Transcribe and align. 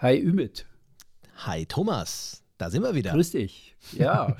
Hi 0.00 0.16
Ümit. 0.16 0.64
Hi 1.38 1.66
Thomas, 1.66 2.44
da 2.56 2.70
sind 2.70 2.84
wir 2.84 2.94
wieder. 2.94 3.10
Grüß 3.10 3.32
dich. 3.32 3.74
Ja. 3.90 4.36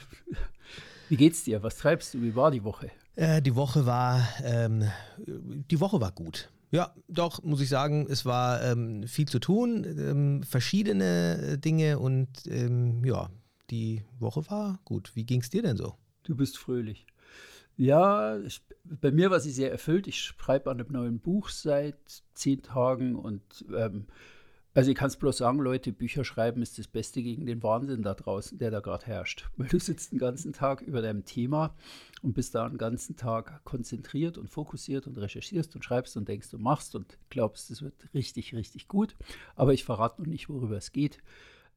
Wie 1.08 1.16
geht's 1.16 1.42
dir? 1.42 1.64
Was 1.64 1.78
treibst 1.78 2.14
du? 2.14 2.22
Wie 2.22 2.36
war 2.36 2.52
die 2.52 2.62
Woche? 2.62 2.92
Äh, 3.16 3.42
die 3.42 3.56
Woche 3.56 3.84
war, 3.84 4.22
ähm, 4.44 4.88
die 5.16 5.80
Woche 5.80 6.00
war 6.00 6.12
gut. 6.12 6.52
Ja, 6.70 6.94
doch, 7.08 7.42
muss 7.42 7.60
ich 7.60 7.68
sagen, 7.68 8.06
es 8.08 8.24
war 8.24 8.62
ähm, 8.62 9.08
viel 9.08 9.26
zu 9.26 9.40
tun, 9.40 9.82
ähm, 9.84 10.44
verschiedene 10.44 11.58
Dinge 11.58 11.98
und 11.98 12.28
ähm, 12.46 13.04
ja, 13.04 13.28
die 13.70 14.04
Woche 14.20 14.48
war 14.48 14.78
gut. 14.84 15.10
Wie 15.16 15.24
ging 15.24 15.40
es 15.40 15.50
dir 15.50 15.62
denn 15.62 15.76
so? 15.76 15.96
Du 16.22 16.36
bist 16.36 16.56
fröhlich. 16.56 17.04
Ja, 17.76 18.38
ich, 18.38 18.62
bei 18.84 19.10
mir 19.10 19.32
war 19.32 19.40
sie 19.40 19.50
sehr 19.50 19.72
erfüllt. 19.72 20.06
Ich 20.06 20.20
schreibe 20.20 20.70
an 20.70 20.78
einem 20.78 20.92
neuen 20.92 21.18
Buch 21.18 21.48
seit 21.48 22.22
zehn 22.34 22.62
Tagen 22.62 23.16
und 23.16 23.64
ähm, 23.76 24.06
also 24.74 24.90
ich 24.90 24.96
kann 24.96 25.08
es 25.08 25.16
bloß 25.16 25.38
sagen, 25.38 25.58
Leute, 25.58 25.92
Bücher 25.92 26.24
schreiben 26.24 26.62
ist 26.62 26.78
das 26.78 26.86
Beste 26.86 27.22
gegen 27.22 27.46
den 27.46 27.62
Wahnsinn 27.62 28.02
da 28.02 28.14
draußen, 28.14 28.58
der 28.58 28.70
da 28.70 28.80
gerade 28.80 29.06
herrscht. 29.06 29.48
Weil 29.56 29.68
du 29.68 29.78
sitzt 29.78 30.12
den 30.12 30.18
ganzen 30.18 30.52
Tag 30.52 30.82
über 30.82 31.02
deinem 31.02 31.24
Thema 31.24 31.74
und 32.22 32.34
bist 32.34 32.54
da 32.54 32.68
den 32.68 32.78
ganzen 32.78 33.16
Tag 33.16 33.64
konzentriert 33.64 34.38
und 34.38 34.48
fokussiert 34.48 35.06
und 35.06 35.18
recherchierst 35.18 35.74
und 35.74 35.84
schreibst 35.84 36.16
und 36.16 36.28
denkst 36.28 36.52
und 36.54 36.62
machst 36.62 36.94
und 36.94 37.18
glaubst, 37.30 37.70
es 37.70 37.82
wird 37.82 37.94
richtig, 38.14 38.54
richtig 38.54 38.88
gut. 38.88 39.16
Aber 39.56 39.72
ich 39.72 39.84
verrate 39.84 40.20
noch 40.20 40.28
nicht, 40.28 40.48
worüber 40.48 40.76
es 40.76 40.92
geht. 40.92 41.18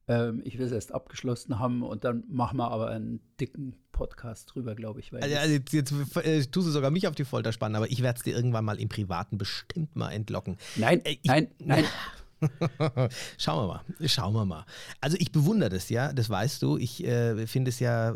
Ähm, 0.08 0.42
ich 0.44 0.58
will 0.58 0.66
es 0.66 0.72
erst 0.72 0.92
abgeschlossen 0.92 1.60
haben 1.60 1.82
und 1.82 2.04
dann 2.04 2.24
machen 2.28 2.56
wir 2.58 2.70
aber 2.70 2.88
einen 2.88 3.20
dicken 3.40 3.76
Podcast 3.92 4.52
drüber, 4.52 4.74
glaube 4.74 4.98
ich. 5.00 5.12
also, 5.12 5.36
also 5.36 5.58
jetzt, 5.70 5.92
äh, 6.16 6.44
tust 6.44 6.66
du 6.66 6.72
sogar 6.72 6.90
mich 6.90 7.06
auf 7.06 7.14
die 7.14 7.24
Folter 7.24 7.52
spannen, 7.52 7.76
aber 7.76 7.88
ich 7.90 8.02
werde 8.02 8.18
es 8.18 8.24
dir 8.24 8.34
irgendwann 8.34 8.64
mal 8.64 8.80
im 8.80 8.88
Privaten 8.88 9.38
bestimmt 9.38 9.94
mal 9.94 10.10
entlocken. 10.10 10.56
Nein, 10.76 11.04
äh, 11.04 11.12
ich, 11.12 11.24
nein, 11.24 11.48
nein. 11.58 11.84
schauen 13.38 13.68
wir 13.68 13.74
mal, 13.74 14.08
schauen 14.08 14.34
wir 14.34 14.44
mal. 14.44 14.64
Also 15.00 15.16
ich 15.20 15.32
bewundere 15.32 15.70
das, 15.70 15.88
ja, 15.88 16.12
das 16.12 16.30
weißt 16.30 16.62
du. 16.62 16.76
Ich 16.76 17.04
äh, 17.04 17.46
finde 17.46 17.70
es 17.70 17.78
ja, 17.78 18.10
äh, 18.10 18.14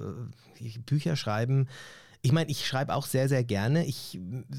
Bücher 0.85 1.17
schreiben, 1.17 1.69
ich 2.27 2.33
meine, 2.33 2.51
ich 2.51 2.67
schreibe 2.67 2.93
auch 2.93 3.07
sehr, 3.07 3.29
sehr 3.29 3.45
gerne. 3.45 3.87
Ich 3.87 4.19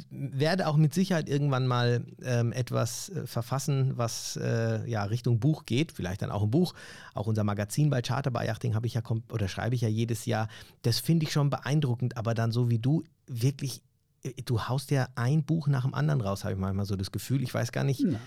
werde 0.10 0.68
auch 0.68 0.78
mit 0.78 0.94
Sicherheit 0.94 1.28
irgendwann 1.28 1.68
mal 1.68 2.06
ähm, 2.24 2.54
etwas 2.54 3.10
äh, 3.10 3.28
verfassen, 3.28 3.98
was 3.98 4.38
äh, 4.42 4.90
ja 4.90 5.04
Richtung 5.04 5.42
Buch 5.42 5.66
geht. 5.66 5.92
Vielleicht 5.92 6.22
dann 6.22 6.32
auch 6.32 6.44
ein 6.44 6.50
Buch. 6.50 6.74
Auch 7.14 7.28
unser 7.28 7.44
Magazin 7.44 7.90
bei 7.90 8.02
Charter 8.02 8.32
by 8.32 8.46
Yachting 8.46 8.74
habe 8.74 8.88
ich 8.88 8.94
ja 8.94 9.02
oder 9.30 9.50
schreibe 9.50 9.76
ich 9.76 9.82
ja 9.82 9.90
jedes 9.90 10.26
Jahr. 10.26 10.48
Das 10.84 11.02
finde 11.02 11.26
ich 11.26 11.34
schon 11.34 11.50
beeindruckend, 11.50 12.16
aber 12.16 12.34
dann 12.34 12.54
so 12.54 12.70
wie 12.70 12.80
du 12.80 13.04
wirklich, 13.28 13.82
äh, 14.24 14.32
du 14.46 14.62
haust 14.70 14.90
ja 14.92 15.10
ein 15.16 15.44
Buch 15.44 15.68
nach 15.68 15.84
dem 15.84 15.94
anderen 15.94 16.22
raus, 16.22 16.46
habe 16.46 16.54
ich 16.54 16.60
manchmal 16.60 16.86
so 16.86 16.96
das 16.96 17.12
Gefühl. 17.12 17.44
Ich 17.44 17.54
weiß 17.54 17.74
gar 17.74 17.84
nicht. 17.84 18.02
Na. 18.02 18.18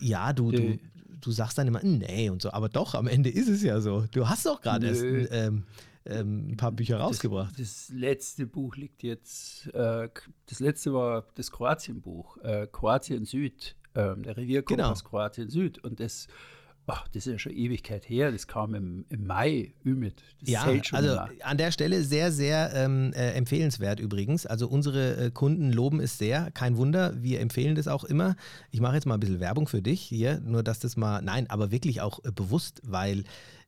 Ja, 0.00 0.32
du, 0.32 0.50
du, 0.50 0.62
äh. 0.62 0.78
du 1.20 1.30
sagst 1.30 1.58
dann 1.58 1.66
immer, 1.66 1.82
nee 1.82 2.30
und 2.30 2.42
so, 2.42 2.50
aber 2.52 2.68
doch, 2.68 2.94
am 2.94 3.06
Ende 3.06 3.30
ist 3.30 3.48
es 3.48 3.62
ja 3.62 3.80
so. 3.80 4.06
Du 4.10 4.28
hast 4.28 4.46
doch 4.46 4.60
gerade 4.60 4.88
erst 4.88 5.02
ähm, 5.02 5.64
ähm, 6.08 6.52
ein 6.52 6.56
paar 6.56 6.72
Bücher 6.72 6.98
rausgebracht. 6.98 7.58
Das, 7.58 7.88
das 7.88 7.96
letzte 7.96 8.46
Buch 8.46 8.76
liegt 8.76 9.02
jetzt, 9.02 9.66
äh, 9.74 10.08
das 10.46 10.60
letzte 10.60 10.92
war 10.94 11.26
das 11.34 11.50
Kroatien-Buch, 11.50 12.38
äh, 12.38 12.66
Kroatien 12.70 13.24
Süd, 13.24 13.76
äh, 13.94 14.16
der 14.16 14.36
Revierkompass 14.36 15.00
genau. 15.00 15.10
Kroatien 15.10 15.50
Süd 15.50 15.78
und 15.84 16.00
das 16.00 16.28
Ach, 16.90 17.06
das 17.08 17.26
ist 17.26 17.32
ja 17.32 17.38
schon 17.38 17.52
Ewigkeit 17.52 18.08
her. 18.08 18.32
Das 18.32 18.46
kam 18.46 18.74
im, 18.74 19.04
im 19.10 19.26
Mai, 19.26 19.74
Ümit. 19.84 20.22
Das 20.40 20.50
ja, 20.50 20.64
also 20.92 21.18
an 21.42 21.58
der 21.58 21.70
Stelle 21.70 22.02
sehr, 22.02 22.32
sehr 22.32 22.72
ähm, 22.74 23.12
äh, 23.14 23.32
empfehlenswert 23.32 24.00
übrigens. 24.00 24.46
Also 24.46 24.68
unsere 24.68 25.26
äh, 25.26 25.30
Kunden 25.30 25.70
loben 25.70 26.00
es 26.00 26.16
sehr. 26.16 26.50
Kein 26.52 26.78
Wunder, 26.78 27.22
wir 27.22 27.40
empfehlen 27.40 27.74
das 27.74 27.88
auch 27.88 28.04
immer. 28.04 28.36
Ich 28.70 28.80
mache 28.80 28.94
jetzt 28.94 29.04
mal 29.04 29.14
ein 29.14 29.20
bisschen 29.20 29.40
Werbung 29.40 29.68
für 29.68 29.82
dich 29.82 30.00
hier, 30.00 30.40
nur 30.40 30.62
dass 30.62 30.78
das 30.78 30.96
mal, 30.96 31.20
nein, 31.20 31.48
aber 31.50 31.70
wirklich 31.70 32.00
auch 32.00 32.24
äh, 32.24 32.32
bewusst, 32.32 32.80
weil 32.84 33.24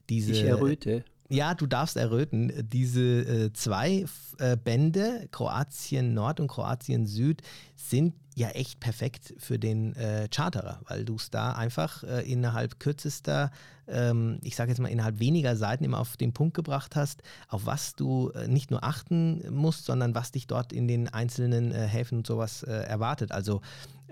diese. 0.08 0.32
Ich 0.32 0.42
erröte. 0.42 1.04
Ja, 1.32 1.54
du 1.54 1.66
darfst 1.66 1.96
erröten. 1.96 2.52
Diese 2.72 3.00
äh, 3.00 3.52
zwei 3.52 4.04
äh, 4.38 4.56
Bände, 4.56 5.28
Kroatien 5.30 6.12
Nord 6.12 6.40
und 6.40 6.48
Kroatien 6.48 7.06
Süd, 7.06 7.42
sind 7.76 8.14
ja 8.34 8.48
echt 8.48 8.80
perfekt 8.80 9.34
für 9.38 9.56
den 9.56 9.94
äh, 9.94 10.28
Charterer, 10.34 10.80
weil 10.88 11.04
du 11.04 11.14
es 11.14 11.30
da 11.30 11.52
einfach 11.52 12.02
äh, 12.02 12.28
innerhalb 12.30 12.80
kürzester, 12.80 13.52
ähm, 13.86 14.38
ich 14.42 14.56
sage 14.56 14.70
jetzt 14.70 14.80
mal 14.80 14.88
innerhalb 14.88 15.20
weniger 15.20 15.54
Seiten 15.54 15.84
immer 15.84 16.00
auf 16.00 16.16
den 16.16 16.32
Punkt 16.32 16.54
gebracht 16.54 16.96
hast, 16.96 17.22
auf 17.46 17.64
was 17.64 17.94
du 17.94 18.30
äh, 18.30 18.48
nicht 18.48 18.72
nur 18.72 18.82
achten 18.82 19.44
musst, 19.54 19.84
sondern 19.84 20.16
was 20.16 20.32
dich 20.32 20.48
dort 20.48 20.72
in 20.72 20.88
den 20.88 21.08
einzelnen 21.08 21.70
äh, 21.70 21.86
Häfen 21.86 22.18
und 22.18 22.26
sowas 22.26 22.64
erwartet. 22.64 23.30
Also 23.30 23.60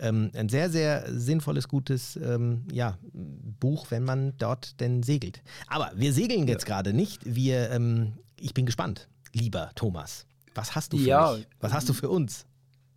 ähm, 0.00 0.31
ein 0.34 0.48
sehr, 0.48 0.70
sehr 0.70 1.04
sinnvolles, 1.09 1.69
gutes 1.69 2.16
ähm, 2.16 2.64
ja, 2.72 2.98
Buch, 3.12 3.91
wenn 3.91 4.04
man 4.04 4.36
dort 4.38 4.81
denn 4.81 5.03
segelt. 5.03 5.42
Aber 5.66 5.91
wir 5.94 6.12
segeln 6.12 6.47
jetzt 6.48 6.69
ja. 6.69 6.75
gerade 6.75 6.92
nicht. 6.92 7.22
Wir, 7.25 7.70
ähm, 7.70 8.14
ich 8.38 8.54
bin 8.54 8.66
gespannt, 8.66 9.08
lieber 9.32 9.70
Thomas. 9.75 10.26
Was 10.54 10.75
hast 10.75 10.92
du 10.92 10.98
für 10.98 11.04
ja, 11.04 11.32
mich? 11.32 11.47
Was 11.60 11.72
hast 11.72 11.88
du 11.88 11.92
für 11.92 12.08
uns? 12.08 12.47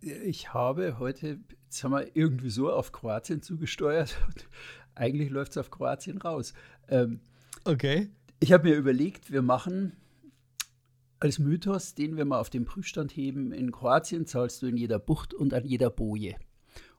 Ich 0.00 0.52
habe 0.52 0.98
heute, 0.98 1.38
jetzt 1.64 1.84
haben 1.84 1.92
wir 1.92 2.16
irgendwie 2.16 2.50
so 2.50 2.72
auf 2.72 2.90
Kroatien 2.92 3.40
zugesteuert 3.42 4.16
und 4.26 4.46
eigentlich 4.94 5.30
läuft 5.30 5.52
es 5.52 5.58
auf 5.58 5.70
Kroatien 5.70 6.18
raus. 6.18 6.54
Ähm, 6.88 7.20
okay. 7.64 8.10
Ich 8.40 8.52
habe 8.52 8.68
mir 8.68 8.76
überlegt, 8.76 9.30
wir 9.30 9.42
machen 9.42 9.92
als 11.20 11.38
Mythos, 11.38 11.94
den 11.94 12.16
wir 12.16 12.24
mal 12.24 12.40
auf 12.40 12.50
den 12.50 12.64
Prüfstand 12.64 13.12
heben, 13.12 13.52
in 13.52 13.70
Kroatien 13.70 14.26
zahlst 14.26 14.60
du 14.60 14.66
in 14.66 14.76
jeder 14.76 14.98
Bucht 14.98 15.34
und 15.34 15.54
an 15.54 15.64
jeder 15.64 15.88
Boje. 15.88 16.34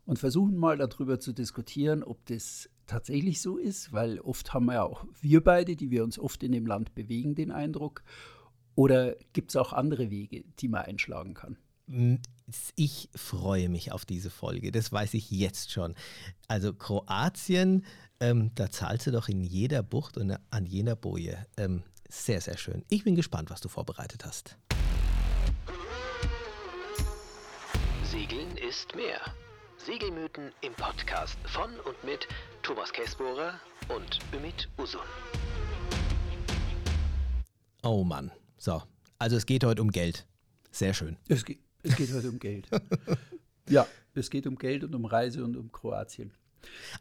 Und 0.06 0.20
versuchen 0.20 0.58
mal 0.58 0.78
darüber 0.78 1.20
zu 1.20 1.32
diskutieren, 1.32 2.04
ob 2.04 2.26
das 2.26 2.70
tatsächlich 2.88 3.42
so 3.42 3.58
ist, 3.58 3.94
weil 3.94 4.20
oft 4.20 4.54
haben 4.54 4.66
wir 4.66 4.74
ja 4.74 4.84
auch 4.84 5.06
wir 5.22 5.42
beide, 5.42 5.76
die 5.76 5.92
wir 5.92 6.04
uns 6.04 6.20
oft 6.20 6.44
in 6.44 6.52
dem 6.52 6.66
Land 6.66 6.94
bewegen, 6.94 7.36
den 7.36 7.52
Eindruck. 7.52 8.04
Oder 8.76 9.16
gibt 9.34 9.52
es 9.52 9.56
auch 9.56 9.72
andere 9.72 10.10
Wege, 10.10 10.44
die 10.60 10.68
man 10.68 10.82
einschlagen 10.82 11.34
kann? 11.34 11.58
Ich 12.76 13.10
freue 13.16 13.70
mich 13.70 13.92
auf 13.92 14.06
diese 14.06 14.30
Folge, 14.30 14.72
das 14.72 14.92
weiß 14.92 15.14
ich 15.14 15.30
jetzt 15.32 15.72
schon. 15.72 15.96
Also 16.48 16.74
Kroatien, 16.74 17.86
ähm, 18.20 18.52
da 18.56 18.70
zahlst 18.70 19.08
du 19.08 19.12
doch 19.12 19.28
in 19.28 19.44
jeder 19.44 19.84
Bucht 19.84 20.18
und 20.18 20.36
an 20.50 20.66
jeder 20.66 20.96
Boje. 20.96 21.46
Ähm, 21.58 21.84
sehr, 22.10 22.42
sehr 22.42 22.58
schön. 22.58 22.84
Ich 22.90 23.04
bin 23.04 23.16
gespannt, 23.16 23.50
was 23.50 23.62
du 23.62 23.70
vorbereitet 23.70 24.26
hast. 24.26 24.58
Segeln 28.04 28.56
ist 28.58 28.96
mehr. 28.96 29.20
Segelmythen 29.86 30.54
im 30.62 30.72
Podcast 30.76 31.38
von 31.44 31.70
und 31.86 32.04
mit 32.06 32.26
Thomas 32.62 32.94
Kessbohrer 32.94 33.60
und 33.90 34.20
Ümit 34.34 34.70
Usun. 34.78 35.02
Oh 37.84 38.06
Mann. 38.06 38.32
So, 38.58 38.82
also 39.20 39.36
es 39.36 39.46
geht 39.46 39.66
heute 39.66 39.82
um 39.82 39.92
Geld. 39.92 40.26
Sehr 40.72 40.94
schön. 40.94 41.18
Es 41.28 41.44
geht, 41.44 41.60
es 41.82 41.98
geht 41.98 42.14
heute 42.14 42.30
um 42.30 42.40
Geld. 42.40 42.70
ja, 43.70 43.86
es 44.16 44.30
geht 44.30 44.48
um 44.48 44.58
Geld 44.58 44.86
und 44.86 44.96
um 44.96 45.04
Reise 45.04 45.44
und 45.44 45.58
um 45.58 45.70
Kroatien. 45.70 46.32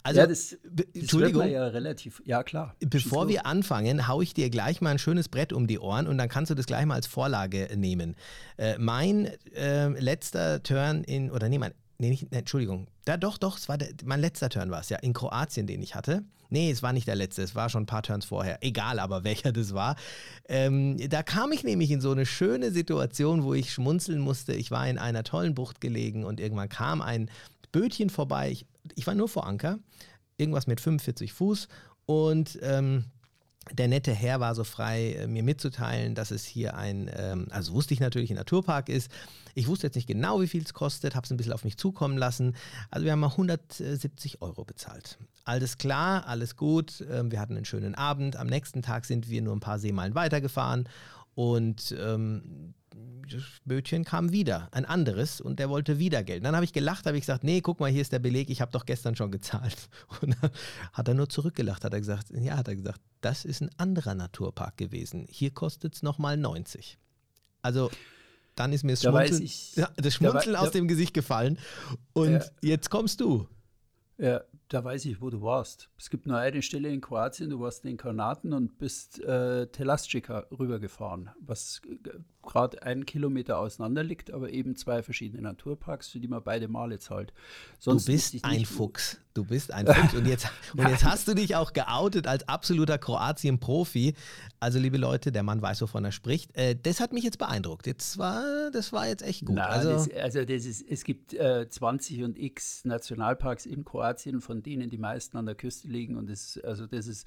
Also, 0.02 0.18
ja, 0.18 0.26
das, 0.26 0.56
das 0.64 0.86
Entschuldigung, 0.92 1.48
ja 1.48 1.68
relativ, 1.68 2.20
ja 2.24 2.42
klar. 2.42 2.74
Bevor 2.80 3.28
wir 3.28 3.46
anfangen, 3.46 4.08
haue 4.08 4.24
ich 4.24 4.34
dir 4.34 4.50
gleich 4.50 4.80
mal 4.80 4.90
ein 4.90 4.98
schönes 4.98 5.28
Brett 5.28 5.52
um 5.52 5.68
die 5.68 5.78
Ohren 5.78 6.08
und 6.08 6.18
dann 6.18 6.28
kannst 6.28 6.50
du 6.50 6.56
das 6.56 6.66
gleich 6.66 6.84
mal 6.84 6.96
als 6.96 7.06
Vorlage 7.06 7.68
nehmen. 7.76 8.16
Äh, 8.56 8.76
mein 8.78 9.26
äh, 9.54 9.86
letzter 10.00 10.64
Turn 10.64 11.04
in, 11.04 11.30
oder 11.30 11.48
nee, 11.48 11.58
mein 11.58 11.74
Nee, 11.98 12.10
nicht, 12.10 12.30
nee, 12.30 12.38
Entschuldigung. 12.38 12.88
Da, 13.04 13.16
doch, 13.16 13.38
doch, 13.38 13.58
es 13.58 13.68
war 13.68 13.78
der, 13.78 13.88
mein 14.04 14.20
letzter 14.20 14.48
Turn 14.48 14.70
war 14.70 14.80
es 14.80 14.88
ja, 14.88 14.98
in 14.98 15.12
Kroatien, 15.12 15.66
den 15.66 15.82
ich 15.82 15.94
hatte. 15.94 16.24
Nee, 16.50 16.70
es 16.70 16.82
war 16.82 16.92
nicht 16.92 17.06
der 17.06 17.14
letzte, 17.14 17.42
es 17.42 17.54
war 17.54 17.70
schon 17.70 17.84
ein 17.84 17.86
paar 17.86 18.02
Turns 18.02 18.26
vorher. 18.26 18.58
Egal 18.60 18.98
aber, 18.98 19.24
welcher 19.24 19.52
das 19.52 19.72
war. 19.72 19.96
Ähm, 20.48 20.98
da 21.08 21.22
kam 21.22 21.52
ich 21.52 21.64
nämlich 21.64 21.90
in 21.90 22.00
so 22.00 22.10
eine 22.10 22.26
schöne 22.26 22.70
Situation, 22.72 23.42
wo 23.42 23.54
ich 23.54 23.72
schmunzeln 23.72 24.20
musste. 24.20 24.52
Ich 24.52 24.70
war 24.70 24.86
in 24.88 24.98
einer 24.98 25.24
tollen 25.24 25.54
Bucht 25.54 25.80
gelegen 25.80 26.24
und 26.24 26.40
irgendwann 26.40 26.68
kam 26.68 27.00
ein 27.00 27.30
Bötchen 27.72 28.10
vorbei. 28.10 28.50
Ich, 28.50 28.66
ich 28.94 29.06
war 29.06 29.14
nur 29.14 29.28
vor 29.28 29.46
Anker, 29.46 29.78
irgendwas 30.36 30.66
mit 30.66 30.80
45 30.80 31.32
Fuß 31.32 31.68
und 32.04 32.58
ähm, 32.62 33.06
der 33.70 33.88
nette 33.88 34.12
Herr 34.12 34.40
war 34.40 34.54
so 34.54 34.64
frei, 34.64 35.12
äh, 35.12 35.26
mir 35.26 35.42
mitzuteilen, 35.42 36.14
dass 36.14 36.30
es 36.30 36.44
hier 36.44 36.76
ein, 36.76 37.10
ähm, 37.14 37.46
also 37.50 37.72
wusste 37.72 37.94
ich 37.94 38.00
natürlich, 38.00 38.30
ein 38.30 38.36
Naturpark 38.36 38.88
ist. 38.88 39.10
Ich 39.54 39.68
wusste 39.68 39.86
jetzt 39.86 39.94
nicht 39.94 40.08
genau, 40.08 40.40
wie 40.40 40.48
viel 40.48 40.62
es 40.62 40.74
kostet, 40.74 41.14
habe 41.14 41.24
es 41.24 41.30
ein 41.30 41.36
bisschen 41.36 41.52
auf 41.52 41.64
mich 41.64 41.76
zukommen 41.76 42.18
lassen. 42.18 42.56
Also 42.90 43.04
wir 43.04 43.12
haben 43.12 43.20
mal 43.20 43.30
170 43.30 44.42
Euro 44.42 44.64
bezahlt. 44.64 45.18
Alles 45.44 45.78
klar, 45.78 46.26
alles 46.26 46.56
gut. 46.56 47.04
Ähm, 47.10 47.30
wir 47.30 47.40
hatten 47.40 47.56
einen 47.56 47.64
schönen 47.64 47.94
Abend. 47.94 48.36
Am 48.36 48.46
nächsten 48.46 48.82
Tag 48.82 49.04
sind 49.04 49.28
wir 49.28 49.42
nur 49.42 49.54
ein 49.54 49.60
paar 49.60 49.78
Seemeilen 49.78 50.14
weitergefahren 50.14 50.88
und 51.34 51.94
ähm, 51.98 52.74
das 53.30 53.42
Bötchen 53.64 54.04
kam 54.04 54.32
wieder, 54.32 54.68
ein 54.72 54.84
anderes, 54.84 55.40
und 55.40 55.58
der 55.58 55.70
wollte 55.70 55.98
wieder 55.98 56.22
Geld. 56.22 56.44
Dann 56.44 56.54
habe 56.54 56.64
ich 56.64 56.72
gelacht, 56.72 57.06
habe 57.06 57.16
ich 57.16 57.22
gesagt, 57.22 57.44
nee, 57.44 57.60
guck 57.60 57.80
mal, 57.80 57.90
hier 57.90 58.02
ist 58.02 58.12
der 58.12 58.18
Beleg, 58.18 58.50
ich 58.50 58.60
habe 58.60 58.72
doch 58.72 58.84
gestern 58.84 59.16
schon 59.16 59.30
gezahlt. 59.30 59.88
Und 60.20 60.36
dann 60.40 60.50
hat 60.92 61.08
er 61.08 61.14
nur 61.14 61.28
zurückgelacht, 61.28 61.84
hat 61.84 61.92
er 61.92 62.00
gesagt, 62.00 62.30
ja, 62.30 62.56
hat 62.56 62.68
er 62.68 62.76
gesagt, 62.76 63.00
das 63.20 63.44
ist 63.44 63.62
ein 63.62 63.70
anderer 63.76 64.14
Naturpark 64.14 64.76
gewesen. 64.76 65.26
Hier 65.28 65.50
kostet 65.50 65.94
es 65.94 66.02
nochmal 66.02 66.36
90. 66.36 66.98
Also 67.62 67.90
dann 68.54 68.72
ist 68.72 68.84
mir 68.84 68.92
das, 68.92 69.00
da 69.00 69.10
Schmunzeln, 69.10 69.42
ich, 69.42 69.80
das 69.96 70.14
Schmunzeln 70.14 70.54
da, 70.54 70.60
aus 70.60 70.72
da, 70.72 70.78
dem 70.78 70.88
Gesicht 70.88 71.14
gefallen. 71.14 71.58
Und 72.12 72.32
ja. 72.32 72.44
jetzt 72.60 72.90
kommst 72.90 73.20
du. 73.20 73.48
Ja, 74.18 74.42
da 74.72 74.82
weiß 74.82 75.04
ich, 75.04 75.20
wo 75.20 75.28
du 75.28 75.42
warst. 75.42 75.90
Es 75.98 76.08
gibt 76.08 76.26
nur 76.26 76.38
eine 76.38 76.62
Stelle 76.62 76.88
in 76.88 77.00
Kroatien, 77.00 77.50
du 77.50 77.60
warst 77.60 77.84
in 77.84 77.90
den 77.90 77.96
Kanaten 77.98 78.52
und 78.52 78.78
bist 78.78 79.20
äh, 79.20 79.66
Telastica 79.66 80.46
rübergefahren, 80.50 81.30
was 81.40 81.82
gerade 82.42 82.82
einen 82.82 83.06
Kilometer 83.06 83.58
auseinander 83.58 84.02
liegt, 84.02 84.32
aber 84.32 84.50
eben 84.50 84.76
zwei 84.76 85.02
verschiedene 85.02 85.42
Naturparks, 85.42 86.08
für 86.08 86.20
die 86.20 86.28
man 86.28 86.42
beide 86.42 86.68
Male 86.68 86.98
zahlt. 86.98 87.32
Sonst 87.78 88.08
du 88.08 88.12
bist 88.12 88.44
ein 88.44 88.64
Fuchs. 88.64 89.18
Du 89.34 89.44
bist 89.44 89.72
ein 89.72 89.86
Fuchs. 89.86 90.14
Und 90.14 90.26
jetzt, 90.26 90.48
und 90.76 90.88
jetzt 90.88 91.04
hast 91.04 91.26
du 91.28 91.34
dich 91.34 91.56
auch 91.56 91.72
geoutet 91.72 92.26
als 92.26 92.46
absoluter 92.48 92.98
Kroatien-Profi. 92.98 94.14
Also, 94.60 94.78
liebe 94.78 94.98
Leute, 94.98 95.32
der 95.32 95.42
Mann 95.42 95.62
weiß, 95.62 95.80
wovon 95.82 96.04
er 96.04 96.12
spricht. 96.12 96.54
Äh, 96.56 96.76
das 96.80 97.00
hat 97.00 97.12
mich 97.12 97.24
jetzt 97.24 97.38
beeindruckt. 97.38 97.86
Jetzt 97.86 98.18
war, 98.18 98.70
das 98.72 98.92
war 98.92 99.06
jetzt 99.06 99.22
echt 99.22 99.46
gut. 99.46 99.56
Na, 99.56 99.66
also, 99.66 99.92
das, 99.92 100.10
also 100.10 100.44
das 100.44 100.66
ist, 100.66 100.84
es 100.86 101.04
gibt 101.04 101.34
äh, 101.34 101.68
20 101.68 102.24
und 102.24 102.38
x 102.38 102.84
Nationalparks 102.84 103.66
in 103.66 103.84
Kroatien, 103.84 104.40
von 104.40 104.61
denen 104.62 104.90
die 104.90 104.98
meisten 104.98 105.36
an 105.36 105.46
der 105.46 105.54
Küste 105.54 105.88
liegen. 105.88 106.16
Und 106.16 106.30
das, 106.30 106.58
also 106.58 106.86
das 106.86 107.06
ist 107.06 107.26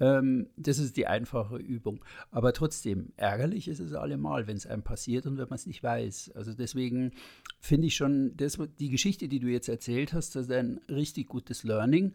ähm, 0.00 0.48
das 0.56 0.78
ist 0.78 0.96
die 0.96 1.06
einfache 1.06 1.56
Übung. 1.56 2.02
Aber 2.30 2.52
trotzdem, 2.52 3.12
ärgerlich 3.16 3.68
ist 3.68 3.80
es 3.80 3.92
allemal, 3.92 4.46
wenn 4.46 4.56
es 4.56 4.66
einem 4.66 4.82
passiert 4.82 5.26
und 5.26 5.36
wenn 5.36 5.48
man 5.48 5.56
es 5.56 5.66
nicht 5.66 5.82
weiß. 5.82 6.32
Also 6.34 6.54
deswegen 6.54 7.12
finde 7.60 7.86
ich 7.86 7.94
schon, 7.94 8.36
das, 8.36 8.58
die 8.78 8.88
Geschichte, 8.88 9.28
die 9.28 9.40
du 9.40 9.48
jetzt 9.48 9.68
erzählt 9.68 10.12
hast, 10.14 10.34
das 10.34 10.46
ist 10.46 10.52
ein 10.52 10.80
richtig 10.88 11.28
gutes 11.28 11.62
Learning. 11.64 12.14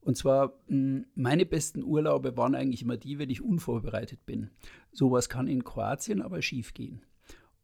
Und 0.00 0.16
zwar, 0.16 0.52
hm, 0.68 1.06
meine 1.14 1.44
besten 1.44 1.82
Urlaube 1.82 2.36
waren 2.36 2.54
eigentlich 2.54 2.82
immer 2.82 2.96
die, 2.96 3.18
wenn 3.18 3.30
ich 3.30 3.42
unvorbereitet 3.42 4.24
bin. 4.26 4.50
Sowas 4.92 5.28
kann 5.28 5.48
in 5.48 5.64
Kroatien 5.64 6.22
aber 6.22 6.40
schief 6.40 6.72
gehen. 6.72 7.02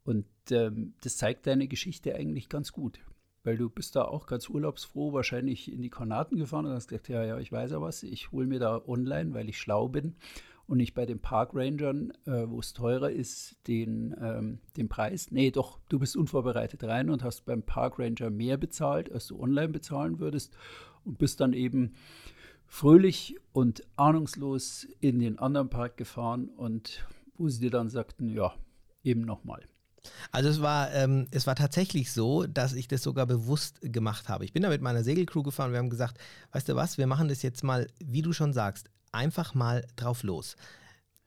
Und 0.03 0.27
ähm, 0.51 0.95
das 1.03 1.19
zeigt 1.19 1.47
deine 1.47 1.69
Geschichte 1.69 2.15
eigentlich 2.17 2.49
ganz 2.49 2.73
gut. 2.73 2.99
Weil 3.43 3.57
du 3.57 3.71
bist 3.71 3.97
da 3.97 4.05
auch 4.05 4.27
ganz 4.27 4.49
urlaubsfroh 4.49 5.13
wahrscheinlich 5.13 5.73
in 5.73 5.81
die 5.81 5.91
Kanaten 5.91 6.37
gefahren 6.37 6.67
und 6.67 6.73
hast 6.73 6.89
gesagt, 6.89 7.09
ja, 7.09 7.25
ja, 7.25 7.39
ich 7.39 7.51
weiß 7.51 7.71
ja 7.71 7.81
was, 7.81 8.03
ich 8.03 8.33
hole 8.33 8.47
mir 8.47 8.59
da 8.59 8.83
online, 8.87 9.33
weil 9.33 9.49
ich 9.49 9.59
schlau 9.59 9.89
bin 9.89 10.17
und 10.71 10.77
nicht 10.77 10.95
bei 10.95 11.05
den 11.05 11.19
Parkrangern, 11.19 12.13
äh, 12.27 12.49
wo 12.49 12.61
es 12.61 12.75
teurer 12.75 13.11
ist, 13.11 13.57
den, 13.67 14.15
ähm, 14.21 14.61
den 14.77 14.89
Preis. 14.89 15.33
Nee, 15.33 15.51
doch, 15.51 15.81
du 15.89 15.99
bist 15.99 16.17
unvorbereitet 16.17 16.85
rein 16.85 17.11
und 17.11 17.25
hast 17.25 17.45
beim 17.45 17.65
Parkranger 17.65 18.31
mehr 18.31 18.57
bezahlt, 18.57 19.11
als 19.11 19.27
du 19.27 19.41
online 19.43 19.71
bezahlen 19.71 20.21
würdest 20.21 20.57
und 21.05 21.19
bist 21.19 21.41
dann 21.41 21.55
eben 21.55 21.95
fröhlich 22.67 23.37
und 23.53 23.85
ahnungslos 23.97 24.87
in 25.01 25.19
den 25.19 25.41
anderen 25.41 25.71
Park 25.71 25.97
gefahren 25.97 26.49
und 26.49 27.05
wo 27.37 27.49
sie 27.49 27.63
dir 27.63 27.71
dann 27.71 27.89
sagten, 27.89 28.29
ja, 28.29 28.55
eben 29.03 29.23
nochmal. 29.23 29.65
Also 30.33 30.49
es 30.49 30.61
war, 30.61 30.93
ähm, 30.93 31.27
es 31.31 31.47
war 31.47 31.55
tatsächlich 31.55 32.13
so, 32.13 32.47
dass 32.47 32.73
ich 32.73 32.89
das 32.89 33.03
sogar 33.03 33.27
bewusst 33.27 33.81
gemacht 33.83 34.29
habe. 34.29 34.45
Ich 34.45 34.53
bin 34.53 34.63
da 34.63 34.69
mit 34.69 34.83
meiner 34.83 35.05
Segelcrew 35.05 35.43
gefahren. 35.43 35.73
Wir 35.73 35.79
haben 35.79 35.91
gesagt, 35.91 36.19
weißt 36.53 36.69
du 36.69 36.77
was, 36.77 36.99
wir 36.99 37.07
machen 37.07 37.29
das 37.29 37.43
jetzt 37.43 37.65
mal, 37.65 37.87
wie 37.99 38.23
du 38.23 38.33
schon 38.33 38.53
sagst, 38.53 38.89
einfach 39.13 39.55
mal 39.55 39.85
drauf 39.97 40.23
los. 40.23 40.57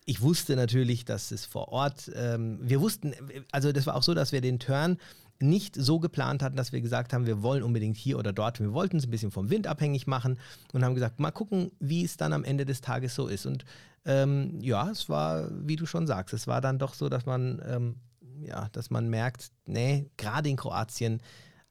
Ich 0.05 0.21
wusste 0.21 0.55
natürlich, 0.55 1.05
dass 1.05 1.31
es 1.31 1.45
vor 1.45 1.69
Ort, 1.69 2.11
ähm, 2.15 2.59
wir 2.61 2.81
wussten, 2.81 3.13
also 3.51 3.71
das 3.71 3.87
war 3.87 3.95
auch 3.95 4.03
so, 4.03 4.13
dass 4.13 4.31
wir 4.31 4.41
den 4.41 4.59
Turn 4.59 4.97
nicht 5.39 5.75
so 5.75 5.99
geplant 5.99 6.41
hatten, 6.41 6.55
dass 6.55 6.71
wir 6.71 6.81
gesagt 6.81 7.13
haben, 7.13 7.25
wir 7.25 7.41
wollen 7.41 7.63
unbedingt 7.63 7.97
hier 7.97 8.17
oder 8.17 8.33
dort. 8.33 8.59
Wir 8.59 8.73
wollten 8.73 8.97
es 8.97 9.05
ein 9.05 9.11
bisschen 9.11 9.31
vom 9.31 9.49
Wind 9.49 9.67
abhängig 9.67 10.07
machen 10.07 10.39
und 10.71 10.83
haben 10.83 10.95
gesagt, 10.95 11.19
mal 11.19 11.31
gucken, 11.31 11.71
wie 11.79 12.03
es 12.03 12.17
dann 12.17 12.33
am 12.33 12.43
Ende 12.43 12.65
des 12.65 12.81
Tages 12.81 13.15
so 13.15 13.27
ist. 13.27 13.45
Und 13.45 13.65
ähm, 14.05 14.59
ja, 14.61 14.89
es 14.89 15.09
war, 15.09 15.49
wie 15.51 15.75
du 15.75 15.85
schon 15.85 16.07
sagst, 16.07 16.33
es 16.33 16.47
war 16.47 16.61
dann 16.61 16.79
doch 16.79 16.93
so, 16.93 17.09
dass 17.09 17.25
man 17.25 17.61
ähm, 17.65 17.95
ja, 18.45 18.69
dass 18.69 18.89
man 18.89 19.09
merkt, 19.09 19.51
nee, 19.65 20.09
gerade 20.17 20.49
in 20.49 20.55
Kroatien 20.55 21.21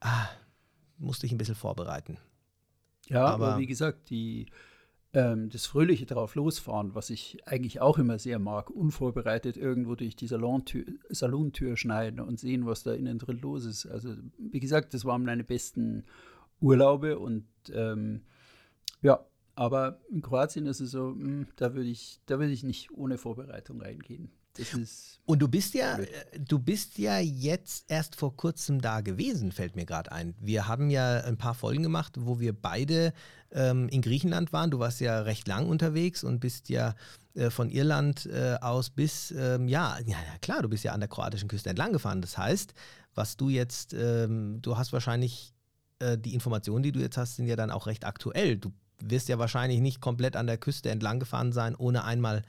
ah, 0.00 0.28
musste 0.98 1.26
ich 1.26 1.32
ein 1.32 1.38
bisschen 1.38 1.54
vorbereiten. 1.54 2.18
Ja, 3.08 3.26
aber, 3.26 3.48
aber 3.48 3.60
wie 3.60 3.66
gesagt, 3.66 4.10
die, 4.10 4.46
ähm, 5.12 5.50
das 5.50 5.66
fröhliche 5.66 6.06
drauf 6.06 6.34
losfahren, 6.34 6.94
was 6.94 7.10
ich 7.10 7.46
eigentlich 7.46 7.80
auch 7.80 7.98
immer 7.98 8.18
sehr 8.18 8.38
mag, 8.38 8.70
unvorbereitet 8.70 9.56
irgendwo 9.56 9.94
durch 9.94 10.16
die 10.16 10.26
Salontür, 10.26 10.84
Salontür 11.10 11.76
schneiden 11.76 12.20
und 12.20 12.40
sehen, 12.40 12.66
was 12.66 12.82
da 12.82 12.94
innen 12.94 13.18
drin 13.18 13.38
los 13.40 13.64
ist. 13.64 13.86
Also 13.86 14.14
wie 14.38 14.60
gesagt, 14.60 14.94
das 14.94 15.04
waren 15.04 15.24
meine 15.24 15.44
besten 15.44 16.04
Urlaube 16.60 17.18
und 17.18 17.44
ähm, 17.72 18.22
ja, 19.02 19.24
aber 19.54 20.00
in 20.08 20.22
Kroatien 20.22 20.66
ist 20.66 20.80
es 20.80 20.92
so, 20.92 21.10
mh, 21.10 21.24
hm, 21.24 21.46
da 21.56 21.74
würde 21.74 21.90
ich, 21.90 22.20
da 22.26 22.38
würde 22.38 22.52
ich 22.52 22.62
nicht 22.62 22.90
ohne 22.92 23.18
Vorbereitung 23.18 23.82
reingehen. 23.82 24.30
Und 25.24 25.40
du 25.40 25.48
bist 25.48 25.74
ja, 25.74 25.96
blöd. 25.96 26.08
du 26.36 26.58
bist 26.58 26.98
ja 26.98 27.18
jetzt 27.18 27.84
erst 27.88 28.16
vor 28.16 28.36
kurzem 28.36 28.80
da 28.80 29.00
gewesen, 29.00 29.52
fällt 29.52 29.76
mir 29.76 29.86
gerade 29.86 30.10
ein. 30.10 30.34
Wir 30.40 30.66
haben 30.66 30.90
ja 30.90 31.20
ein 31.20 31.36
paar 31.36 31.54
Folgen 31.54 31.82
gemacht, 31.82 32.14
wo 32.18 32.40
wir 32.40 32.52
beide 32.52 33.12
ähm, 33.52 33.88
in 33.88 34.02
Griechenland 34.02 34.52
waren. 34.52 34.70
Du 34.70 34.80
warst 34.80 35.00
ja 35.00 35.20
recht 35.20 35.46
lang 35.46 35.68
unterwegs 35.68 36.24
und 36.24 36.40
bist 36.40 36.68
ja 36.70 36.96
äh, 37.34 37.50
von 37.50 37.70
Irland 37.70 38.26
äh, 38.26 38.56
aus 38.60 38.90
bis, 38.90 39.30
ähm, 39.30 39.68
ja, 39.68 39.96
ja, 40.04 40.16
klar, 40.40 40.62
du 40.62 40.68
bist 40.68 40.82
ja 40.82 40.92
an 40.92 41.00
der 41.00 41.08
kroatischen 41.08 41.48
Küste 41.48 41.70
entlang 41.70 41.92
gefahren. 41.92 42.20
Das 42.20 42.36
heißt, 42.36 42.74
was 43.14 43.36
du 43.36 43.48
jetzt, 43.48 43.94
ähm, 43.94 44.60
du 44.60 44.76
hast 44.76 44.92
wahrscheinlich 44.92 45.54
äh, 46.00 46.18
die 46.18 46.34
Informationen, 46.34 46.82
die 46.82 46.92
du 46.92 47.00
jetzt 47.00 47.16
hast, 47.16 47.36
sind 47.36 47.46
ja 47.46 47.56
dann 47.56 47.70
auch 47.70 47.86
recht 47.86 48.04
aktuell. 48.04 48.56
Du 48.56 48.72
wirst 49.00 49.28
ja 49.28 49.38
wahrscheinlich 49.38 49.80
nicht 49.80 50.00
komplett 50.00 50.36
an 50.36 50.48
der 50.48 50.58
Küste 50.58 50.90
entlang 50.90 51.20
gefahren 51.20 51.52
sein, 51.52 51.76
ohne 51.76 52.04
einmal 52.04 52.42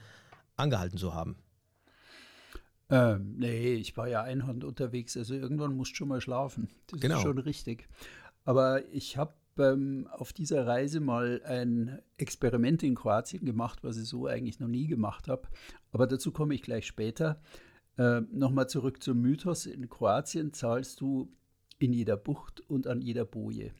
angehalten 0.56 0.98
zu 0.98 1.14
haben. 1.14 1.36
Ähm, 2.90 3.36
nee, 3.38 3.74
ich 3.74 3.96
war 3.96 4.08
ja 4.08 4.22
einhand 4.22 4.64
unterwegs, 4.64 5.16
also 5.16 5.34
irgendwann 5.34 5.74
musst 5.76 5.92
du 5.92 5.96
schon 5.96 6.08
mal 6.08 6.20
schlafen. 6.20 6.68
Das 6.88 7.00
genau. 7.00 7.16
ist 7.16 7.22
schon 7.22 7.38
richtig. 7.38 7.88
Aber 8.44 8.86
ich 8.92 9.16
habe 9.16 9.34
ähm, 9.58 10.06
auf 10.10 10.32
dieser 10.32 10.66
Reise 10.66 11.00
mal 11.00 11.40
ein 11.44 12.00
Experiment 12.18 12.82
in 12.82 12.94
Kroatien 12.94 13.44
gemacht, 13.44 13.82
was 13.82 13.96
ich 13.96 14.08
so 14.08 14.26
eigentlich 14.26 14.60
noch 14.60 14.68
nie 14.68 14.86
gemacht 14.86 15.28
habe. 15.28 15.48
Aber 15.92 16.06
dazu 16.06 16.32
komme 16.32 16.54
ich 16.54 16.62
gleich 16.62 16.86
später. 16.86 17.40
Äh, 17.96 18.22
Nochmal 18.32 18.68
zurück 18.68 19.02
zum 19.02 19.20
Mythos. 19.20 19.66
In 19.66 19.88
Kroatien 19.88 20.52
zahlst 20.52 21.00
du 21.00 21.32
in 21.78 21.92
jeder 21.92 22.16
Bucht 22.16 22.60
und 22.68 22.86
an 22.86 23.00
jeder 23.00 23.24
Boje. 23.24 23.72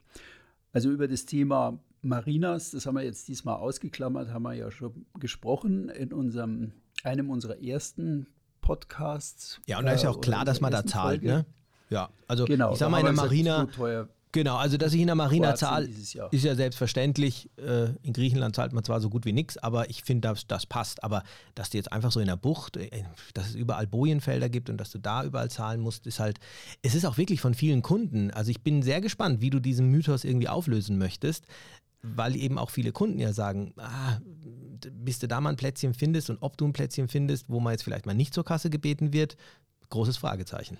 Also 0.72 0.90
über 0.90 1.08
das 1.08 1.26
Thema 1.26 1.78
Marinas, 2.02 2.70
das 2.72 2.86
haben 2.86 2.96
wir 2.96 3.04
jetzt 3.04 3.28
diesmal 3.28 3.56
ausgeklammert, 3.56 4.30
haben 4.30 4.42
wir 4.42 4.54
ja 4.54 4.70
schon 4.70 5.06
gesprochen 5.18 5.88
in 5.88 6.12
unserem, 6.12 6.72
einem 7.02 7.30
unserer 7.30 7.62
ersten 7.62 8.26
Podcasts. 8.64 9.60
Ja, 9.66 9.78
und 9.78 9.84
da 9.84 9.92
ist 9.92 10.02
ja 10.02 10.10
auch 10.10 10.22
klar, 10.22 10.46
dass 10.46 10.62
man 10.62 10.72
da 10.72 10.86
zahlt, 10.86 11.20
Folge. 11.20 11.26
ne? 11.26 11.46
Ja, 11.90 12.08
also 12.26 12.46
genau, 12.46 12.72
ich 12.72 12.78
sag 12.78 12.90
mal 12.90 13.00
in 13.00 13.04
der 13.04 13.14
Marina. 13.14 13.68
Genau, 14.32 14.56
also 14.56 14.76
dass 14.76 14.92
ich 14.92 15.00
in 15.00 15.06
der 15.06 15.14
Marina 15.14 15.54
zahle, 15.54 15.86
ist 15.86 16.14
ja 16.14 16.54
selbstverständlich. 16.56 17.50
Äh, 17.56 17.90
in 18.02 18.12
Griechenland 18.12 18.56
zahlt 18.56 18.72
man 18.72 18.82
zwar 18.82 19.00
so 19.00 19.08
gut 19.08 19.26
wie 19.26 19.32
nichts, 19.32 19.58
aber 19.58 19.90
ich 19.90 20.02
finde, 20.02 20.26
das, 20.28 20.48
das 20.48 20.66
passt. 20.66 21.04
Aber 21.04 21.22
dass 21.54 21.70
du 21.70 21.76
jetzt 21.76 21.92
einfach 21.92 22.10
so 22.10 22.18
in 22.18 22.26
der 22.26 22.36
Bucht, 22.36 22.76
äh, 22.76 23.04
dass 23.34 23.50
es 23.50 23.54
überall 23.54 23.86
Bojenfelder 23.86 24.48
gibt 24.48 24.70
und 24.70 24.78
dass 24.78 24.90
du 24.90 24.98
da 24.98 25.22
überall 25.22 25.50
zahlen 25.50 25.80
musst, 25.80 26.08
ist 26.08 26.18
halt, 26.18 26.40
es 26.82 26.96
ist 26.96 27.04
auch 27.04 27.16
wirklich 27.16 27.40
von 27.40 27.54
vielen 27.54 27.82
Kunden. 27.82 28.32
Also 28.32 28.50
ich 28.50 28.62
bin 28.62 28.82
sehr 28.82 29.00
gespannt, 29.00 29.40
wie 29.40 29.50
du 29.50 29.60
diesen 29.60 29.88
Mythos 29.92 30.24
irgendwie 30.24 30.48
auflösen 30.48 30.98
möchtest 30.98 31.46
weil 32.04 32.36
eben 32.36 32.58
auch 32.58 32.70
viele 32.70 32.92
Kunden 32.92 33.18
ja 33.18 33.32
sagen, 33.32 33.72
ah, 33.78 34.18
bis 34.92 35.18
du 35.18 35.26
da 35.26 35.40
mal 35.40 35.50
ein 35.50 35.56
Plätzchen 35.56 35.94
findest 35.94 36.28
und 36.28 36.38
ob 36.42 36.58
du 36.58 36.66
ein 36.66 36.74
Plätzchen 36.74 37.08
findest, 37.08 37.48
wo 37.48 37.60
man 37.60 37.72
jetzt 37.72 37.84
vielleicht 37.84 38.04
mal 38.04 38.14
nicht 38.14 38.34
zur 38.34 38.44
Kasse 38.44 38.68
gebeten 38.68 39.12
wird, 39.12 39.36
großes 39.88 40.18
Fragezeichen. 40.18 40.78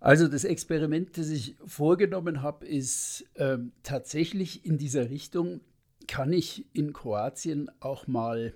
Also 0.00 0.28
das 0.28 0.44
Experiment, 0.44 1.16
das 1.16 1.28
ich 1.28 1.56
vorgenommen 1.64 2.42
habe, 2.42 2.66
ist 2.66 3.24
ähm, 3.36 3.72
tatsächlich 3.82 4.64
in 4.64 4.78
dieser 4.78 5.10
Richtung, 5.10 5.60
kann 6.06 6.32
ich 6.32 6.66
in 6.72 6.92
Kroatien 6.92 7.70
auch 7.80 8.06
mal 8.06 8.52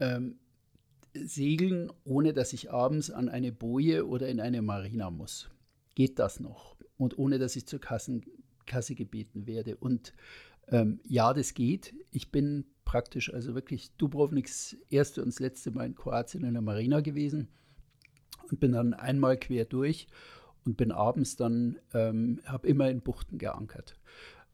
ähm, 0.00 0.38
segeln, 1.14 1.92
ohne 2.04 2.32
dass 2.32 2.52
ich 2.52 2.70
abends 2.70 3.10
an 3.10 3.28
eine 3.28 3.52
Boje 3.52 4.06
oder 4.06 4.28
in 4.28 4.40
eine 4.40 4.62
Marina 4.62 5.10
muss. 5.10 5.50
Geht 5.94 6.18
das 6.18 6.40
noch? 6.40 6.76
Und 6.96 7.18
ohne 7.18 7.38
dass 7.38 7.56
ich 7.56 7.66
zur 7.66 7.80
Kassen, 7.80 8.24
Kasse 8.66 8.94
gebeten 8.94 9.46
werde. 9.46 9.76
Und 9.76 10.12
ähm, 10.68 11.00
ja, 11.08 11.32
das 11.32 11.54
geht. 11.54 11.94
Ich 12.10 12.30
bin 12.30 12.64
praktisch, 12.84 13.32
also 13.32 13.54
wirklich 13.54 13.92
Dubrovniks 13.96 14.76
erste 14.90 15.22
und 15.22 15.38
letzte 15.40 15.70
Mal 15.70 15.86
in 15.86 15.94
Kroatien 15.94 16.44
in 16.44 16.52
der 16.52 16.62
Marina 16.62 17.00
gewesen 17.00 17.48
und 18.50 18.60
bin 18.60 18.72
dann 18.72 18.94
einmal 18.94 19.36
quer 19.36 19.64
durch 19.64 20.06
und 20.64 20.76
bin 20.76 20.92
abends 20.92 21.36
dann, 21.36 21.78
ähm, 21.92 22.40
habe 22.44 22.68
immer 22.68 22.90
in 22.90 23.00
Buchten 23.00 23.38
geankert. 23.38 23.98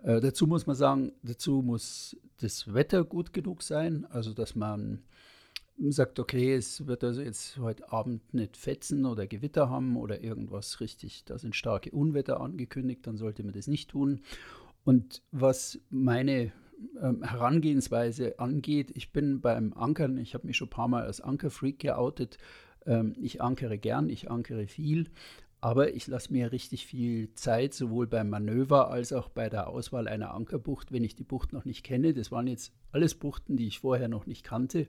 Äh, 0.02 0.20
dazu 0.20 0.46
muss 0.46 0.66
man 0.66 0.76
sagen, 0.76 1.12
dazu 1.22 1.62
muss 1.62 2.16
das 2.38 2.72
Wetter 2.72 3.04
gut 3.04 3.32
genug 3.32 3.62
sein, 3.62 4.06
also 4.06 4.32
dass 4.32 4.54
man 4.54 5.02
sagt, 5.88 6.18
okay, 6.18 6.54
es 6.54 6.86
wird 6.86 7.04
also 7.04 7.22
jetzt 7.22 7.58
heute 7.58 7.90
Abend 7.90 8.34
nicht 8.34 8.56
fetzen 8.56 9.06
oder 9.06 9.26
Gewitter 9.26 9.70
haben 9.70 9.96
oder 9.96 10.22
irgendwas 10.22 10.80
richtig, 10.80 11.24
da 11.24 11.38
sind 11.38 11.56
starke 11.56 11.90
Unwetter 11.90 12.40
angekündigt, 12.40 13.06
dann 13.06 13.16
sollte 13.16 13.42
man 13.42 13.54
das 13.54 13.66
nicht 13.66 13.90
tun. 13.90 14.20
Und 14.84 15.22
was 15.30 15.78
meine 15.90 16.52
ähm, 17.00 17.22
Herangehensweise 17.22 18.38
angeht, 18.38 18.90
ich 18.94 19.12
bin 19.12 19.40
beim 19.40 19.72
Ankern, 19.74 20.16
ich 20.18 20.34
habe 20.34 20.46
mich 20.46 20.56
schon 20.56 20.68
ein 20.68 20.70
paar 20.70 20.88
Mal 20.88 21.04
als 21.04 21.20
Ankerfreak 21.20 21.78
geoutet. 21.78 22.38
Ähm, 22.86 23.14
ich 23.20 23.42
ankere 23.42 23.78
gern, 23.78 24.08
ich 24.08 24.30
ankere 24.30 24.66
viel, 24.66 25.10
Aber 25.62 25.94
ich 25.94 26.06
lasse 26.06 26.32
mir 26.32 26.52
richtig 26.52 26.86
viel 26.86 27.34
Zeit, 27.34 27.74
sowohl 27.74 28.06
beim 28.06 28.30
Manöver 28.30 28.90
als 28.90 29.12
auch 29.12 29.28
bei 29.28 29.50
der 29.50 29.68
Auswahl 29.68 30.08
einer 30.08 30.32
Ankerbucht, 30.32 30.90
wenn 30.90 31.04
ich 31.04 31.16
die 31.16 31.24
Bucht 31.24 31.52
noch 31.52 31.66
nicht 31.66 31.84
kenne. 31.84 32.14
Das 32.14 32.32
waren 32.32 32.46
jetzt 32.46 32.72
alles 32.92 33.14
Buchten, 33.14 33.56
die 33.56 33.66
ich 33.66 33.80
vorher 33.80 34.08
noch 34.08 34.26
nicht 34.26 34.42
kannte. 34.42 34.86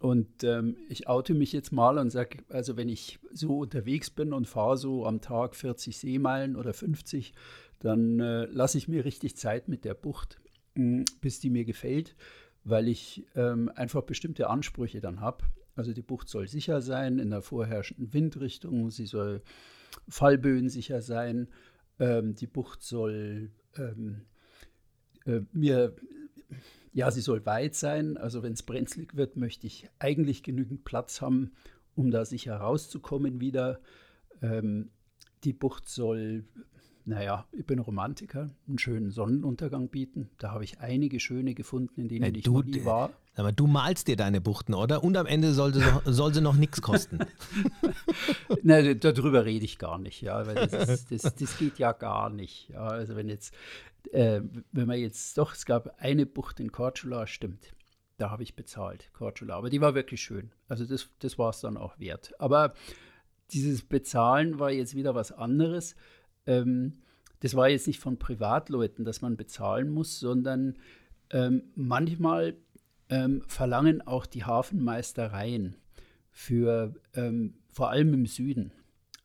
Und 0.00 0.42
ähm, 0.42 0.76
ich 0.88 1.08
oute 1.08 1.34
mich 1.34 1.52
jetzt 1.52 1.72
mal 1.72 1.98
und 1.98 2.10
sage, 2.10 2.38
also 2.48 2.76
wenn 2.76 2.88
ich 2.88 3.20
so 3.32 3.58
unterwegs 3.58 4.10
bin 4.10 4.32
und 4.32 4.48
fahre 4.48 4.76
so 4.76 5.06
am 5.06 5.20
Tag 5.20 5.54
40 5.54 5.96
Seemeilen 5.96 6.56
oder 6.56 6.72
50, 6.72 7.34
dann 7.82 8.20
äh, 8.20 8.44
lasse 8.46 8.78
ich 8.78 8.88
mir 8.88 9.04
richtig 9.04 9.36
Zeit 9.36 9.68
mit 9.68 9.84
der 9.84 9.94
Bucht, 9.94 10.40
mh, 10.74 10.98
hm, 10.98 11.04
bis 11.20 11.40
die 11.40 11.50
mir 11.50 11.64
gefällt, 11.64 12.16
weil 12.64 12.88
ich 12.88 13.26
ähm, 13.34 13.70
einfach 13.74 14.02
bestimmte 14.02 14.48
Ansprüche 14.48 15.00
dann 15.00 15.20
habe. 15.20 15.44
Also 15.74 15.92
die 15.92 16.02
Bucht 16.02 16.28
soll 16.28 16.48
sicher 16.48 16.80
sein 16.80 17.18
in 17.18 17.30
der 17.30 17.42
vorherrschenden 17.42 18.12
Windrichtung, 18.12 18.90
sie 18.90 19.06
soll 19.06 19.42
fallböensicher 20.08 21.00
sein, 21.00 21.48
ähm, 21.98 22.34
die 22.34 22.46
Bucht 22.46 22.82
soll 22.82 23.50
ähm, 23.76 24.22
äh, 25.24 25.40
mir 25.52 25.94
ja, 26.92 27.10
sie 27.10 27.20
soll 27.20 27.44
weit 27.46 27.74
sein. 27.74 28.16
Also 28.16 28.42
wenn 28.42 28.52
es 28.52 28.62
brenzlig 28.62 29.16
wird, 29.16 29.36
möchte 29.36 29.66
ich 29.66 29.88
eigentlich 29.98 30.42
genügend 30.42 30.84
Platz 30.84 31.20
haben, 31.20 31.52
um 31.94 32.10
da 32.10 32.24
sicher 32.24 32.56
rauszukommen 32.56 33.40
wieder. 33.40 33.80
Ähm, 34.42 34.90
die 35.44 35.52
Bucht 35.52 35.88
soll, 35.88 36.44
naja, 37.04 37.46
ich 37.52 37.66
bin 37.66 37.78
Romantiker, 37.78 38.50
einen 38.68 38.78
schönen 38.78 39.10
Sonnenuntergang 39.10 39.88
bieten. 39.88 40.30
Da 40.38 40.52
habe 40.52 40.64
ich 40.64 40.80
einige 40.80 41.20
schöne 41.20 41.54
gefunden, 41.54 42.00
in 42.00 42.08
denen 42.08 42.24
hey, 42.24 42.36
ich 42.36 42.44
du, 42.44 42.62
nie 42.62 42.84
war. 42.84 43.10
Aber 43.34 43.52
du 43.52 43.66
malst 43.66 44.08
dir 44.08 44.16
deine 44.16 44.40
Buchten, 44.40 44.74
oder? 44.74 45.02
Und 45.02 45.16
am 45.16 45.26
Ende 45.26 45.52
soll 45.54 45.74
sie 45.74 45.80
noch, 45.80 46.02
soll 46.04 46.34
sie 46.34 46.40
noch 46.40 46.54
nichts 46.54 46.82
kosten. 46.82 47.18
Nein, 48.62 48.98
darüber 49.00 49.44
rede 49.44 49.64
ich 49.64 49.78
gar 49.78 49.98
nicht, 49.98 50.20
ja, 50.20 50.46
weil 50.46 50.54
das, 50.54 50.88
ist, 50.88 51.12
das, 51.12 51.34
das 51.34 51.58
geht 51.58 51.78
ja 51.78 51.92
gar 51.92 52.30
nicht. 52.30 52.68
Ja, 52.68 52.86
also 52.86 53.16
wenn 53.16 53.28
jetzt 53.28 53.54
äh, 54.10 54.40
wenn 54.72 54.86
man 54.86 54.98
jetzt 54.98 55.38
doch, 55.38 55.54
es 55.54 55.66
gab 55.66 55.94
eine 55.98 56.26
Bucht 56.26 56.60
in 56.60 56.72
Korčula, 56.72 57.26
stimmt, 57.26 57.72
da 58.18 58.30
habe 58.30 58.42
ich 58.42 58.54
bezahlt, 58.54 59.10
Korčula, 59.12 59.56
aber 59.56 59.70
die 59.70 59.80
war 59.80 59.94
wirklich 59.94 60.22
schön. 60.22 60.52
Also 60.68 60.84
das, 60.84 61.08
das 61.20 61.38
war 61.38 61.50
es 61.50 61.60
dann 61.60 61.76
auch 61.76 61.98
wert. 61.98 62.32
Aber 62.38 62.74
dieses 63.50 63.82
Bezahlen 63.82 64.58
war 64.58 64.70
jetzt 64.70 64.94
wieder 64.94 65.14
was 65.14 65.32
anderes. 65.32 65.94
Ähm, 66.46 66.94
das 67.40 67.54
war 67.54 67.68
jetzt 67.68 67.86
nicht 67.86 68.00
von 68.00 68.18
Privatleuten, 68.18 69.04
dass 69.04 69.20
man 69.20 69.36
bezahlen 69.36 69.90
muss, 69.90 70.20
sondern 70.20 70.78
ähm, 71.30 71.64
manchmal 71.74 72.56
ähm, 73.08 73.42
verlangen 73.46 74.00
auch 74.06 74.26
die 74.26 74.44
Hafenmeistereien 74.44 75.76
für 76.30 76.94
ähm, 77.14 77.54
vor 77.70 77.90
allem 77.90 78.14
im 78.14 78.26
Süden 78.26 78.72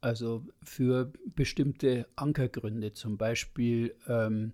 also 0.01 0.45
für 0.63 1.11
bestimmte 1.35 2.07
Ankergründe, 2.15 2.93
zum 2.93 3.17
Beispiel 3.17 3.95
ähm, 4.07 4.51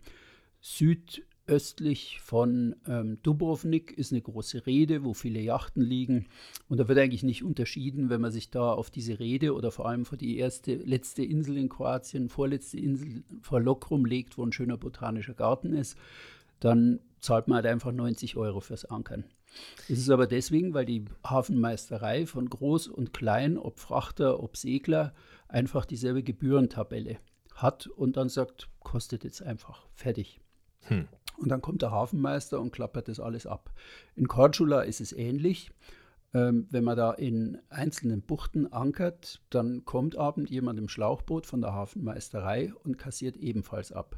südöstlich 1.46 2.22
von 2.22 2.76
ähm, 2.88 3.22
Dubrovnik 3.22 3.92
ist 3.92 4.12
eine 4.12 4.22
große 4.22 4.66
Rede, 4.66 5.04
wo 5.04 5.14
viele 5.14 5.42
Yachten 5.42 5.84
liegen. 5.84 6.28
Und 6.70 6.78
da 6.80 6.88
wird 6.88 6.98
eigentlich 7.00 7.24
nicht 7.24 7.44
unterschieden, 7.44 8.10
wenn 8.10 8.22
man 8.22 8.32
sich 8.32 8.50
da 8.50 8.72
auf 8.72 8.90
diese 8.90 9.20
Rede 9.20 9.54
oder 9.54 9.72
vor 9.72 9.88
allem 9.88 10.06
vor 10.06 10.18
die 10.18 10.38
erste, 10.38 10.76
letzte 10.76 11.24
Insel 11.24 11.58
in 11.58 11.70
Kroatien, 11.70 12.30
vorletzte 12.30 12.80
Insel 12.80 13.24
vor 13.42 13.60
Lokrum 13.60 14.06
legt, 14.06 14.38
wo 14.38 14.46
ein 14.46 14.54
schöner 14.54 14.78
botanischer 14.78 15.34
Garten 15.34 15.74
ist, 15.74 15.98
dann 16.60 17.00
zahlt 17.20 17.48
man 17.48 17.58
halt 17.58 17.66
einfach 17.68 17.92
90 17.92 18.38
Euro 18.38 18.60
fürs 18.62 18.86
Ankern. 18.86 19.26
Es 19.90 20.00
ist 20.00 20.10
aber 20.10 20.28
deswegen, 20.28 20.74
weil 20.74 20.86
die 20.86 21.06
Hafenmeisterei 21.24 22.26
von 22.26 22.50
Groß 22.50 22.88
und 22.88 23.14
Klein, 23.14 23.58
ob 23.58 23.80
Frachter, 23.80 24.42
ob 24.42 24.58
Segler, 24.58 25.14
einfach 25.48 25.86
dieselbe 25.86 26.24
Gebührentabelle 26.24 27.18
hat 27.54 27.86
und 27.88 28.18
dann 28.18 28.30
sagt, 28.30 28.70
kostet 28.80 29.24
jetzt 29.24 29.44
einfach, 29.44 29.86
fertig. 29.94 30.40
Hm. 30.88 31.08
Und 31.38 31.50
dann 31.50 31.62
kommt 31.62 31.82
der 31.82 31.92
Hafenmeister 31.92 32.60
und 32.60 32.72
klappert 32.72 33.08
das 33.08 33.20
alles 33.20 33.46
ab. 33.48 33.72
In 34.16 34.28
Korčula 34.28 34.82
ist 34.82 35.02
es 35.02 35.13
ähnlich. 35.13 35.72
Ähm, 36.34 36.68
wenn 36.72 36.84
man 36.84 36.98
da 36.98 37.12
in 37.12 37.60
einzelnen 37.70 38.22
Buchten 38.22 38.72
ankert, 38.72 39.42
dann 39.50 39.86
kommt 39.86 40.18
abend 40.18 40.50
jemand 40.50 40.80
im 40.80 40.90
Schlauchboot 40.90 41.46
von 41.46 41.62
der 41.62 41.74
Hafenmeisterei 41.74 42.74
und 42.84 42.98
kassiert 42.98 43.38
ebenfalls 43.38 43.92
ab. 43.92 44.18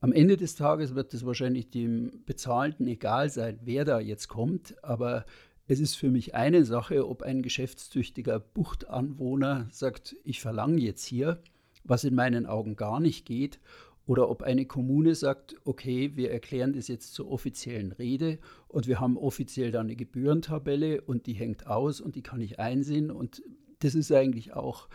Am 0.00 0.12
Ende 0.12 0.36
des 0.36 0.54
Tages 0.54 0.94
wird 0.94 1.14
es 1.14 1.26
wahrscheinlich 1.26 1.70
dem 1.70 2.24
Bezahlten 2.26 2.86
egal 2.86 3.30
sein, 3.30 3.58
wer 3.62 3.84
da 3.84 4.00
jetzt 4.00 4.28
kommt, 4.28 4.82
aber 4.82 5.24
es 5.68 5.80
ist 5.80 5.94
für 5.94 6.10
mich 6.10 6.34
eine 6.34 6.64
Sache, 6.64 7.08
ob 7.08 7.22
ein 7.22 7.42
geschäftstüchtiger 7.42 8.40
Buchtanwohner 8.40 9.68
sagt, 9.70 10.16
ich 10.24 10.40
verlange 10.40 10.80
jetzt 10.80 11.04
hier, 11.04 11.40
was 11.84 12.04
in 12.04 12.14
meinen 12.14 12.46
Augen 12.46 12.76
gar 12.76 13.00
nicht 13.00 13.26
geht, 13.26 13.60
oder 14.06 14.28
ob 14.28 14.42
eine 14.42 14.66
Kommune 14.66 15.14
sagt, 15.14 15.54
okay, 15.64 16.12
wir 16.14 16.30
erklären 16.30 16.72
das 16.72 16.88
jetzt 16.88 17.14
zur 17.14 17.30
offiziellen 17.30 17.92
Rede 17.92 18.38
und 18.68 18.86
wir 18.86 19.00
haben 19.00 19.16
offiziell 19.16 19.70
da 19.70 19.80
eine 19.80 19.96
Gebührentabelle 19.96 21.00
und 21.02 21.26
die 21.26 21.34
hängt 21.34 21.66
aus 21.66 22.00
und 22.00 22.16
die 22.16 22.22
kann 22.22 22.40
ich 22.40 22.58
einsehen. 22.58 23.10
Und 23.10 23.42
das 23.78 23.94
ist 23.94 24.10
eigentlich 24.10 24.54
auch 24.54 24.88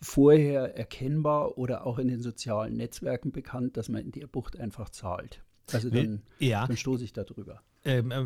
vorher 0.00 0.76
erkennbar 0.76 1.58
oder 1.58 1.86
auch 1.86 1.98
in 1.98 2.08
den 2.08 2.20
sozialen 2.20 2.74
Netzwerken 2.74 3.32
bekannt, 3.32 3.76
dass 3.76 3.88
man 3.88 4.02
in 4.02 4.12
der 4.12 4.26
Bucht 4.26 4.58
einfach 4.58 4.90
zahlt. 4.90 5.42
Also 5.72 5.90
dann, 5.90 6.22
ja. 6.38 6.66
dann 6.66 6.76
stoße 6.76 7.02
ich 7.02 7.12
da 7.12 7.24
drüber. 7.24 7.62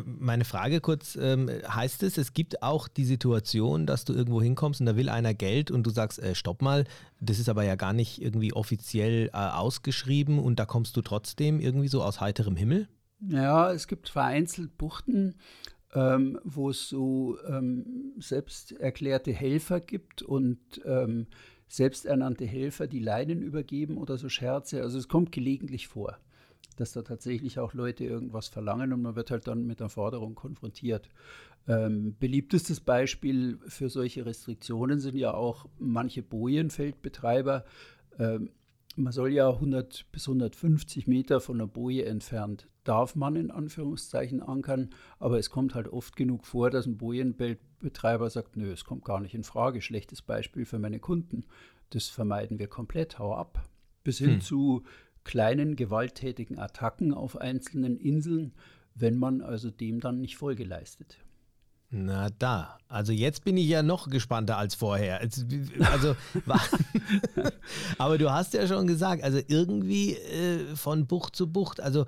Meine 0.05 0.45
Frage 0.45 0.81
kurz, 0.81 1.15
ähm, 1.15 1.49
heißt 1.49 2.03
es, 2.03 2.17
es 2.17 2.33
gibt 2.33 2.63
auch 2.63 2.87
die 2.87 3.05
Situation, 3.05 3.85
dass 3.85 4.05
du 4.05 4.13
irgendwo 4.13 4.41
hinkommst 4.41 4.79
und 4.79 4.87
da 4.87 4.95
will 4.95 5.09
einer 5.09 5.33
Geld 5.33 5.69
und 5.69 5.83
du 5.83 5.91
sagst, 5.91 6.19
äh, 6.19 6.33
stopp 6.33 6.61
mal, 6.61 6.85
das 7.19 7.37
ist 7.37 7.49
aber 7.49 7.63
ja 7.63 7.75
gar 7.75 7.93
nicht 7.93 8.21
irgendwie 8.21 8.53
offiziell 8.53 9.27
äh, 9.27 9.37
ausgeschrieben 9.37 10.39
und 10.39 10.59
da 10.59 10.65
kommst 10.65 10.97
du 10.97 11.01
trotzdem 11.01 11.59
irgendwie 11.59 11.89
so 11.89 12.03
aus 12.03 12.19
heiterem 12.21 12.55
Himmel? 12.55 12.87
Ja, 13.27 13.71
es 13.71 13.87
gibt 13.87 14.09
vereinzelt 14.09 14.77
Buchten, 14.77 15.35
ähm, 15.93 16.39
wo 16.43 16.69
es 16.71 16.89
so 16.89 17.37
ähm, 17.47 18.13
selbst 18.17 18.71
erklärte 18.71 19.31
Helfer 19.31 19.79
gibt 19.79 20.23
und 20.23 20.59
ähm, 20.85 21.27
selbsternannte 21.67 22.45
Helfer, 22.45 22.87
die 22.87 22.99
Leinen 22.99 23.41
übergeben 23.41 23.97
oder 23.97 24.17
so 24.17 24.27
Scherze. 24.27 24.81
Also 24.81 24.97
es 24.97 25.07
kommt 25.07 25.31
gelegentlich 25.31 25.87
vor, 25.87 26.17
dass 26.81 26.93
da 26.93 27.01
tatsächlich 27.01 27.59
auch 27.59 27.73
Leute 27.73 28.03
irgendwas 28.03 28.49
verlangen 28.49 28.91
und 28.91 29.01
man 29.01 29.15
wird 29.15 29.31
halt 29.31 29.47
dann 29.47 29.65
mit 29.65 29.79
der 29.79 29.89
Forderung 29.89 30.35
konfrontiert. 30.35 31.09
Ähm, 31.67 32.15
beliebtestes 32.19 32.81
Beispiel 32.81 33.59
für 33.67 33.89
solche 33.89 34.25
Restriktionen 34.25 34.99
sind 34.99 35.15
ja 35.15 35.33
auch 35.33 35.67
manche 35.79 36.21
Bojenfeldbetreiber. 36.21 37.63
Ähm, 38.19 38.49
man 38.97 39.13
soll 39.13 39.31
ja 39.31 39.49
100 39.49 40.11
bis 40.11 40.27
150 40.27 41.07
Meter 41.07 41.39
von 41.39 41.59
der 41.59 41.67
Boje 41.67 42.05
entfernt 42.05 42.67
darf 42.83 43.15
man 43.15 43.35
in 43.35 43.51
Anführungszeichen 43.51 44.41
ankern, 44.41 44.89
aber 45.19 45.37
es 45.37 45.49
kommt 45.49 45.75
halt 45.75 45.87
oft 45.87 46.15
genug 46.15 46.45
vor, 46.45 46.69
dass 46.69 46.85
ein 46.85 46.97
Bojenbetreiber 46.97 48.29
sagt, 48.29 48.57
nö, 48.57 48.71
es 48.71 48.85
kommt 48.85 49.05
gar 49.05 49.19
nicht 49.19 49.35
in 49.35 49.43
Frage, 49.43 49.81
schlechtes 49.81 50.21
Beispiel 50.21 50.65
für 50.65 50.79
meine 50.79 50.99
Kunden. 50.99 51.45
Das 51.91 52.07
vermeiden 52.07 52.59
wir 52.59 52.67
komplett, 52.67 53.19
hau 53.19 53.35
ab. 53.35 53.67
Bis 54.03 54.17
hin 54.17 54.35
hm. 54.35 54.41
zu 54.41 54.83
kleinen 55.23 55.75
gewalttätigen 55.75 56.59
Attacken 56.59 57.13
auf 57.13 57.37
einzelnen 57.37 57.97
Inseln, 57.97 58.53
wenn 58.95 59.17
man 59.17 59.41
also 59.41 59.69
dem 59.69 59.99
dann 59.99 60.19
nicht 60.19 60.37
Folge 60.37 60.63
leistet. 60.63 61.19
Na 61.93 62.29
da, 62.39 62.77
also 62.87 63.11
jetzt 63.11 63.43
bin 63.43 63.57
ich 63.57 63.67
ja 63.67 63.83
noch 63.83 64.09
gespannter 64.09 64.57
als 64.57 64.75
vorher. 64.75 65.19
Also, 65.19 66.15
aber 67.97 68.17
du 68.17 68.31
hast 68.31 68.53
ja 68.53 68.65
schon 68.65 68.87
gesagt, 68.87 69.25
also 69.25 69.41
irgendwie 69.45 70.13
äh, 70.13 70.73
von 70.77 71.05
Bucht 71.05 71.35
zu 71.35 71.51
Bucht. 71.51 71.81
Also 71.81 72.05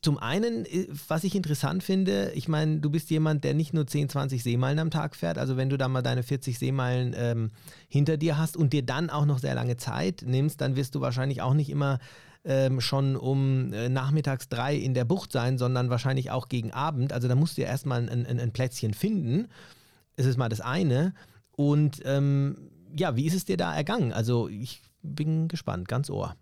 zum 0.00 0.16
einen, 0.16 0.64
äh, 0.64 0.86
was 1.08 1.24
ich 1.24 1.34
interessant 1.34 1.82
finde, 1.82 2.32
ich 2.34 2.48
meine, 2.48 2.78
du 2.78 2.88
bist 2.88 3.10
jemand, 3.10 3.44
der 3.44 3.52
nicht 3.52 3.74
nur 3.74 3.86
10, 3.86 4.08
20 4.08 4.42
Seemeilen 4.42 4.78
am 4.78 4.90
Tag 4.90 5.14
fährt. 5.14 5.36
Also 5.36 5.58
wenn 5.58 5.68
du 5.68 5.76
da 5.76 5.88
mal 5.88 6.00
deine 6.00 6.22
40 6.22 6.58
Seemeilen 6.58 7.14
ähm, 7.14 7.50
hinter 7.90 8.16
dir 8.16 8.38
hast 8.38 8.56
und 8.56 8.72
dir 8.72 8.82
dann 8.82 9.10
auch 9.10 9.26
noch 9.26 9.38
sehr 9.38 9.54
lange 9.54 9.76
Zeit 9.76 10.24
nimmst, 10.26 10.62
dann 10.62 10.76
wirst 10.76 10.94
du 10.94 11.02
wahrscheinlich 11.02 11.42
auch 11.42 11.52
nicht 11.52 11.68
immer 11.68 11.98
ähm, 12.44 12.80
schon 12.80 13.16
um 13.16 13.72
äh, 13.72 13.88
nachmittags 13.88 14.48
drei 14.48 14.74
in 14.76 14.94
der 14.94 15.04
Bucht 15.04 15.32
sein, 15.32 15.58
sondern 15.58 15.90
wahrscheinlich 15.90 16.30
auch 16.30 16.48
gegen 16.48 16.72
Abend. 16.72 17.12
Also 17.12 17.28
da 17.28 17.34
musst 17.34 17.58
du 17.58 17.62
ja 17.62 17.68
erstmal 17.68 18.08
ein, 18.08 18.26
ein, 18.26 18.40
ein 18.40 18.52
Plätzchen 18.52 18.94
finden. 18.94 19.48
Das 20.16 20.26
ist 20.26 20.36
mal 20.36 20.48
das 20.48 20.60
eine. 20.60 21.14
Und 21.52 22.00
ähm, 22.04 22.70
ja, 22.96 23.16
wie 23.16 23.26
ist 23.26 23.34
es 23.34 23.44
dir 23.44 23.56
da 23.56 23.74
ergangen? 23.74 24.12
Also 24.12 24.48
ich 24.48 24.82
bin 25.02 25.48
gespannt, 25.48 25.88
ganz 25.88 26.10
ohr. 26.10 26.36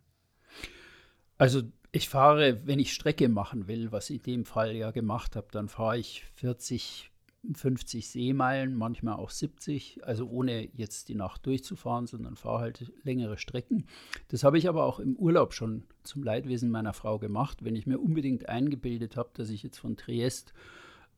Also 1.37 1.63
ich 1.93 2.09
fahre, 2.09 2.67
wenn 2.67 2.79
ich 2.79 2.93
Strecke 2.93 3.29
machen 3.29 3.67
will, 3.67 3.93
was 3.93 4.11
ich 4.11 4.19
in 4.19 4.35
dem 4.35 4.45
Fall 4.45 4.77
ja 4.77 4.91
gemacht 4.91 5.37
habe, 5.37 5.49
dann 5.51 5.69
fahre 5.69 5.99
ich 5.99 6.25
40 6.35 7.08
50 7.53 8.09
Seemeilen, 8.09 8.75
manchmal 8.75 9.15
auch 9.15 9.31
70, 9.31 10.05
also 10.05 10.29
ohne 10.29 10.69
jetzt 10.75 11.09
die 11.09 11.15
Nacht 11.15 11.47
durchzufahren, 11.47 12.07
sondern 12.07 12.37
fahre 12.37 12.61
halt 12.61 12.93
längere 13.05 13.39
Strecken. 13.39 13.87
Das 14.29 14.45
habe 14.45 14.59
ich 14.59 14.69
aber 14.69 14.85
auch 14.85 14.99
im 14.99 15.17
Urlaub 15.17 15.55
schon 15.55 15.85
zum 16.03 16.23
Leidwesen 16.23 16.71
meiner 16.71 16.93
Frau 16.93 17.19
gemacht. 17.19 17.65
Wenn 17.65 17.77
ich 17.77 17.87
mir 17.87 17.99
unbedingt 17.99 18.49
eingebildet 18.49 19.17
habe, 19.17 19.31
dass 19.35 19.51
ich 19.51 19.63
jetzt 19.63 19.79
von 19.79 19.97
Triest 19.97 20.53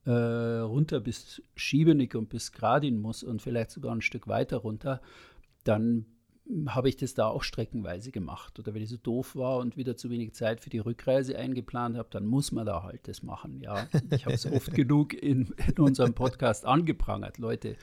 äh, 0.05 0.11
runter 0.11 1.01
bis 1.01 1.43
Schiebenig 1.57 2.15
und 2.15 2.29
bis 2.29 2.53
Gradin 2.53 3.01
muss 3.01 3.23
und 3.23 3.43
vielleicht 3.43 3.71
sogar 3.71 3.95
ein 3.95 4.03
Stück 4.03 4.29
weiter 4.29 4.59
runter, 4.59 5.01
dann 5.65 6.07
habe 6.69 6.89
ich 6.89 6.97
das 6.97 7.15
da 7.15 7.27
auch 7.27 7.43
streckenweise 7.43 8.11
gemacht. 8.11 8.59
Oder 8.59 8.75
wenn 8.75 8.83
ich 8.83 8.89
so 8.89 8.97
doof 8.97 9.37
war 9.37 9.59
und 9.59 9.77
wieder 9.77 9.97
zu 9.97 10.11
wenig 10.11 10.35
Zeit 10.35 10.61
für 10.61 10.71
die 10.71 10.79
Rückreise 10.79 11.37
eingeplant 11.37 11.97
habe, 11.97 12.09
dann 12.11 12.27
muss 12.27 12.53
man 12.53 12.67
da 12.67 12.83
halt 12.83 13.07
das 13.09 13.23
machen. 13.23 13.61
Ja, 13.61 13.87
ich 14.11 14.25
habe 14.25 14.35
es 14.35 14.47
oft 14.53 14.73
genug 14.75 15.15
in, 15.15 15.55
in 15.67 15.79
unserem 15.79 16.15
Podcast 16.15 16.65
angeprangert. 16.65 17.39
Leute, 17.39 17.77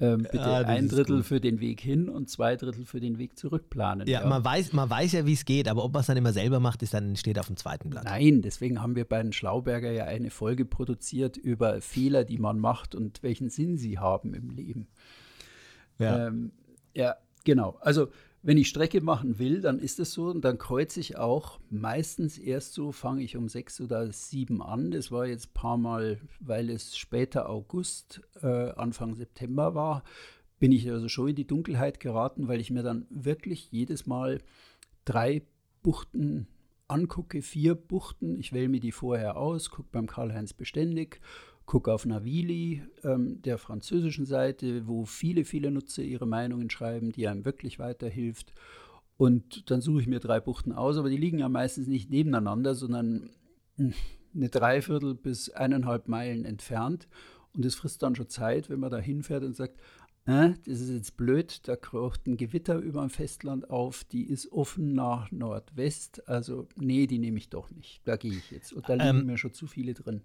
ähm, 0.00 0.22
bitte 0.22 0.44
ah, 0.44 0.58
ein 0.62 0.88
Drittel 0.88 1.22
für 1.22 1.40
den 1.40 1.60
Weg 1.60 1.80
hin 1.80 2.08
und 2.08 2.28
zwei 2.28 2.56
Drittel 2.56 2.84
für 2.84 2.98
den 2.98 3.18
Weg 3.18 3.38
zurück 3.38 3.70
planen. 3.70 4.08
Ja, 4.08 4.22
ja. 4.22 4.28
Man, 4.28 4.44
weiß, 4.44 4.72
man 4.72 4.90
weiß 4.90 5.12
ja, 5.12 5.26
wie 5.26 5.34
es 5.34 5.44
geht, 5.44 5.68
aber 5.68 5.84
ob 5.84 5.92
man 5.92 6.00
es 6.00 6.06
dann 6.06 6.16
immer 6.16 6.32
selber 6.32 6.58
macht, 6.58 6.82
ist 6.82 6.92
dann 6.92 7.14
steht 7.14 7.38
auf 7.38 7.46
dem 7.46 7.56
zweiten 7.56 7.90
Blatt. 7.90 8.04
Nein, 8.04 8.42
deswegen 8.42 8.82
haben 8.82 8.96
wir 8.96 9.04
bei 9.04 9.22
den 9.22 9.32
Schlauberger 9.32 9.92
ja 9.92 10.04
eine 10.06 10.30
Folge 10.30 10.64
produziert 10.64 11.36
über 11.36 11.80
Fehler, 11.80 12.24
die 12.24 12.38
man 12.38 12.58
macht 12.58 12.96
und 12.96 13.22
welchen 13.22 13.48
Sinn 13.48 13.76
sie 13.76 13.98
haben 13.98 14.34
im 14.34 14.50
Leben. 14.50 14.88
Ja, 15.98 16.26
ähm, 16.26 16.50
ja 16.94 17.14
genau. 17.44 17.78
Also 17.80 18.08
wenn 18.42 18.58
ich 18.58 18.68
Strecke 18.68 19.00
machen 19.00 19.38
will, 19.38 19.60
dann 19.60 19.78
ist 19.78 20.00
es 20.00 20.12
so 20.12 20.26
und 20.26 20.44
dann 20.44 20.58
kreuze 20.58 20.98
ich 20.98 21.16
auch 21.16 21.60
meistens 21.70 22.38
erst 22.38 22.74
so, 22.74 22.90
fange 22.90 23.22
ich 23.22 23.36
um 23.36 23.48
sechs 23.48 23.80
oder 23.80 24.10
sieben 24.10 24.60
an. 24.60 24.90
Das 24.90 25.12
war 25.12 25.26
jetzt 25.26 25.48
ein 25.50 25.54
paar 25.54 25.78
Mal, 25.78 26.18
weil 26.40 26.68
es 26.68 26.96
später 26.96 27.48
August, 27.48 28.20
äh, 28.42 28.70
Anfang 28.70 29.14
September 29.14 29.76
war, 29.76 30.02
bin 30.58 30.72
ich 30.72 30.90
also 30.90 31.08
schon 31.08 31.28
in 31.28 31.36
die 31.36 31.46
Dunkelheit 31.46 32.00
geraten, 32.00 32.48
weil 32.48 32.60
ich 32.60 32.70
mir 32.70 32.82
dann 32.82 33.06
wirklich 33.10 33.70
jedes 33.70 34.06
Mal 34.06 34.40
drei 35.04 35.42
Buchten 35.82 36.48
angucke, 36.88 37.42
vier 37.42 37.74
Buchten. 37.74 38.38
Ich 38.38 38.52
wähle 38.52 38.68
mir 38.68 38.80
die 38.80 38.92
vorher 38.92 39.36
aus, 39.36 39.70
gucke 39.70 39.88
beim 39.92 40.06
Karl-Heinz 40.06 40.52
beständig 40.52 41.20
gucke 41.72 41.90
auf 41.90 42.04
Navili, 42.04 42.82
ähm, 43.02 43.40
der 43.40 43.56
französischen 43.56 44.26
Seite, 44.26 44.86
wo 44.86 45.06
viele, 45.06 45.46
viele 45.46 45.70
Nutzer 45.70 46.02
ihre 46.02 46.26
Meinungen 46.26 46.68
schreiben, 46.68 47.12
die 47.12 47.26
einem 47.26 47.46
wirklich 47.46 47.78
weiterhilft. 47.78 48.52
Und 49.16 49.70
dann 49.70 49.80
suche 49.80 50.02
ich 50.02 50.06
mir 50.06 50.20
drei 50.20 50.38
Buchten 50.38 50.72
aus, 50.72 50.98
aber 50.98 51.08
die 51.08 51.16
liegen 51.16 51.38
ja 51.38 51.48
meistens 51.48 51.86
nicht 51.86 52.10
nebeneinander, 52.10 52.74
sondern 52.74 53.30
hm, 53.76 53.94
eine 54.34 54.50
Dreiviertel 54.50 55.14
bis 55.14 55.48
eineinhalb 55.48 56.08
Meilen 56.08 56.44
entfernt. 56.44 57.08
Und 57.54 57.64
es 57.64 57.74
frisst 57.74 58.02
dann 58.02 58.16
schon 58.16 58.28
Zeit, 58.28 58.68
wenn 58.68 58.80
man 58.80 58.90
da 58.90 58.98
hinfährt 58.98 59.42
und 59.42 59.56
sagt, 59.56 59.80
äh, 60.26 60.50
das 60.66 60.78
ist 60.78 60.90
jetzt 60.90 61.16
blöd, 61.16 61.66
da 61.66 61.76
kraucht 61.76 62.26
ein 62.26 62.36
Gewitter 62.36 62.76
über 62.76 63.00
dem 63.00 63.08
Festland 63.08 63.70
auf, 63.70 64.04
die 64.04 64.24
ist 64.24 64.52
offen 64.52 64.92
nach 64.92 65.30
Nordwest. 65.30 66.28
Also, 66.28 66.68
nee, 66.76 67.06
die 67.06 67.18
nehme 67.18 67.38
ich 67.38 67.48
doch 67.48 67.70
nicht. 67.70 68.02
Da 68.04 68.16
gehe 68.16 68.34
ich 68.34 68.50
jetzt. 68.50 68.74
Und 68.74 68.90
da 68.90 68.92
liegen 68.92 69.20
ähm, 69.20 69.26
mir 69.26 69.38
schon 69.38 69.54
zu 69.54 69.66
viele 69.66 69.94
drin. 69.94 70.20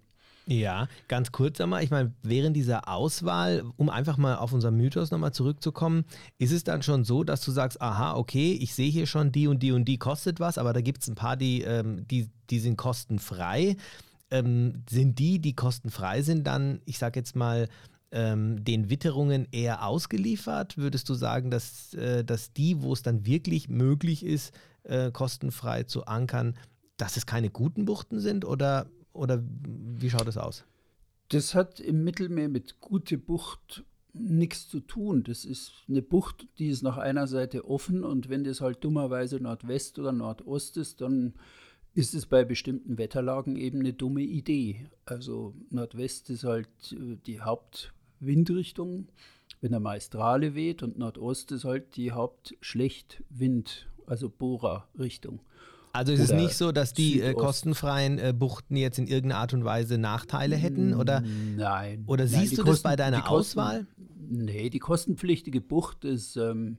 Ja, 0.50 0.88
ganz 1.08 1.30
kurz 1.30 1.60
einmal, 1.60 1.84
ich 1.84 1.90
meine, 1.90 2.14
während 2.22 2.56
dieser 2.56 2.88
Auswahl, 2.88 3.64
um 3.76 3.90
einfach 3.90 4.16
mal 4.16 4.36
auf 4.36 4.54
unser 4.54 4.70
Mythos 4.70 5.10
nochmal 5.10 5.34
zurückzukommen, 5.34 6.06
ist 6.38 6.52
es 6.52 6.64
dann 6.64 6.82
schon 6.82 7.04
so, 7.04 7.22
dass 7.22 7.42
du 7.42 7.50
sagst, 7.50 7.82
aha, 7.82 8.16
okay, 8.16 8.52
ich 8.52 8.72
sehe 8.72 8.90
hier 8.90 9.06
schon 9.06 9.30
die 9.30 9.46
und 9.46 9.62
die 9.62 9.72
und 9.72 9.84
die 9.84 9.98
kostet 9.98 10.40
was, 10.40 10.56
aber 10.56 10.72
da 10.72 10.80
gibt 10.80 11.02
es 11.02 11.08
ein 11.08 11.16
paar, 11.16 11.36
die, 11.36 11.60
ähm, 11.60 12.08
die, 12.08 12.30
die 12.48 12.60
sind 12.60 12.78
kostenfrei. 12.78 13.76
Ähm, 14.30 14.84
sind 14.88 15.18
die, 15.18 15.38
die 15.38 15.54
kostenfrei 15.54 16.22
sind, 16.22 16.46
dann, 16.46 16.80
ich 16.86 16.96
sage 16.96 17.20
jetzt 17.20 17.36
mal, 17.36 17.68
ähm, 18.10 18.64
den 18.64 18.88
Witterungen 18.88 19.48
eher 19.52 19.86
ausgeliefert? 19.86 20.78
Würdest 20.78 21.10
du 21.10 21.14
sagen, 21.14 21.50
dass, 21.50 21.92
äh, 21.92 22.24
dass 22.24 22.54
die, 22.54 22.80
wo 22.80 22.94
es 22.94 23.02
dann 23.02 23.26
wirklich 23.26 23.68
möglich 23.68 24.24
ist, 24.24 24.54
äh, 24.84 25.10
kostenfrei 25.10 25.82
zu 25.82 26.06
ankern, 26.06 26.56
dass 26.96 27.18
es 27.18 27.26
keine 27.26 27.50
guten 27.50 27.84
Buchten 27.84 28.18
sind? 28.18 28.46
Oder 28.46 28.86
oder 29.12 29.42
wie 29.42 30.10
schaut 30.10 30.26
das 30.26 30.36
aus? 30.36 30.64
Das 31.28 31.54
hat 31.54 31.80
im 31.80 32.04
Mittelmeer 32.04 32.48
mit 32.48 32.80
gute 32.80 33.18
Bucht 33.18 33.84
nichts 34.12 34.68
zu 34.68 34.80
tun. 34.80 35.22
Das 35.24 35.44
ist 35.44 35.72
eine 35.88 36.02
Bucht, 36.02 36.48
die 36.58 36.68
ist 36.68 36.82
nach 36.82 36.96
einer 36.96 37.26
Seite 37.26 37.68
offen 37.68 38.04
und 38.04 38.28
wenn 38.28 38.44
das 38.44 38.60
halt 38.60 38.82
dummerweise 38.84 39.38
Nordwest 39.40 39.98
oder 39.98 40.12
Nordost 40.12 40.76
ist, 40.76 41.00
dann 41.00 41.34
ist 41.94 42.14
es 42.14 42.26
bei 42.26 42.44
bestimmten 42.44 42.98
Wetterlagen 42.98 43.56
eben 43.56 43.80
eine 43.80 43.92
dumme 43.92 44.22
Idee. 44.22 44.86
Also 45.04 45.54
Nordwest 45.70 46.30
ist 46.30 46.44
halt 46.44 46.68
äh, 46.92 47.16
die 47.26 47.40
Hauptwindrichtung, 47.40 49.08
wenn 49.60 49.72
der 49.72 49.80
Maestrale 49.80 50.54
weht 50.54 50.82
und 50.82 50.98
Nordost 50.98 51.52
ist 51.52 51.64
halt 51.64 51.96
die 51.96 52.12
Hauptschlechtwind, 52.12 53.88
also 54.06 54.30
Bohrerrichtung. 54.30 55.40
Also 55.92 56.12
ist 56.12 56.20
es 56.20 56.32
nicht 56.32 56.54
so, 56.54 56.72
dass 56.72 56.92
die 56.92 57.20
äh, 57.20 57.34
kostenfreien 57.34 58.18
äh, 58.18 58.32
Buchten 58.36 58.76
jetzt 58.76 58.98
in 58.98 59.06
irgendeiner 59.06 59.40
Art 59.40 59.54
und 59.54 59.64
Weise 59.64 59.98
Nachteile 59.98 60.56
hätten? 60.56 60.94
Oder, 60.94 61.22
nein. 61.56 62.04
Oder 62.06 62.24
nein, 62.24 62.32
siehst 62.32 62.52
du 62.52 62.62
Kosten, 62.62 62.70
das 62.70 62.82
bei 62.82 62.96
deiner 62.96 63.22
Kosten, 63.22 63.60
Auswahl? 63.60 63.86
Nee, 64.30 64.70
die 64.70 64.78
kostenpflichtige 64.78 65.60
Bucht 65.60 66.04
ist, 66.04 66.36
ähm, 66.36 66.78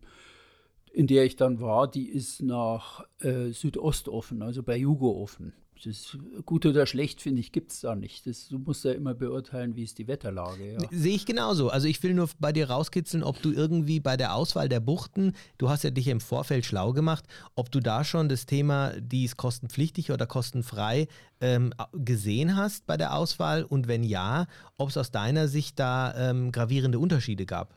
in 0.91 1.07
der 1.07 1.25
ich 1.25 1.35
dann 1.35 1.59
war, 1.59 1.89
die 1.89 2.07
ist 2.07 2.41
nach 2.41 3.03
äh, 3.19 3.51
Südost 3.51 4.09
offen, 4.09 4.41
also 4.41 4.63
bei 4.63 4.77
Jugo 4.77 5.21
offen. 5.21 5.53
Das 5.85 6.17
gut 6.45 6.65
oder 6.65 6.85
schlecht, 6.85 7.21
finde 7.21 7.39
ich, 7.39 7.51
gibt 7.51 7.71
es 7.71 7.81
da 7.81 7.95
nicht. 7.95 8.27
Das, 8.27 8.47
du 8.47 8.59
musst 8.59 8.83
ja 8.83 8.91
immer 8.91 9.13
beurteilen, 9.13 9.75
wie 9.75 9.83
ist 9.83 9.97
die 9.97 10.07
Wetterlage. 10.07 10.73
Ja. 10.73 10.79
Sehe 10.91 11.15
ich 11.15 11.25
genauso. 11.25 11.69
Also 11.69 11.87
ich 11.87 12.01
will 12.03 12.13
nur 12.13 12.29
bei 12.39 12.51
dir 12.51 12.69
rauskitzeln, 12.69 13.23
ob 13.23 13.41
du 13.41 13.51
irgendwie 13.51 13.99
bei 13.99 14.17
der 14.17 14.35
Auswahl 14.35 14.67
der 14.67 14.79
Buchten, 14.79 15.33
du 15.57 15.69
hast 15.69 15.83
ja 15.83 15.91
dich 15.91 16.07
im 16.07 16.19
Vorfeld 16.19 16.65
schlau 16.65 16.91
gemacht, 16.91 17.25
ob 17.55 17.71
du 17.71 17.79
da 17.79 18.03
schon 18.03 18.29
das 18.29 18.45
Thema, 18.45 18.93
die 18.99 19.25
ist 19.25 19.37
kostenpflichtig 19.37 20.11
oder 20.11 20.25
kostenfrei, 20.27 21.07
ähm, 21.41 21.73
gesehen 21.93 22.55
hast 22.55 22.85
bei 22.85 22.97
der 22.97 23.15
Auswahl 23.15 23.63
und 23.63 23.87
wenn 23.87 24.03
ja, 24.03 24.47
ob 24.77 24.89
es 24.89 24.97
aus 24.97 25.11
deiner 25.11 25.47
Sicht 25.47 25.79
da 25.79 26.13
ähm, 26.29 26.51
gravierende 26.51 26.99
Unterschiede 26.99 27.45
gab. 27.45 27.75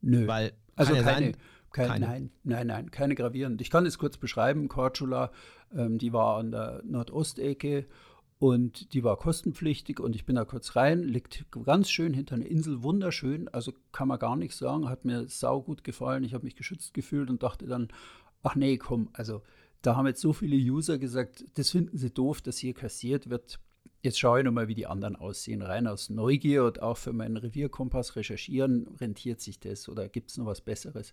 Nö. 0.00 0.26
Weil 0.26 0.52
also 0.76 0.92
keine, 0.92 1.04
sein, 1.04 1.36
keine. 1.72 2.06
Nein, 2.06 2.30
nein, 2.44 2.66
nein, 2.66 2.90
keine 2.90 3.14
gravierenden. 3.14 3.60
Ich 3.60 3.70
kann 3.70 3.86
es 3.86 3.98
kurz 3.98 4.16
beschreiben. 4.16 4.68
Korčula 4.68 5.30
ähm, 5.74 5.98
die 5.98 6.12
war 6.12 6.38
an 6.38 6.50
der 6.50 6.82
Nordostecke 6.84 7.86
und 8.38 8.92
die 8.94 9.04
war 9.04 9.16
kostenpflichtig 9.16 10.00
und 10.00 10.14
ich 10.14 10.24
bin 10.24 10.36
da 10.36 10.44
kurz 10.44 10.76
rein, 10.76 11.02
liegt 11.02 11.44
ganz 11.64 11.90
schön 11.90 12.14
hinter 12.14 12.36
einer 12.36 12.46
Insel, 12.46 12.82
wunderschön, 12.82 13.48
also 13.48 13.72
kann 13.92 14.08
man 14.08 14.18
gar 14.18 14.36
nichts 14.36 14.58
sagen, 14.58 14.88
hat 14.88 15.04
mir 15.04 15.26
sau 15.28 15.60
gut 15.60 15.82
gefallen, 15.84 16.24
ich 16.24 16.34
habe 16.34 16.44
mich 16.44 16.56
geschützt 16.56 16.94
gefühlt 16.94 17.30
und 17.30 17.42
dachte 17.42 17.66
dann, 17.66 17.88
ach 18.42 18.54
nee, 18.54 18.76
komm, 18.78 19.08
also 19.12 19.42
da 19.82 19.96
haben 19.96 20.06
jetzt 20.06 20.20
so 20.20 20.32
viele 20.32 20.56
User 20.56 20.98
gesagt, 20.98 21.44
das 21.54 21.70
finden 21.70 21.98
sie 21.98 22.10
doof, 22.10 22.40
dass 22.40 22.58
hier 22.58 22.74
kassiert 22.74 23.28
wird, 23.28 23.58
Jetzt 24.00 24.20
schaue 24.20 24.38
ich 24.38 24.44
nochmal, 24.44 24.68
wie 24.68 24.76
die 24.76 24.86
anderen 24.86 25.16
aussehen. 25.16 25.60
Rein 25.60 25.88
aus 25.88 26.08
Neugier 26.08 26.64
und 26.64 26.80
auch 26.80 26.96
für 26.96 27.12
meinen 27.12 27.36
Revierkompass 27.36 28.14
recherchieren, 28.14 28.86
rentiert 29.00 29.40
sich 29.40 29.58
das 29.58 29.88
oder 29.88 30.08
gibt 30.08 30.30
es 30.30 30.36
noch 30.36 30.46
was 30.46 30.60
Besseres? 30.60 31.12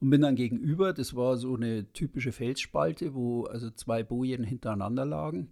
Und 0.00 0.10
bin 0.10 0.20
dann 0.20 0.36
gegenüber, 0.36 0.92
das 0.92 1.16
war 1.16 1.38
so 1.38 1.56
eine 1.56 1.90
typische 1.94 2.32
Felsspalte, 2.32 3.14
wo 3.14 3.44
also 3.44 3.70
zwei 3.70 4.02
Bojen 4.02 4.44
hintereinander 4.44 5.06
lagen 5.06 5.50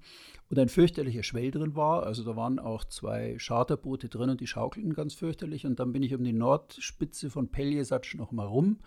und 0.51 0.59
ein 0.59 0.69
fürchterlicher 0.69 1.23
Schwell 1.23 1.51
drin 1.51 1.75
war. 1.75 2.03
Also 2.03 2.23
da 2.23 2.37
waren 2.37 2.59
auch 2.59 2.85
zwei 2.85 3.39
Charterboote 3.39 4.11
drin 4.11 4.29
und 4.29 4.43
die 4.43 4.47
schaukelten 4.47 4.93
ganz 4.93 5.15
fürchterlich. 5.15 5.65
Und 5.65 5.81
dann 5.81 5.91
bin 5.91 6.03
ich 6.03 6.15
um 6.15 6.23
die 6.23 6.35
Nordspitze 6.35 7.31
von 7.31 7.49
Peljesatsch 7.49 8.15
noch 8.15 8.31
mal 8.31 8.47
rum 8.47 8.79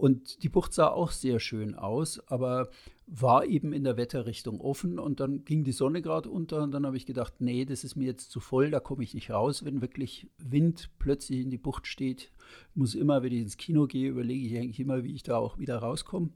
und 0.00 0.42
die 0.42 0.48
Bucht 0.48 0.72
sah 0.72 0.88
auch 0.88 1.10
sehr 1.10 1.40
schön 1.40 1.74
aus, 1.74 2.26
aber 2.28 2.70
war 3.06 3.44
eben 3.44 3.74
in 3.74 3.84
der 3.84 3.98
Wetterrichtung 3.98 4.58
offen. 4.58 4.98
Und 4.98 5.20
dann 5.20 5.44
ging 5.44 5.62
die 5.62 5.72
Sonne 5.72 6.00
gerade 6.00 6.30
unter 6.30 6.62
und 6.62 6.70
dann 6.70 6.86
habe 6.86 6.96
ich 6.96 7.04
gedacht, 7.04 7.34
nee, 7.40 7.66
das 7.66 7.84
ist 7.84 7.96
mir 7.96 8.06
jetzt 8.06 8.30
zu 8.30 8.40
voll, 8.40 8.70
da 8.70 8.80
komme 8.80 9.02
ich 9.02 9.12
nicht 9.12 9.30
raus. 9.30 9.62
Wenn 9.62 9.82
wirklich 9.82 10.30
Wind 10.38 10.88
plötzlich 10.98 11.40
in 11.40 11.50
die 11.50 11.58
Bucht 11.58 11.86
steht, 11.86 12.32
muss 12.74 12.94
immer, 12.94 13.22
wenn 13.22 13.32
ich 13.32 13.42
ins 13.42 13.58
Kino 13.58 13.86
gehe, 13.86 14.08
überlege 14.08 14.46
ich 14.46 14.56
eigentlich 14.56 14.80
immer, 14.80 15.04
wie 15.04 15.14
ich 15.14 15.22
da 15.22 15.36
auch 15.36 15.58
wieder 15.58 15.76
rauskomme. 15.76 16.30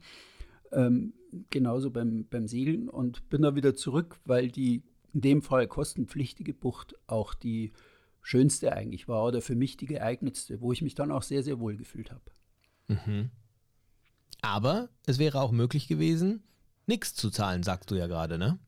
Ähm, 0.71 1.15
genauso 1.49 1.91
beim, 1.91 2.27
beim 2.29 2.47
Segeln 2.47 2.91
und 2.91 3.31
bin 3.31 3.41
da 3.41 3.55
wieder 3.55 3.75
zurück, 3.75 4.19
weil 4.27 4.51
die 4.51 4.83
in 5.15 5.23
dem 5.23 5.41
Fall 5.41 5.69
kostenpflichtige 5.69 6.53
Bucht 6.53 6.97
auch 7.07 7.33
die 7.33 7.73
schönste 8.21 8.75
eigentlich 8.75 9.09
war 9.09 9.25
oder 9.25 9.41
für 9.41 9.57
mich 9.57 9.79
die 9.79 9.87
geeignetste, 9.87 10.61
wo 10.61 10.71
ich 10.73 10.83
mich 10.83 10.95
dann 10.95 11.11
auch 11.11 11.23
sehr, 11.23 11.43
sehr 11.43 11.61
wohl 11.61 11.79
gefühlt 11.79 12.11
habe. 12.11 12.25
Mhm. 12.89 13.31
Aber 14.41 14.89
es 15.07 15.19
wäre 15.19 15.41
auch 15.41 15.53
möglich 15.53 15.89
gewesen, 15.89 16.43
nichts 16.87 17.15
zu 17.15 17.31
zahlen, 17.31 17.63
sagst 17.63 17.91
du 17.91 17.95
ja 17.95 18.07
gerade, 18.07 18.39
ne? 18.39 18.59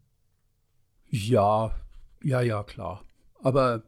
Ja, 1.08 1.74
ja, 2.22 2.40
ja, 2.40 2.62
klar. 2.62 3.04
Aber 3.42 3.82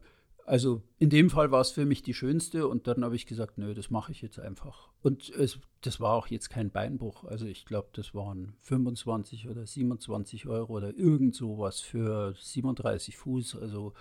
also 0.49 0.83
in 0.99 1.11
dem 1.11 1.29
Fall 1.29 1.51
war 1.51 1.61
es 1.61 1.73
für 1.73 1.85
mich 1.85 2.03
die 2.03 2.15
schönste 2.15 2.69
und 2.69 2.87
dann 2.87 3.05
habe 3.05 3.15
ich 3.15 3.27
gesagt, 3.27 3.59
nö, 3.59 3.75
das 3.75 3.91
mache 3.91 4.13
ich 4.13 4.23
jetzt 4.23 4.41
einfach. 4.41 4.89
Und 5.03 5.29
es, 5.29 5.59
das 5.83 6.01
war 6.01 6.15
auch 6.15 6.29
jetzt 6.29 6.49
kein 6.49 6.71
Beinbruch. 6.71 7.25
Also 7.25 7.45
ich 7.45 7.67
glaube, 7.67 7.89
das 7.93 8.15
waren 8.15 8.55
25 8.63 9.49
oder 9.49 9.67
27 9.67 10.47
Euro 10.47 10.73
oder 10.75 10.97
irgend 10.97 11.35
sowas 11.35 11.81
für 11.81 12.35
37 12.41 13.19
Fuß. 13.19 13.57
Also 13.57 13.93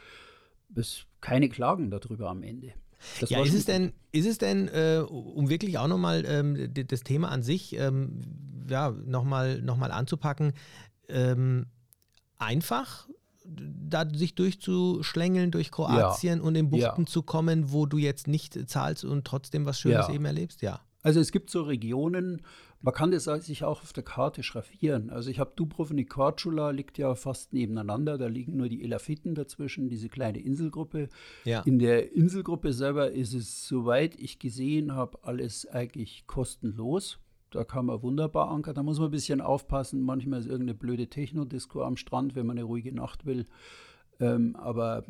es 0.74 1.06
keine 1.20 1.50
Klagen 1.50 1.92
darüber 1.92 2.30
am 2.30 2.44
Ende. 2.44 2.74
Das 3.20 3.30
ja, 3.30 3.44
ist 3.44 3.54
es, 3.54 3.66
denn, 3.66 3.94
ist 4.12 4.28
es 4.28 4.38
denn, 4.38 4.68
äh, 4.70 5.04
um 5.08 5.50
wirklich 5.50 5.78
auch 5.78 5.88
nochmal 5.88 6.26
ähm, 6.26 6.74
das 6.74 7.02
Thema 7.02 7.30
an 7.30 7.44
sich 7.44 7.78
ähm, 7.78 8.22
ja, 8.70 8.92
nochmal 8.92 9.62
noch 9.62 9.78
mal 9.78 9.92
anzupacken, 9.92 10.54
ähm, 11.08 11.68
einfach 12.38 13.08
da 13.46 14.06
sich 14.12 14.36
durchzuschlängeln 14.36 15.52
durch 15.52 15.72
Kroatien 15.72 16.40
ja. 16.40 16.44
und 16.44 16.56
in 16.56 16.70
Buchten 16.70 17.02
ja. 17.02 17.08
zu 17.08 17.24
kommen, 17.24 17.72
wo 17.72 17.86
du 17.86 17.98
jetzt 17.98 18.28
nicht 18.28 18.70
zahlst 18.70 19.06
und 19.06 19.26
trotzdem 19.26 19.66
was 19.66 19.80
Schönes 19.80 20.10
eben 20.10 20.26
erlebst? 20.26 20.62
Ja. 20.62 20.82
Also 21.02 21.22
es 21.22 21.32
gibt 21.32 21.50
so 21.50 21.62
Regionen, 21.62 22.42
man 22.82 22.94
kann 22.94 23.12
das 23.12 23.24
sich 23.24 23.64
auch 23.64 23.82
auf 23.82 23.94
der 23.94 24.04
Karte 24.04 24.44
schraffieren. 24.44 25.10
Also 25.10 25.30
ich 25.30 25.40
habe 25.40 25.54
Dubrovnik, 25.56 26.10
Korčula 26.10 26.70
liegt 26.70 26.98
ja 26.98 27.16
fast 27.16 27.54
nebeneinander, 27.54 28.18
da 28.18 28.28
liegen 28.28 28.56
nur 28.58 28.70
die 28.70 28.84
Elafiten 28.84 29.34
dazwischen, 29.34 29.90
diese 29.90 30.10
kleine 30.10 30.40
Inselgruppe. 30.40 31.10
Ja. 31.44 31.62
In 31.62 31.80
der 31.80 32.14
Inselgruppe 32.14 32.74
selber 32.74 33.12
ist 33.12 33.34
es, 33.34 33.68
soweit 33.68 34.16
ich 34.20 34.40
gesehen 34.40 34.94
habe, 34.94 35.24
alles 35.24 35.68
eigentlich 35.68 36.28
kostenlos. 36.28 37.20
Da 37.50 37.64
kann 37.64 37.86
man 37.86 38.02
wunderbar 38.04 38.50
ankern. 38.50 38.76
Da 38.76 38.84
muss 38.84 39.00
man 39.00 39.08
ein 39.08 39.12
bisschen 39.12 39.42
aufpassen. 39.42 40.02
Manchmal 40.02 40.40
ist 40.40 40.48
irgendeine 40.48 40.76
blöde 40.76 41.08
Techno-Disco 41.08 41.82
am 41.82 41.98
Strand, 41.98 42.36
wenn 42.36 42.46
man 42.46 42.58
eine 42.58 42.66
ruhige 42.66 42.94
Nacht 42.94 43.26
will. 43.26 43.48
Ähm, 44.20 44.56
aber 44.56 45.06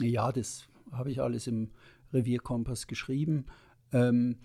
ja, 0.00 0.30
das 0.32 0.68
habe 0.92 1.10
ich 1.10 1.20
alles 1.20 1.46
im 1.46 1.70
Revierkompass 2.12 2.86
geschrieben. 2.86 3.46
Ähm, 3.92 4.36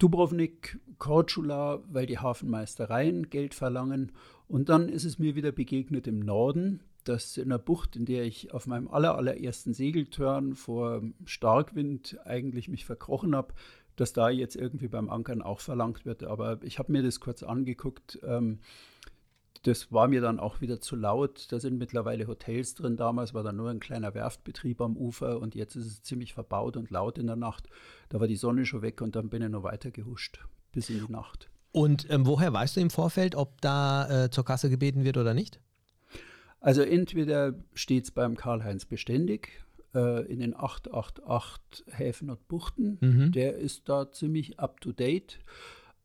Dubrovnik, 0.00 0.80
Korčula, 0.98 1.82
weil 1.86 2.06
die 2.06 2.18
Hafenmeistereien 2.18 3.28
Geld 3.30 3.54
verlangen. 3.54 4.12
Und 4.48 4.68
dann 4.68 4.88
ist 4.88 5.04
es 5.04 5.18
mir 5.18 5.36
wieder 5.36 5.52
begegnet 5.52 6.06
im 6.06 6.20
Norden, 6.20 6.80
dass 7.04 7.36
in 7.36 7.50
der 7.50 7.58
Bucht, 7.58 7.96
in 7.96 8.06
der 8.06 8.24
ich 8.24 8.52
auf 8.52 8.66
meinem 8.66 8.88
aller, 8.88 9.16
allerersten 9.16 9.74
Segeltörn 9.74 10.54
vor 10.54 11.02
Starkwind 11.24 12.18
eigentlich 12.24 12.68
mich 12.68 12.84
verkrochen 12.84 13.36
habe, 13.36 13.54
dass 13.96 14.12
da 14.14 14.30
jetzt 14.30 14.56
irgendwie 14.56 14.88
beim 14.88 15.10
Ankern 15.10 15.42
auch 15.42 15.60
verlangt 15.60 16.06
wird. 16.06 16.24
Aber 16.24 16.58
ich 16.62 16.78
habe 16.78 16.92
mir 16.92 17.02
das 17.02 17.20
kurz 17.20 17.42
angeguckt. 17.42 18.18
Ähm, 18.22 18.60
das 19.62 19.92
war 19.92 20.08
mir 20.08 20.20
dann 20.20 20.40
auch 20.40 20.60
wieder 20.60 20.80
zu 20.80 20.96
laut. 20.96 21.46
Da 21.50 21.60
sind 21.60 21.78
mittlerweile 21.78 22.26
Hotels 22.26 22.74
drin. 22.74 22.96
Damals 22.96 23.34
war 23.34 23.42
da 23.42 23.52
nur 23.52 23.68
ein 23.70 23.80
kleiner 23.80 24.14
Werftbetrieb 24.14 24.80
am 24.80 24.96
Ufer 24.96 25.40
und 25.40 25.54
jetzt 25.54 25.76
ist 25.76 25.86
es 25.86 26.02
ziemlich 26.02 26.32
verbaut 26.32 26.76
und 26.76 26.90
laut 26.90 27.18
in 27.18 27.26
der 27.26 27.36
Nacht. 27.36 27.68
Da 28.08 28.20
war 28.20 28.26
die 28.26 28.36
Sonne 28.36 28.64
schon 28.64 28.82
weg 28.82 29.00
und 29.02 29.16
dann 29.16 29.28
bin 29.28 29.42
ich 29.42 29.48
noch 29.50 29.62
weiter 29.62 29.90
gehuscht 29.90 30.40
bis 30.72 30.88
in 30.88 31.04
die 31.04 31.12
Nacht. 31.12 31.50
Und 31.72 32.08
ähm, 32.10 32.26
woher 32.26 32.52
weißt 32.52 32.76
du 32.76 32.80
im 32.80 32.90
Vorfeld, 32.90 33.34
ob 33.34 33.60
da 33.60 34.24
äh, 34.24 34.30
zur 34.30 34.44
Kasse 34.44 34.70
gebeten 34.70 35.04
wird 35.04 35.16
oder 35.16 35.34
nicht? 35.34 35.60
Also 36.60 36.82
entweder 36.82 37.54
steht 37.74 38.04
es 38.04 38.10
beim 38.10 38.36
Karl-Heinz 38.36 38.84
beständig 38.86 39.62
äh, 39.94 40.24
in 40.26 40.40
den 40.40 40.54
888 40.54 41.84
Häfen 41.86 42.30
und 42.30 42.48
Buchten. 42.48 42.98
Mhm. 43.00 43.32
Der 43.32 43.56
ist 43.56 43.88
da 43.88 44.10
ziemlich 44.10 44.58
up-to-date. 44.58 45.38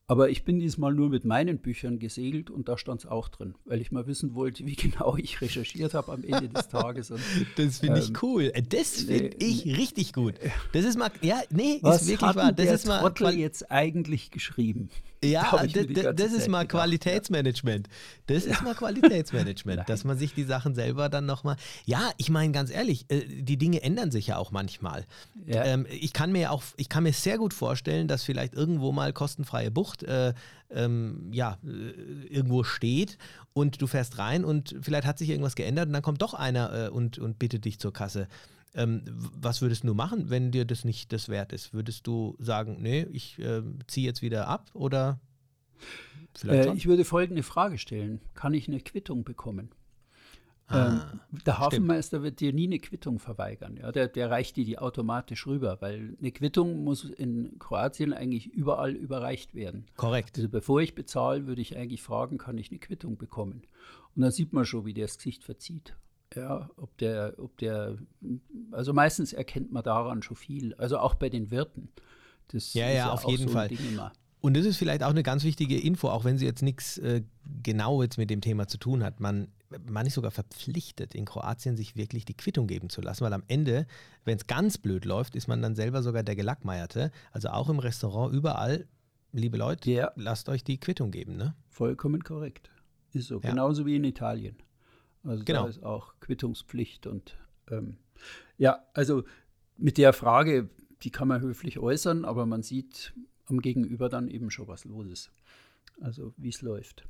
Aber 0.08 0.30
ich 0.30 0.44
bin 0.44 0.60
diesmal 0.60 0.94
nur 0.94 1.10
mit 1.10 1.26
meinen 1.26 1.58
Büchern 1.58 1.98
gesegelt 1.98 2.52
und 2.52 2.70
da 2.70 2.78
stand 2.78 3.02
es 3.02 3.08
auch 3.08 3.28
drin, 3.28 3.56
weil 3.66 3.82
ich 3.82 3.92
mal 3.92 4.06
wissen 4.06 4.36
wollte, 4.36 4.64
wie 4.66 4.76
genau 4.76 5.18
ich 5.18 5.42
recherchiert 5.42 5.96
habe 5.96 6.12
am 6.12 6.24
Ende 6.24 6.48
des 6.48 6.68
Tages. 6.68 7.10
Und, 7.10 7.22
das 7.56 7.80
finde 7.80 8.00
ich 8.00 8.10
ähm, 8.10 8.18
cool. 8.22 8.52
Äh, 8.54 8.62
das 8.62 9.02
finde 9.02 9.36
nee, 9.40 9.46
ich 9.46 9.66
richtig 9.66 10.14
gut. 10.14 10.36
Das 10.74 10.86
ist 10.86 10.98
mal, 10.98 11.10
ja, 11.22 11.42
nee, 11.50 11.80
was 11.82 12.04
ist 12.04 12.10
wirklich 12.10 12.36
wahr. 12.36 12.52
Das 12.52 12.72
ist 12.72 12.88
mal 12.88 13.02
Trottel 13.02 13.40
jetzt 13.40 13.72
eigentlich 13.72 14.30
geschrieben. 14.30 14.90
Ja, 15.32 15.66
das 16.14 16.34
ist 16.34 16.48
mal 16.48 16.68
Qualitätsmanagement. 16.68 17.88
Das 18.28 18.46
ist 18.46 18.62
mal 18.62 18.76
Qualitätsmanagement, 18.76 19.84
dass 19.90 20.04
man 20.04 20.18
sich 20.18 20.34
die 20.34 20.44
Sachen 20.44 20.76
selber 20.76 21.10
dann 21.10 21.26
nochmal. 21.26 21.58
Ja, 21.86 22.12
ich 22.18 22.30
meine 22.30 22.52
ganz 22.52 22.72
ehrlich, 22.72 23.06
äh, 23.10 23.22
die 23.42 23.58
Dinge 23.58 23.82
ändern 23.82 24.12
sich 24.12 24.28
ja 24.28 24.38
auch 24.38 24.52
manchmal. 24.52 25.06
Ja. 25.46 25.64
Ähm, 25.64 25.86
ich 25.90 26.14
kann 26.14 26.32
mir 26.32 26.52
auch, 26.52 26.64
ich 26.78 26.90
kann 26.90 27.04
mir 27.04 27.14
sehr 27.14 27.38
gut 27.38 27.54
vorstellen, 27.54 28.08
dass 28.08 28.24
vielleicht 28.24 28.54
irgendwo 28.54 28.92
mal 28.92 29.14
kostenfreie 29.14 29.72
Bucht 29.72 30.04
äh, 30.04 30.34
ähm, 30.70 31.30
ja, 31.32 31.58
äh, 31.64 32.28
irgendwo 32.28 32.64
steht 32.64 33.18
und 33.54 33.82
du 33.82 33.88
fährst 33.88 34.18
rein 34.18 34.44
und 34.44 34.76
vielleicht 34.82 35.06
hat 35.06 35.18
sich 35.18 35.30
irgendwas 35.30 35.56
geändert 35.56 35.88
und 35.88 35.94
dann 35.94 36.02
kommt 36.02 36.22
doch 36.22 36.34
einer 36.34 36.88
äh, 36.88 36.90
und, 36.90 37.20
und 37.20 37.40
bittet 37.40 37.66
dich 37.66 37.80
zur 37.80 37.94
Kasse. 37.94 38.28
Ähm, 38.76 39.04
was 39.08 39.62
würdest 39.62 39.84
du 39.84 39.94
machen, 39.94 40.30
wenn 40.30 40.52
dir 40.52 40.66
das 40.66 40.84
nicht 40.84 41.14
das 41.14 41.30
wert 41.30 41.54
ist? 41.54 41.74
Würdest 41.74 42.06
du 42.08 42.36
sagen, 42.40 42.78
nee, 42.82 43.08
ich 43.12 43.40
äh, 43.40 43.62
ziehe 43.88 44.06
jetzt 44.06 44.22
wieder 44.22 44.48
ab 44.48 44.70
oder? 44.74 45.20
Äh, 46.44 46.76
ich 46.76 46.86
würde 46.86 47.06
folgende 47.06 47.44
Frage 47.44 47.78
stellen: 47.78 48.22
Kann 48.34 48.54
ich 48.54 48.68
eine 48.68 48.82
Quittung 48.82 49.24
bekommen? 49.24 49.70
Ah, 50.68 51.12
ähm, 51.12 51.42
der 51.46 51.60
Hafenmeister 51.60 52.18
stimmt. 52.18 52.24
wird 52.24 52.40
dir 52.40 52.52
nie 52.52 52.66
eine 52.66 52.80
Quittung 52.80 53.20
verweigern. 53.20 53.78
Ja? 53.78 53.92
Der, 53.92 54.08
der, 54.08 54.32
reicht 54.32 54.56
dir 54.56 54.66
die 54.66 54.80
automatisch 54.80 55.46
rüber, 55.46 55.78
weil 55.80 56.18
eine 56.20 56.32
Quittung 56.32 56.84
muss 56.84 57.04
in 57.04 57.60
Kroatien 57.60 58.14
eigentlich 58.14 58.48
überall 58.48 58.96
überreicht 58.96 59.54
werden. 59.54 59.86
Korrekt. 59.96 60.38
Also 60.38 60.50
bevor 60.50 60.82
ich 60.82 60.96
bezahle, 60.96 61.46
würde 61.46 61.62
ich 61.62 61.78
eigentlich 61.78 62.02
fragen, 62.02 62.40
kann 62.40 62.58
ich 62.58 62.72
eine 62.72 62.80
Quittung 62.80 63.18
bekommen? 63.18 63.62
Und 64.16 64.24
dann 64.24 64.32
sieht 64.32 64.54
man 64.54 64.66
schon, 64.66 64.86
wie 64.86 64.94
der 64.96 65.06
das 65.06 65.18
Gesicht 65.18 65.44
verzieht. 65.44 65.96
Ja, 66.36 66.70
ob 66.78 66.98
der, 66.98 67.36
ob 67.38 67.58
der, 67.58 67.98
also 68.72 68.94
meistens 68.94 69.34
erkennt 69.34 69.72
man 69.72 69.84
daran 69.84 70.22
schon 70.22 70.36
viel. 70.36 70.74
Also 70.76 70.98
auch 70.98 71.16
bei 71.16 71.30
den 71.30 71.52
Wirten. 71.52 71.90
Das 72.50 72.74
ja, 72.74 72.90
ja, 72.90 73.12
auf 73.12 73.28
jeden 73.28 73.48
so 73.48 73.54
Fall. 73.54 73.70
Und 74.42 74.56
das 74.56 74.66
ist 74.66 74.78
vielleicht 74.78 75.02
auch 75.02 75.10
eine 75.10 75.24
ganz 75.24 75.44
wichtige 75.44 75.80
Info, 75.80 76.08
auch 76.08 76.24
wenn 76.24 76.38
sie 76.38 76.46
jetzt 76.46 76.62
nichts 76.62 77.00
äh, 77.00 77.24
genau 77.64 78.04
jetzt 78.04 78.18
mit 78.18 78.30
dem 78.30 78.42
Thema 78.42 78.68
zu 78.68 78.78
tun 78.78 79.04
hat. 79.04 79.20
Man, 79.20 79.48
man 79.90 80.06
ist 80.06 80.14
sogar 80.14 80.30
verpflichtet, 80.30 81.16
in 81.16 81.26
Kroatien 81.26 81.76
sich 81.76 81.96
wirklich 81.96 82.26
die 82.26 82.36
Quittung 82.36 82.68
geben 82.68 82.90
zu 82.90 83.02
lassen, 83.02 83.24
weil 83.24 83.34
am 83.34 83.42
Ende, 83.48 83.88
wenn 84.24 84.38
es 84.38 84.46
ganz 84.46 84.78
blöd 84.78 85.06
läuft, 85.06 85.36
ist 85.36 85.48
man 85.48 85.64
dann 85.64 85.74
selber 85.74 86.04
sogar 86.04 86.22
der 86.22 86.36
Gelackmeierte. 86.36 87.12
Also 87.32 87.50
auch 87.50 87.70
im 87.70 87.80
Restaurant, 87.80 88.36
überall, 88.36 88.88
liebe 89.32 89.58
Leute, 89.58 89.90
ja. 89.90 90.12
lasst 90.16 90.48
euch 90.48 90.64
die 90.64 90.80
Quittung 90.80 91.10
geben. 91.10 91.38
Ne? 91.38 91.56
Vollkommen 91.70 92.24
korrekt. 92.24 92.70
Ist 93.14 93.30
so. 93.30 93.40
Ja. 93.42 93.50
Genauso 93.50 93.86
wie 93.88 93.96
in 93.96 94.04
Italien. 94.04 94.58
Also 95.26 95.44
genau. 95.44 95.64
da 95.64 95.70
ist 95.70 95.84
auch 95.84 96.14
Quittungspflicht 96.20 97.08
und 97.08 97.38
ähm, 97.70 97.98
ja, 98.58 98.84
also 98.94 99.24
mit 99.78 99.98
der 99.98 100.14
Frage, 100.14 100.70
die 101.02 101.12
kann 101.12 101.28
man 101.28 101.42
höflich 101.42 101.80
äußern, 101.80 102.26
aber 102.26 102.46
man 102.46 102.64
sieht 102.64 103.14
am 103.48 103.62
Gegenüber 103.62 104.10
dann 104.10 104.28
eben 104.28 104.50
schon, 104.50 104.68
was 104.68 104.86
los 104.86 105.08
ist. 105.08 105.32
Also 106.00 106.34
wie 106.38 106.50
es 106.50 106.62
läuft. 106.62 107.06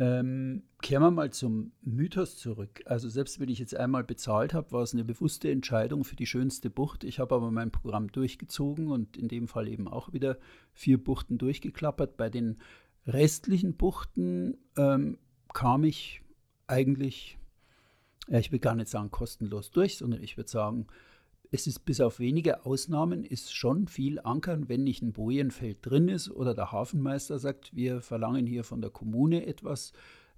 Ähm, 0.00 0.62
kehren 0.80 1.02
wir 1.02 1.10
mal 1.10 1.32
zum 1.32 1.72
Mythos 1.82 2.36
zurück. 2.36 2.82
Also 2.84 3.08
selbst 3.08 3.40
wenn 3.40 3.48
ich 3.48 3.58
jetzt 3.58 3.74
einmal 3.74 4.04
bezahlt 4.04 4.54
habe, 4.54 4.70
war 4.70 4.82
es 4.82 4.92
eine 4.92 5.04
bewusste 5.04 5.50
Entscheidung 5.50 6.04
für 6.04 6.14
die 6.14 6.26
schönste 6.26 6.70
Bucht. 6.70 7.02
Ich 7.02 7.18
habe 7.18 7.34
aber 7.34 7.50
mein 7.50 7.72
Programm 7.72 8.12
durchgezogen 8.12 8.88
und 8.88 9.16
in 9.16 9.26
dem 9.26 9.48
Fall 9.48 9.66
eben 9.66 9.88
auch 9.88 10.12
wieder 10.12 10.38
vier 10.72 11.02
Buchten 11.02 11.36
durchgeklappert. 11.36 12.16
Bei 12.16 12.30
den 12.30 12.58
restlichen 13.06 13.76
Buchten 13.76 14.56
ähm, 14.76 15.18
kam 15.52 15.82
ich 15.82 16.22
eigentlich 16.68 17.38
ja, 18.28 18.38
ich 18.38 18.52
will 18.52 18.58
gar 18.58 18.74
nicht 18.74 18.88
sagen 18.88 19.10
kostenlos 19.10 19.70
durch, 19.70 19.96
sondern 19.96 20.22
ich 20.22 20.36
würde 20.36 20.50
sagen, 20.50 20.86
es 21.50 21.66
ist 21.66 21.86
bis 21.86 22.00
auf 22.00 22.20
wenige 22.20 22.66
Ausnahmen 22.66 23.24
ist 23.24 23.54
schon 23.54 23.88
viel 23.88 24.20
Ankern, 24.20 24.68
wenn 24.68 24.84
nicht 24.84 25.02
ein 25.02 25.12
Bojenfeld 25.12 25.78
drin 25.80 26.08
ist 26.08 26.30
oder 26.30 26.54
der 26.54 26.72
Hafenmeister 26.72 27.38
sagt, 27.38 27.74
wir 27.74 28.02
verlangen 28.02 28.46
hier 28.46 28.64
von 28.64 28.82
der 28.82 28.90
Kommune 28.90 29.46
etwas, 29.46 29.92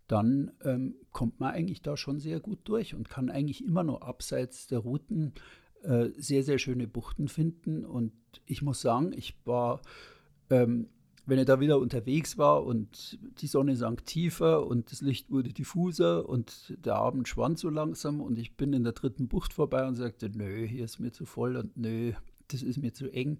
dann 0.07 0.53
ähm, 0.65 0.95
kommt 1.11 1.41
man 1.41 1.53
eigentlich 1.53 1.83
da 1.83 1.97
schon 1.97 2.21
sehr 2.21 2.39
gut 2.39 2.61
durch 2.65 2.95
und 2.95 3.09
kann 3.09 3.29
eigentlich 3.29 3.65
immer 3.65 3.83
nur 3.83 4.05
abseits 4.05 4.69
der 4.69 4.81
Routen 4.81 5.35
äh, 5.83 6.11
sehr, 6.17 6.45
sehr 6.45 6.59
schöne 6.59 6.87
Buchten 6.87 7.27
finden. 7.27 7.85
Und 7.85 8.13
ich 8.47 8.63
muss 8.63 8.81
sagen, 8.81 9.13
ich 9.13 9.35
war 9.45 9.81
ähm, 10.49 10.89
wenn 11.31 11.39
er 11.39 11.45
da 11.45 11.61
wieder 11.61 11.79
unterwegs 11.79 12.39
war 12.39 12.65
und 12.65 13.17
die 13.41 13.47
Sonne 13.47 13.77
sank 13.77 14.05
tiefer 14.05 14.67
und 14.67 14.91
das 14.91 15.01
Licht 15.01 15.31
wurde 15.31 15.53
diffuser 15.53 16.29
und 16.29 16.77
der 16.85 16.97
Abend 16.97 17.29
schwand 17.29 17.57
so 17.57 17.71
langsam 17.71 18.21
und 18.21 18.37
ich 18.37 18.57
bin 18.57 18.73
in 18.73 18.83
der 18.83 18.95
dritten 18.95 19.29
Bucht 19.29 19.53
vorbei 19.53 19.87
und 19.87 19.95
sagte, 19.95 20.29
nö, 20.29 20.67
hier 20.67 20.85
ist 20.85 20.99
mir 20.99 21.13
zu 21.13 21.27
voll 21.27 21.55
und 21.55 21.77
nö, 21.77 22.15
das 22.49 22.65
ist 22.65 22.79
mir 22.79 22.93
zu 22.93 23.09
eng. 23.13 23.39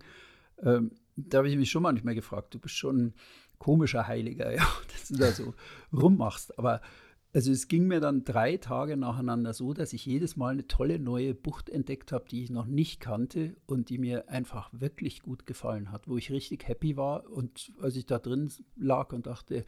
Ähm, 0.63 0.93
da 1.17 1.39
habe 1.39 1.49
ich 1.49 1.57
mich 1.57 1.69
schon 1.69 1.83
manchmal 1.83 2.15
gefragt, 2.15 2.55
du 2.55 2.61
bist 2.61 2.77
schon 2.77 3.07
ein 3.07 3.15
komischer 3.59 4.07
Heiliger, 4.07 4.53
ja, 4.55 4.65
dass 4.93 5.09
du 5.09 5.17
da 5.17 5.33
so 5.33 5.55
rummachst. 5.93 6.57
Aber 6.61 6.83
also 7.33 7.53
es 7.53 7.69
ging 7.69 7.87
mir 7.87 8.01
dann 8.01 8.25
drei 8.25 8.57
Tage 8.57 8.97
nacheinander 8.97 9.53
so, 9.55 9.73
dass 9.73 9.93
ich 9.93 10.05
jedes 10.05 10.37
Mal 10.37 10.51
eine 10.51 10.67
tolle 10.67 10.99
neue 10.99 11.35
Bucht 11.35 11.69
entdeckt 11.69 12.11
habe, 12.11 12.29
die 12.29 12.43
ich 12.43 12.51
noch 12.51 12.67
nicht 12.67 13.01
kannte 13.01 13.57
und 13.67 13.89
die 13.89 13.99
mir 13.99 14.29
einfach 14.29 14.71
wirklich 14.73 15.23
gut 15.23 15.47
gefallen 15.47 15.93
hat, 15.93 16.09
wo 16.09 16.17
ich 16.17 16.33
richtig 16.33 16.67
happy 16.67 16.97
war 16.97 17.31
und 17.31 17.73
als 17.81 17.97
ich 17.97 18.07
da 18.07 18.19
drin 18.19 18.51
lag 18.77 19.13
und 19.13 19.27
dachte, 19.27 19.65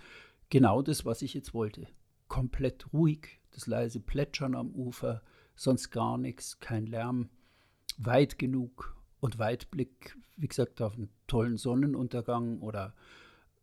genau 0.50 0.82
das, 0.82 1.04
was 1.04 1.22
ich 1.22 1.34
jetzt 1.34 1.54
wollte. 1.54 1.86
Komplett 2.26 2.92
ruhig, 2.92 3.40
das 3.52 3.66
leise 3.66 4.00
Plätschern 4.00 4.56
am 4.56 4.72
Ufer, 4.72 5.22
sonst 5.54 5.90
gar 5.90 6.18
nichts, 6.18 6.58
kein 6.58 6.86
Lärm, 6.86 7.28
weit 7.98 8.38
genug 8.38 8.96
und 9.20 9.38
Weitblick, 9.38 10.16
wie 10.36 10.48
gesagt, 10.48 10.82
auf 10.82 10.94
einen 10.94 11.10
tollen 11.28 11.58
Sonnenuntergang 11.58 12.60
oder 12.60 12.94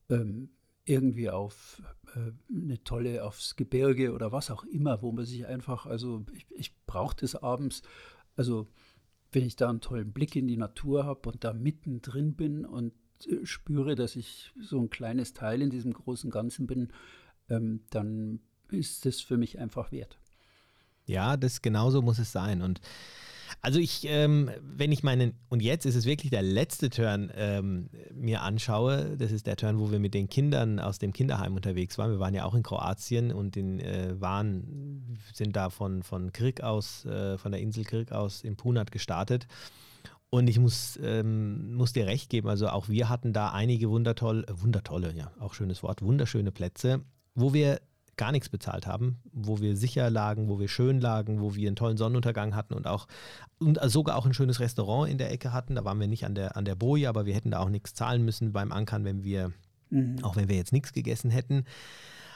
ähm, 0.09 0.51
irgendwie 0.89 1.29
auf 1.29 1.81
äh, 2.15 2.31
eine 2.51 2.83
tolle, 2.83 3.23
aufs 3.23 3.55
Gebirge 3.55 4.13
oder 4.13 4.31
was 4.31 4.49
auch 4.49 4.63
immer, 4.63 5.01
wo 5.01 5.11
man 5.11 5.25
sich 5.25 5.45
einfach, 5.45 5.85
also 5.85 6.25
ich, 6.33 6.47
ich 6.49 6.75
brauche 6.85 7.15
das 7.15 7.35
abends, 7.35 7.83
also 8.35 8.67
wenn 9.31 9.45
ich 9.45 9.55
da 9.55 9.69
einen 9.69 9.81
tollen 9.81 10.11
Blick 10.11 10.35
in 10.35 10.47
die 10.47 10.57
Natur 10.57 11.05
habe 11.05 11.29
und 11.29 11.43
da 11.43 11.53
mittendrin 11.53 12.35
bin 12.35 12.65
und 12.65 12.93
äh, 13.27 13.45
spüre, 13.45 13.95
dass 13.95 14.15
ich 14.15 14.51
so 14.59 14.79
ein 14.79 14.89
kleines 14.89 15.33
Teil 15.33 15.61
in 15.61 15.69
diesem 15.69 15.93
großen 15.93 16.31
Ganzen 16.31 16.65
bin, 16.65 16.91
ähm, 17.49 17.81
dann 17.91 18.39
ist 18.71 19.05
das 19.05 19.21
für 19.21 19.37
mich 19.37 19.59
einfach 19.59 19.91
wert. 19.91 20.19
Ja, 21.05 21.37
das 21.37 21.61
genauso 21.61 22.01
muss 22.01 22.19
es 22.19 22.31
sein. 22.31 22.61
Und 22.61 22.81
Also 23.61 23.79
ich, 23.79 24.05
ähm, 24.07 24.51
wenn 24.61 24.91
ich 24.91 25.03
meinen, 25.03 25.33
und 25.49 25.61
jetzt 25.61 25.85
ist 25.85 25.95
es 25.95 26.05
wirklich 26.05 26.29
der 26.29 26.41
letzte 26.41 26.89
Turn, 26.89 27.31
ähm, 27.35 27.89
mir 28.13 28.41
anschaue, 28.41 29.17
das 29.17 29.31
ist 29.31 29.47
der 29.47 29.55
Turn, 29.55 29.79
wo 29.79 29.91
wir 29.91 29.99
mit 29.99 30.13
den 30.13 30.29
Kindern 30.29 30.79
aus 30.79 30.99
dem 30.99 31.13
Kinderheim 31.13 31.55
unterwegs 31.55 31.97
waren. 31.97 32.11
Wir 32.11 32.19
waren 32.19 32.33
ja 32.33 32.45
auch 32.45 32.55
in 32.55 32.63
Kroatien 32.63 33.31
und 33.31 33.57
in, 33.57 33.79
äh, 33.79 34.19
waren, 34.19 35.17
sind 35.33 35.55
da 35.55 35.69
von, 35.69 36.03
von 36.03 36.31
Kirk 36.31 36.61
aus, 36.61 37.05
äh, 37.05 37.37
von 37.37 37.51
der 37.51 37.61
Insel 37.61 37.83
Kirk 37.83 38.11
aus 38.11 38.43
in 38.43 38.55
Punat 38.55 38.91
gestartet. 38.91 39.47
Und 40.31 40.47
ich 40.47 40.59
muss, 40.59 40.99
ähm, 41.01 41.73
muss 41.73 41.93
dir 41.93 42.05
recht 42.05 42.29
geben, 42.29 42.49
also 42.49 42.67
auch 42.67 42.87
wir 42.87 43.09
hatten 43.09 43.33
da 43.33 43.49
einige 43.49 43.89
wundertolle, 43.89 44.43
äh, 44.47 44.61
wundertolle, 44.61 45.13
ja, 45.15 45.31
auch 45.39 45.55
schönes 45.55 45.81
Wort, 45.81 46.03
wunderschöne 46.03 46.51
Plätze, 46.51 47.01
wo 47.33 47.53
wir 47.53 47.81
gar 48.19 48.33
nichts 48.33 48.49
bezahlt 48.49 48.85
haben, 48.85 49.21
wo 49.31 49.61
wir 49.61 49.77
sicher 49.77 50.09
lagen, 50.09 50.49
wo 50.49 50.59
wir 50.59 50.67
schön 50.67 50.99
lagen, 50.99 51.39
wo 51.39 51.55
wir 51.55 51.69
einen 51.69 51.77
tollen 51.77 51.95
Sonnenuntergang 51.95 52.53
hatten 52.53 52.73
und 52.73 52.85
auch 52.85 53.07
und 53.59 53.79
sogar 53.85 54.17
auch 54.17 54.25
ein 54.25 54.33
schönes 54.33 54.59
Restaurant 54.59 55.09
in 55.09 55.17
der 55.17 55.31
Ecke 55.31 55.53
hatten. 55.53 55.75
Da 55.75 55.85
waren 55.85 55.99
wir 56.01 56.07
nicht 56.07 56.25
an 56.25 56.35
der, 56.35 56.57
an 56.57 56.65
der 56.65 56.75
Boje, 56.75 57.07
aber 57.07 57.25
wir 57.25 57.33
hätten 57.33 57.51
da 57.51 57.59
auch 57.59 57.69
nichts 57.69 57.93
zahlen 57.93 58.25
müssen 58.25 58.51
beim 58.51 58.73
Ankern, 58.73 59.05
wenn 59.05 59.23
wir, 59.23 59.53
mhm. 59.89 60.17
auch 60.21 60.35
wenn 60.35 60.49
wir 60.49 60.57
jetzt 60.57 60.73
nichts 60.73 60.91
gegessen 60.91 61.31
hätten. 61.31 61.63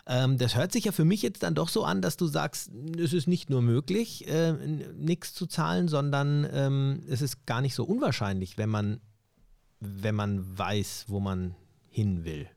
Ähm, 0.08 0.38
das 0.38 0.56
hört 0.56 0.72
sich 0.72 0.86
ja 0.86 0.94
für 0.94 1.04
mich 1.04 1.22
jetzt 1.22 1.44
dann 1.44 1.54
doch 1.54 1.68
so 1.68 1.84
an, 1.84 2.02
dass 2.02 2.16
du 2.16 2.28
sagst, 2.28 2.72
es 2.98 3.12
ist 3.12 3.28
nicht 3.28 3.50
nur 3.50 3.62
möglich, 3.62 4.26
äh, 4.30 4.54
nichts 4.54 5.34
zu 5.34 5.48
zahlen, 5.48 5.90
sondern 5.90 6.48
ähm, 6.50 7.04
es 7.10 7.22
ist 7.22 7.46
gar 7.46 7.60
nicht 7.60 7.76
so 7.76 7.84
unwahrscheinlich, 7.84 8.58
wenn 8.58 8.70
man, 8.70 9.02
wenn 9.82 10.16
man 10.16 10.58
weiß, 10.58 11.06
wo 11.10 11.20
man 11.20 11.56
hin 11.90 12.24
will. 12.24 12.48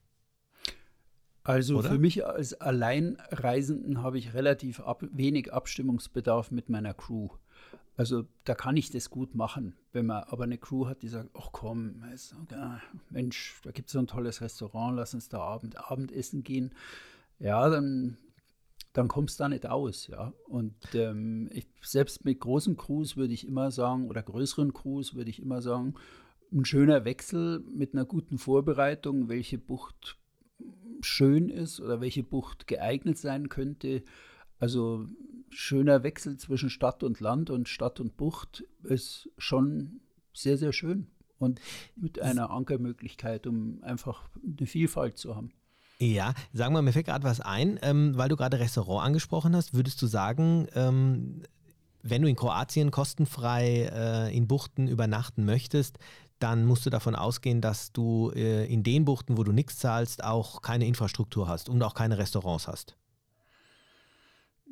Also 1.47 1.79
Oder? 1.79 1.91
für 1.91 1.99
mich 1.99 2.27
als 2.27 2.61
Alleinreisenden 2.61 4.03
habe 4.03 4.19
ich 4.19 4.35
relativ 4.35 4.81
ab, 4.81 5.05
wenig 5.13 5.53
Abstimmungsbedarf 5.53 6.51
mit 6.51 6.69
meiner 6.69 6.93
Crew. 6.93 7.29
Also 7.97 8.25
da 8.43 8.57
kann 8.57 8.77
ich 8.77 8.91
das 8.91 9.11
gut 9.11 9.37
machen. 9.37 9.77
Wenn 9.93 10.07
man 10.07 10.25
aber 10.25 10.43
eine 10.43 10.59
Crew 10.59 10.87
hat, 10.87 11.03
die 11.03 11.09
sagt, 11.09 11.31
ach 11.35 11.51
komm, 11.53 12.03
Mensch, 13.11 13.61
da 13.63 13.71
gibt 13.71 13.89
es 13.89 13.93
so 13.93 14.01
ein 14.01 14.09
tolles 14.09 14.41
Restaurant, 14.41 14.97
lass 14.97 15.15
uns 15.15 15.29
da 15.29 15.39
Abend, 15.39 15.79
Abendessen 15.79 16.43
gehen. 16.43 16.75
Ja, 17.39 17.71
dann, 17.71 18.19
dann 18.93 19.07
kommst 19.07 19.39
du 19.39 19.45
da 19.45 19.49
nicht 19.49 19.67
aus, 19.67 20.09
ja. 20.09 20.33
Und 20.49 20.75
ähm, 20.95 21.49
ich, 21.53 21.69
selbst 21.81 22.25
mit 22.25 22.41
großen 22.41 22.77
Crews 22.77 23.17
würde 23.17 23.35
ich 23.35 23.47
immer 23.47 23.71
sagen, 23.71 24.09
oder 24.09 24.23
größeren 24.23 24.75
Crews 24.75 25.15
würde 25.15 25.31
ich 25.31 25.41
immer 25.41 25.63
sagen, 25.63 25.95
ein 26.53 26.65
schöner 26.65 27.05
Wechsel 27.05 27.61
mit 27.61 27.95
einer 27.95 28.05
guten 28.05 28.37
Vorbereitung, 28.37 29.29
welche 29.29 29.59
Bucht 29.59 30.19
schön 31.01 31.49
ist 31.49 31.81
oder 31.81 32.01
welche 32.01 32.23
Bucht 32.23 32.67
geeignet 32.67 33.19
sein 33.19 33.49
könnte. 33.49 34.03
Also 34.59 35.07
schöner 35.51 36.03
Wechsel 36.03 36.37
zwischen 36.39 36.71
Stadt 36.71 37.03
und 37.03 37.21
Land 37.21 37.51
und 37.51 37.69
Stadt 37.69 38.01
und 38.01 38.17
Bucht 38.17 38.65
ist 38.83 39.29
schon 39.39 40.01
sehr, 40.33 40.59
sehr 40.59 40.73
schön. 40.73 41.09
Und 41.39 41.61
mit 41.97 42.19
einer 42.19 42.51
Ankermöglichkeit, 42.51 43.47
um 43.47 43.83
einfach 43.83 44.29
eine 44.43 44.67
Vielfalt 44.67 45.19
zu 45.19 45.37
haben. 45.37 45.53
Ja, 45.99 46.35
sagen 46.53 46.75
wir, 46.75 46.83
mir 46.83 46.93
fällt 46.93 47.07
gerade 47.07 47.25
was 47.25 47.41
ein, 47.41 47.79
ähm, 47.83 48.17
weil 48.17 48.29
du 48.29 48.37
gerade 48.37 48.59
Restaurant 48.59 49.07
angesprochen 49.07 49.55
hast. 49.55 49.75
Würdest 49.75 50.01
du 50.01 50.07
sagen, 50.07 50.67
ähm, 50.75 51.43
wenn 52.03 52.23
du 52.23 52.29
in 52.29 52.37
Kroatien 52.37 52.91
kostenfrei 52.91 53.91
äh, 53.93 54.37
in 54.37 54.47
Buchten 54.47 54.89
übernachten 54.89 55.45
möchtest, 55.45 55.99
dann 56.39 56.67
musst 56.67 56.85
du 56.85 56.91
davon 56.91 57.15
ausgehen, 57.15 57.61
dass 57.61 57.93
du 57.93 58.31
äh, 58.35 58.67
in 58.67 58.83
den 58.83 59.05
Buchten, 59.05 59.39
wo 59.39 59.45
du 59.45 59.53
nichts 59.53 59.79
zahlst, 59.79 60.23
auch 60.23 60.63
keine 60.63 60.87
Infrastruktur 60.87 61.49
hast 61.49 61.69
und 61.69 61.83
auch 61.83 61.95
keine 61.95 62.19
Restaurants 62.19 62.69
hast. 62.69 62.97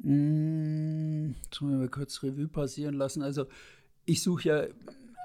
Mmh, 0.03 1.35
jetzt 1.45 1.61
müssen 1.63 1.71
wir 1.71 1.79
mal 1.79 1.89
kurz 1.89 2.23
Revue 2.23 2.49
passieren 2.49 2.95
lassen. 2.95 3.23
Also 3.23 3.47
ich 4.05 4.23
suche 4.23 4.49
ja 4.49 4.67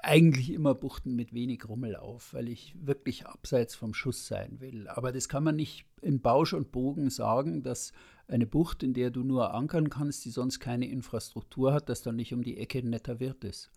eigentlich 0.04 0.54
immer 0.54 0.76
Buchten 0.76 1.16
mit 1.16 1.34
wenig 1.34 1.68
Rummel 1.68 1.96
auf, 1.96 2.34
weil 2.34 2.48
ich 2.48 2.76
wirklich 2.80 3.26
abseits 3.26 3.76
vom 3.76 3.94
Schuss 3.94 4.28
sein 4.28 4.60
will. 4.60 4.88
Aber 4.88 5.12
das 5.12 5.28
kann 5.28 5.44
man 5.44 5.56
nicht 5.56 5.86
in 6.02 6.22
Bausch 6.22 6.54
und 6.54 6.72
Bogen 6.72 7.10
sagen, 7.10 7.64
dass 7.64 7.92
eine 8.28 8.46
Bucht, 8.46 8.84
in 8.84 8.94
der 8.94 9.10
du 9.12 9.24
nur 9.24 9.54
ankern 9.54 9.90
kannst, 9.90 10.24
die 10.24 10.30
sonst 10.30 10.60
keine 10.60 10.88
Infrastruktur 10.88 11.74
hat, 11.74 11.90
dass 11.90 12.02
dann 12.02 12.16
nicht 12.16 12.34
um 12.34 12.44
die 12.44 12.58
Ecke 12.58 12.80
ein 12.80 12.90
netter 12.90 13.20
Wirt 13.20 13.44
ist. 13.44 13.72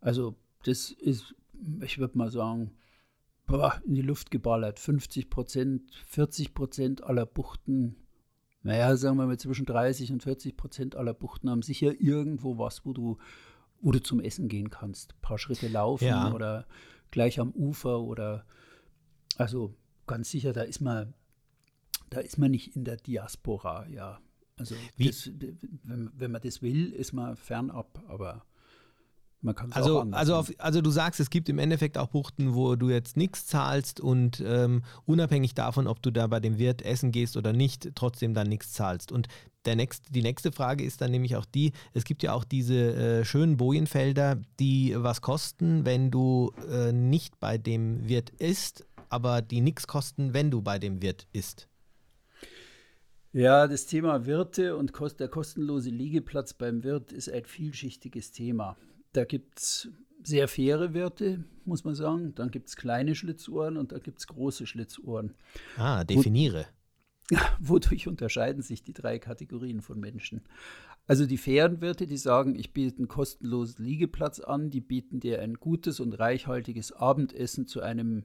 Also 0.00 0.34
das 0.64 0.90
ist 0.90 1.34
ich 1.82 1.98
würde 1.98 2.18
mal 2.18 2.30
sagen, 2.30 2.72
in 3.84 3.94
die 3.94 4.02
Luft 4.02 4.30
geballert. 4.30 4.78
50 4.78 5.30
Prozent, 5.30 5.82
40 6.06 6.54
Prozent 6.54 7.02
aller 7.02 7.26
Buchten, 7.26 7.96
naja, 8.62 8.96
sagen 8.96 9.16
wir 9.16 9.26
mal 9.26 9.38
zwischen 9.38 9.64
30 9.64 10.12
und 10.12 10.22
40 10.22 10.56
Prozent 10.56 10.96
aller 10.96 11.14
Buchten 11.14 11.48
haben 11.48 11.62
sicher 11.62 11.98
irgendwo 11.98 12.58
was, 12.58 12.84
wo 12.84 12.92
du, 12.92 13.16
wo 13.80 13.92
du 13.92 14.02
zum 14.02 14.20
Essen 14.20 14.48
gehen 14.48 14.68
kannst. 14.68 15.14
Ein 15.14 15.20
paar 15.22 15.38
Schritte 15.38 15.68
laufen 15.68 16.06
ja. 16.06 16.32
oder 16.34 16.66
gleich 17.10 17.40
am 17.40 17.52
Ufer 17.52 18.00
oder 18.00 18.44
also 19.36 19.74
ganz 20.06 20.30
sicher, 20.30 20.52
da 20.52 20.62
ist 20.62 20.80
man, 20.80 21.14
da 22.10 22.20
ist 22.20 22.38
man 22.38 22.50
nicht 22.50 22.74
in 22.76 22.84
der 22.84 22.96
Diaspora, 22.96 23.86
ja. 23.88 24.20
Also 24.56 24.74
das, 24.98 25.30
wenn, 25.84 26.10
wenn 26.14 26.32
man 26.32 26.42
das 26.42 26.62
will, 26.62 26.92
ist 26.92 27.12
man 27.12 27.36
fernab, 27.36 28.02
aber 28.08 28.44
man 29.40 29.54
kann 29.54 29.70
also, 29.72 30.00
also, 30.10 30.34
auf, 30.34 30.52
also 30.58 30.80
du 30.80 30.90
sagst, 30.90 31.20
es 31.20 31.30
gibt 31.30 31.48
im 31.48 31.58
Endeffekt 31.58 31.96
auch 31.96 32.08
Buchten, 32.08 32.54
wo 32.54 32.74
du 32.74 32.90
jetzt 32.90 33.16
nichts 33.16 33.46
zahlst 33.46 34.00
und 34.00 34.42
ähm, 34.44 34.82
unabhängig 35.04 35.54
davon, 35.54 35.86
ob 35.86 36.02
du 36.02 36.10
da 36.10 36.26
bei 36.26 36.40
dem 36.40 36.58
Wirt 36.58 36.82
essen 36.82 37.12
gehst 37.12 37.36
oder 37.36 37.52
nicht, 37.52 37.90
trotzdem 37.94 38.34
dann 38.34 38.48
nichts 38.48 38.72
zahlst. 38.72 39.12
Und 39.12 39.28
der 39.64 39.76
nächst, 39.76 40.14
die 40.14 40.22
nächste 40.22 40.50
Frage 40.50 40.82
ist 40.82 41.00
dann 41.00 41.12
nämlich 41.12 41.36
auch 41.36 41.44
die, 41.44 41.72
es 41.92 42.04
gibt 42.04 42.24
ja 42.24 42.32
auch 42.32 42.42
diese 42.42 42.94
äh, 42.94 43.24
schönen 43.24 43.56
Bojenfelder, 43.56 44.40
die 44.58 44.94
was 44.96 45.20
kosten, 45.20 45.84
wenn 45.84 46.10
du 46.10 46.52
äh, 46.68 46.92
nicht 46.92 47.38
bei 47.38 47.58
dem 47.58 48.08
Wirt 48.08 48.30
isst, 48.30 48.86
aber 49.08 49.40
die 49.40 49.60
nichts 49.60 49.86
kosten, 49.86 50.34
wenn 50.34 50.50
du 50.50 50.62
bei 50.62 50.80
dem 50.80 51.00
Wirt 51.00 51.28
isst. 51.32 51.68
Ja, 53.32 53.68
das 53.68 53.86
Thema 53.86 54.26
Wirte 54.26 54.76
und 54.76 54.92
der 55.20 55.28
kostenlose 55.28 55.90
Liegeplatz 55.90 56.54
beim 56.54 56.82
Wirt 56.82 57.12
ist 57.12 57.30
ein 57.30 57.44
vielschichtiges 57.44 58.32
Thema. 58.32 58.76
Da 59.12 59.24
gibt 59.24 59.58
es 59.58 59.88
sehr 60.22 60.48
faire 60.48 60.94
Wirte, 60.94 61.44
muss 61.64 61.84
man 61.84 61.94
sagen. 61.94 62.34
Dann 62.34 62.50
gibt 62.50 62.68
es 62.68 62.76
kleine 62.76 63.14
Schlitzohren 63.14 63.76
und 63.76 63.92
da 63.92 63.98
gibt 63.98 64.18
es 64.18 64.26
große 64.26 64.66
Schlitzohren. 64.66 65.34
Ah, 65.76 66.04
definiere. 66.04 66.66
Wodurch 67.60 68.08
unterscheiden 68.08 68.62
sich 68.62 68.82
die 68.82 68.94
drei 68.94 69.18
Kategorien 69.18 69.82
von 69.82 70.00
Menschen? 70.00 70.42
Also 71.06 71.26
die 71.26 71.38
fairen 71.38 71.80
Wirte, 71.80 72.06
die 72.06 72.16
sagen, 72.16 72.54
ich 72.54 72.72
biete 72.72 72.98
einen 72.98 73.08
kostenlosen 73.08 73.84
Liegeplatz 73.84 74.40
an, 74.40 74.70
die 74.70 74.80
bieten 74.80 75.20
dir 75.20 75.40
ein 75.40 75.54
gutes 75.54 76.00
und 76.00 76.12
reichhaltiges 76.12 76.92
Abendessen 76.92 77.66
zu 77.66 77.80
einem 77.80 78.24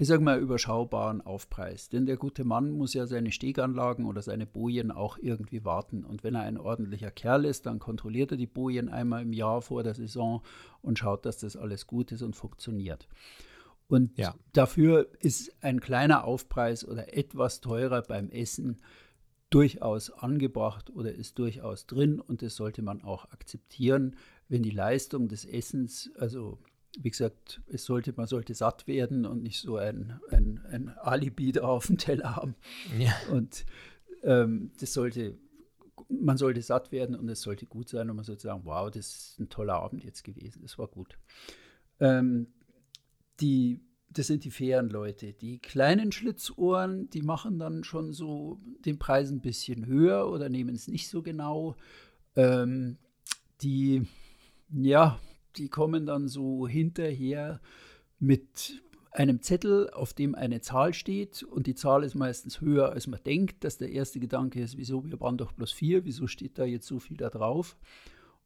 ich 0.00 0.08
sage 0.08 0.22
mal, 0.22 0.40
überschaubaren 0.40 1.20
Aufpreis. 1.20 1.90
Denn 1.90 2.06
der 2.06 2.16
gute 2.16 2.44
Mann 2.44 2.70
muss 2.70 2.94
ja 2.94 3.06
seine 3.06 3.32
Steganlagen 3.32 4.06
oder 4.06 4.22
seine 4.22 4.46
Bojen 4.46 4.90
auch 4.90 5.18
irgendwie 5.18 5.62
warten. 5.66 6.04
Und 6.04 6.24
wenn 6.24 6.34
er 6.34 6.40
ein 6.40 6.56
ordentlicher 6.56 7.10
Kerl 7.10 7.44
ist, 7.44 7.66
dann 7.66 7.78
kontrolliert 7.78 8.30
er 8.30 8.38
die 8.38 8.46
Bojen 8.46 8.88
einmal 8.88 9.20
im 9.20 9.34
Jahr 9.34 9.60
vor 9.60 9.82
der 9.82 9.92
Saison 9.92 10.42
und 10.80 10.98
schaut, 10.98 11.26
dass 11.26 11.36
das 11.36 11.54
alles 11.54 11.86
gut 11.86 12.12
ist 12.12 12.22
und 12.22 12.34
funktioniert. 12.34 13.08
Und 13.88 14.16
ja. 14.16 14.34
dafür 14.54 15.06
ist 15.20 15.52
ein 15.62 15.80
kleiner 15.80 16.24
Aufpreis 16.24 16.88
oder 16.88 17.14
etwas 17.14 17.60
teurer 17.60 18.00
beim 18.00 18.30
Essen 18.30 18.80
durchaus 19.50 20.10
angebracht 20.10 20.88
oder 20.88 21.12
ist 21.12 21.38
durchaus 21.38 21.86
drin 21.86 22.20
und 22.20 22.40
das 22.40 22.56
sollte 22.56 22.80
man 22.80 23.02
auch 23.02 23.30
akzeptieren, 23.32 24.16
wenn 24.48 24.62
die 24.62 24.70
Leistung 24.70 25.28
des 25.28 25.44
Essens, 25.44 26.10
also 26.16 26.58
wie 26.98 27.10
gesagt, 27.10 27.60
es 27.68 27.84
sollte, 27.84 28.12
man 28.16 28.26
sollte 28.26 28.54
satt 28.54 28.86
werden 28.86 29.24
und 29.24 29.42
nicht 29.42 29.60
so 29.60 29.76
ein, 29.76 30.20
ein, 30.30 30.60
ein 30.70 30.88
Alibi 30.98 31.52
da 31.52 31.62
auf 31.62 31.86
dem 31.86 31.98
Teller 31.98 32.36
haben. 32.36 32.54
Ja. 32.98 33.14
Und 33.30 33.64
ähm, 34.22 34.72
das 34.80 34.92
sollte, 34.92 35.38
man 36.08 36.36
sollte 36.36 36.62
satt 36.62 36.90
werden 36.92 37.14
und 37.14 37.28
es 37.28 37.42
sollte 37.42 37.66
gut 37.66 37.88
sein 37.88 38.10
und 38.10 38.16
man 38.16 38.24
sollte 38.24 38.42
sagen, 38.42 38.62
wow, 38.64 38.90
das 38.90 39.06
ist 39.06 39.40
ein 39.40 39.48
toller 39.48 39.74
Abend 39.74 40.04
jetzt 40.04 40.24
gewesen, 40.24 40.62
das 40.62 40.78
war 40.78 40.88
gut. 40.88 41.16
Ähm, 42.00 42.48
die, 43.40 43.80
das 44.10 44.26
sind 44.26 44.44
die 44.44 44.50
fairen 44.50 44.90
Leute. 44.90 45.32
Die 45.32 45.58
kleinen 45.60 46.12
Schlitzohren, 46.12 47.08
die 47.10 47.22
machen 47.22 47.58
dann 47.58 47.84
schon 47.84 48.12
so 48.12 48.60
den 48.84 48.98
Preis 48.98 49.30
ein 49.30 49.40
bisschen 49.40 49.86
höher 49.86 50.28
oder 50.28 50.48
nehmen 50.48 50.74
es 50.74 50.88
nicht 50.88 51.08
so 51.08 51.22
genau. 51.22 51.76
Ähm, 52.36 52.98
die, 53.62 54.06
ja, 54.72 55.20
die 55.56 55.68
kommen 55.68 56.06
dann 56.06 56.28
so 56.28 56.66
hinterher 56.68 57.60
mit 58.18 58.82
einem 59.12 59.42
Zettel, 59.42 59.90
auf 59.90 60.12
dem 60.14 60.34
eine 60.34 60.60
Zahl 60.60 60.94
steht 60.94 61.42
und 61.42 61.66
die 61.66 61.74
Zahl 61.74 62.04
ist 62.04 62.14
meistens 62.14 62.60
höher, 62.60 62.90
als 62.92 63.06
man 63.06 63.20
denkt, 63.24 63.64
dass 63.64 63.78
der 63.78 63.90
erste 63.90 64.20
Gedanke 64.20 64.60
ist, 64.62 64.76
wieso, 64.76 65.04
wir 65.04 65.18
waren 65.20 65.36
doch 65.36 65.52
bloß 65.52 65.72
vier, 65.72 66.04
wieso 66.04 66.26
steht 66.26 66.58
da 66.58 66.64
jetzt 66.64 66.86
so 66.86 67.00
viel 67.00 67.16
da 67.16 67.28
drauf? 67.28 67.76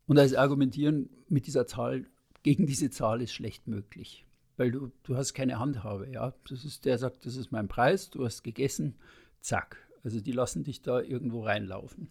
Und 0.06 0.16
das 0.16 0.34
Argumentieren 0.34 1.10
mit 1.28 1.46
dieser 1.46 1.66
Zahl 1.66 2.06
gegen 2.42 2.66
diese 2.66 2.90
Zahl 2.90 3.22
ist 3.22 3.32
schlecht 3.32 3.66
möglich, 3.68 4.24
weil 4.56 4.70
du, 4.70 4.90
du 5.02 5.16
hast 5.16 5.34
keine 5.34 5.58
Handhabe, 5.58 6.10
ja. 6.10 6.34
Das 6.48 6.64
ist, 6.64 6.84
der 6.84 6.98
sagt, 6.98 7.26
das 7.26 7.36
ist 7.36 7.52
mein 7.52 7.68
Preis, 7.68 8.10
du 8.10 8.24
hast 8.24 8.42
gegessen, 8.42 8.96
zack. 9.40 9.76
Also 10.02 10.20
die 10.20 10.32
lassen 10.32 10.64
dich 10.64 10.82
da 10.82 11.00
irgendwo 11.00 11.42
reinlaufen. 11.42 12.10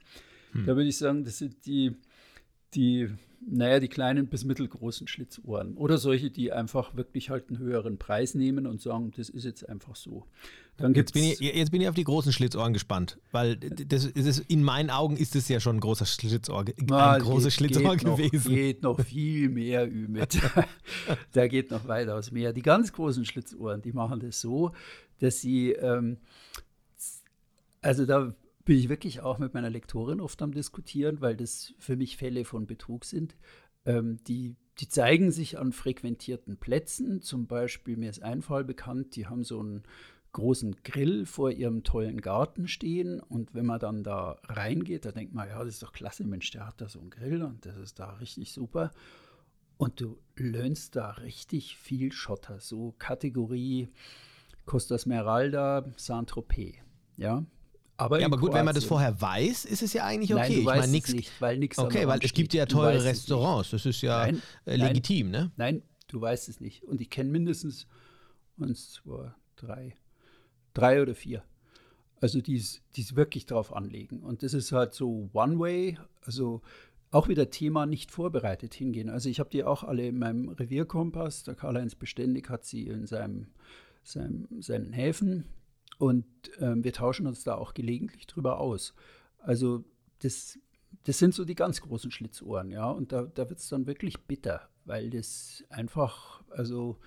Hm. 0.52 0.66
Da 0.66 0.76
würde 0.76 0.90
ich 0.90 0.98
sagen, 0.98 1.24
das 1.24 1.38
sind 1.38 1.66
die, 1.66 1.96
die, 2.74 3.10
naja, 3.50 3.80
die 3.80 3.88
kleinen 3.88 4.28
bis 4.28 4.44
mittelgroßen 4.44 5.08
Schlitzohren. 5.08 5.76
Oder 5.76 5.98
solche, 5.98 6.30
die 6.30 6.52
einfach 6.52 6.96
wirklich 6.96 7.30
halt 7.30 7.50
einen 7.50 7.60
höheren 7.60 7.98
Preis 7.98 8.36
nehmen 8.36 8.68
und 8.68 8.82
sagen, 8.82 9.12
das 9.16 9.30
ist 9.30 9.44
jetzt 9.44 9.68
einfach 9.68 9.96
so. 9.96 10.26
Dann 10.78 10.94
jetzt, 10.96 11.14
bin 11.14 11.24
ich, 11.24 11.40
jetzt 11.40 11.72
bin 11.72 11.82
ich 11.82 11.88
auf 11.88 11.96
die 11.96 12.04
großen 12.04 12.34
Schlitzohren 12.34 12.74
gespannt, 12.74 13.20
weil 13.32 13.58
das 13.58 14.06
ist, 14.06 14.40
in 14.40 14.64
meinen 14.64 14.90
Augen 14.90 15.18
ist 15.18 15.36
es 15.36 15.48
ja 15.48 15.60
schon 15.60 15.78
ein 15.78 15.80
großer 15.80 16.06
Schlitzohr, 16.06 16.66
ein 16.66 17.22
großes 17.22 17.54
Schlitzohr 17.54 17.96
geht 17.96 18.06
gewesen. 18.06 18.52
Noch, 18.52 18.56
geht 18.56 18.84
noch 18.84 19.00
viel 19.02 19.50
mehr 19.50 19.86
mit. 19.86 20.40
da 21.34 21.48
geht 21.48 21.70
noch 21.70 21.88
weitaus 21.88 22.32
mehr. 22.32 22.54
Die 22.54 22.64
ganz 22.64 22.92
großen 22.92 23.24
Schlitzohren, 23.26 23.84
die 23.84 23.94
machen 23.94 24.20
das 24.20 24.42
so, 24.42 24.72
dass 25.20 25.42
sie, 25.42 25.74
ähm, 25.74 26.18
also 27.82 28.08
da 28.08 28.34
bin 28.66 28.78
ich 28.78 28.90
wirklich 28.90 29.22
auch 29.22 29.40
mit 29.40 29.54
meiner 29.54 29.70
Lektorin 29.70 30.22
oft 30.22 30.42
am 30.42 30.54
Diskutieren, 30.54 31.22
weil 31.22 31.36
das 31.36 31.74
für 31.80 31.96
mich 31.96 32.18
Fälle 32.18 32.46
von 32.46 32.66
Betrug 32.66 33.06
sind. 33.06 33.36
Ähm, 33.86 34.18
die, 34.28 34.56
die 34.80 34.88
zeigen 34.88 35.32
sich 35.32 35.60
an 35.60 35.74
frequentierten 35.74 36.58
Plätzen. 36.58 37.22
Zum 37.22 37.48
Beispiel, 37.48 37.98
mir 37.98 38.10
ist 38.10 38.24
ein 38.24 38.42
Fall 38.42 38.64
bekannt, 38.64 39.16
die 39.16 39.28
haben 39.28 39.44
so 39.44 39.60
einen 39.60 39.84
großen 40.32 40.78
Grill 40.84 41.26
vor 41.26 41.52
ihrem 41.52 41.84
tollen 41.84 42.22
Garten 42.22 42.68
stehen. 42.68 43.20
Und 43.20 43.54
wenn 43.54 43.66
man 43.66 43.80
dann 43.80 44.04
da 44.04 44.40
reingeht, 44.46 45.06
da 45.06 45.12
denkt 45.12 45.34
man, 45.34 45.48
ja, 45.50 45.60
das 45.60 45.76
ist 45.76 45.84
doch 45.84 45.94
klasse, 45.94 46.26
Mensch, 46.26 46.50
der 46.52 46.68
hat 46.68 46.82
da 46.82 46.90
so 46.90 47.00
einen 47.00 47.10
Grill 47.10 47.44
und 47.44 47.66
das 47.66 47.78
ist 47.78 48.00
da 48.00 48.12
richtig 48.14 48.54
super. 48.54 48.92
Und 49.78 50.00
du 50.00 50.18
löhnst 50.36 50.96
da 50.96 51.12
richtig 51.12 51.78
viel 51.78 52.12
Schotter, 52.12 52.60
so 52.60 52.96
Kategorie 52.98 53.90
Costa 54.66 54.98
Smeralda, 54.98 55.86
Saint-Tropez. 55.98 56.76
Ja, 57.18 57.46
aber, 57.98 58.20
ja, 58.20 58.26
aber 58.26 58.38
gut, 58.38 58.54
wenn 58.54 58.66
man 58.66 58.74
das 58.74 58.86
vorher 58.86 59.20
weiß, 59.20 59.66
ist 59.66 59.84
es 59.84 59.94
ja 59.94 60.06
eigentlich 60.06 60.34
okay. 60.34 60.42
Nein, 60.42 60.52
du 60.54 60.60
ich 60.60 60.66
meine 60.66 60.88
nichts 60.92 61.14
nicht, 61.14 61.42
weil 61.42 61.58
nichts 61.58 61.78
Okay, 61.78 62.08
weil 62.08 62.20
es 62.24 62.34
gibt 62.34 62.54
ja 62.54 62.66
teure 62.66 63.04
Restaurants, 63.04 63.70
das 63.70 63.86
ist 63.86 64.02
ja 64.02 64.26
nein, 64.26 64.42
äh, 64.66 64.76
legitim, 64.76 65.32
nein, 65.32 65.44
ne? 65.46 65.52
Nein, 65.58 65.82
du 66.08 66.20
weißt 66.20 66.50
es 66.50 66.60
nicht. 66.60 66.84
Und 66.84 67.02
ich 67.02 67.10
kenne 67.10 67.30
mindestens 67.30 67.88
eins, 68.60 68.94
zwei, 68.94 69.34
drei, 69.56 69.96
drei 70.74 71.02
oder 71.02 71.16
vier. 71.16 71.44
Also 72.20 72.42
die 72.42 72.56
es 72.56 73.16
wirklich 73.16 73.46
drauf 73.46 73.76
anlegen. 73.76 74.22
Und 74.22 74.44
das 74.44 74.54
ist 74.54 74.72
halt 74.72 74.94
so 74.94 75.30
One-Way, 75.34 75.98
also 76.22 76.62
auch 77.12 77.28
wieder 77.28 77.50
Thema 77.50 77.86
nicht 77.86 78.12
vorbereitet 78.12 78.74
hingehen. 78.74 79.10
Also 79.10 79.30
ich 79.30 79.40
habe 79.40 79.50
die 79.50 79.64
auch 79.64 79.84
alle 79.84 80.08
in 80.08 80.18
meinem 80.18 80.50
Revierkompass. 80.50 81.44
Der 81.44 81.54
Karl-Heinz 81.54 81.96
Beständig 81.96 82.50
hat 82.50 82.66
sie 82.66 82.88
in 82.88 83.06
seinem, 83.06 83.48
seinem, 84.04 84.48
seinen 84.62 84.94
Häfen 84.94 85.46
und 85.98 86.26
ähm, 86.60 86.84
wir 86.84 86.94
tauschen 86.94 87.28
uns 87.28 87.44
da 87.44 87.56
auch 87.56 87.74
gelegentlich 87.74 88.28
drüber 88.28 88.60
aus. 88.60 88.94
Also 89.40 89.84
das, 90.20 90.60
das 91.04 91.20
sind 91.20 91.34
so 91.34 91.46
die 91.46 91.56
ganz 91.56 91.82
großen 91.82 92.12
Schlitzohren, 92.12 92.72
ja. 92.72 92.90
Und 92.90 93.12
da, 93.12 93.24
da 93.24 93.50
wird 93.50 93.60
es 93.60 93.70
dann 93.70 93.88
wirklich 93.88 94.22
bitter, 94.22 94.70
weil 94.86 95.10
das 95.10 95.64
einfach, 95.70 96.44
also 96.50 96.98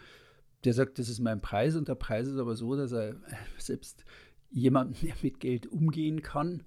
der 0.64 0.74
sagt, 0.74 0.98
das 0.98 1.08
ist 1.08 1.20
mein 1.20 1.40
Preis 1.40 1.76
und 1.76 1.88
der 1.88 1.94
Preis 1.94 2.26
ist 2.26 2.38
aber 2.38 2.56
so, 2.56 2.76
dass 2.76 2.92
er 2.92 3.16
selbst 3.58 4.04
jemanden, 4.50 5.06
der 5.06 5.14
mit 5.22 5.40
Geld 5.40 5.66
umgehen 5.66 6.22
kann, 6.22 6.62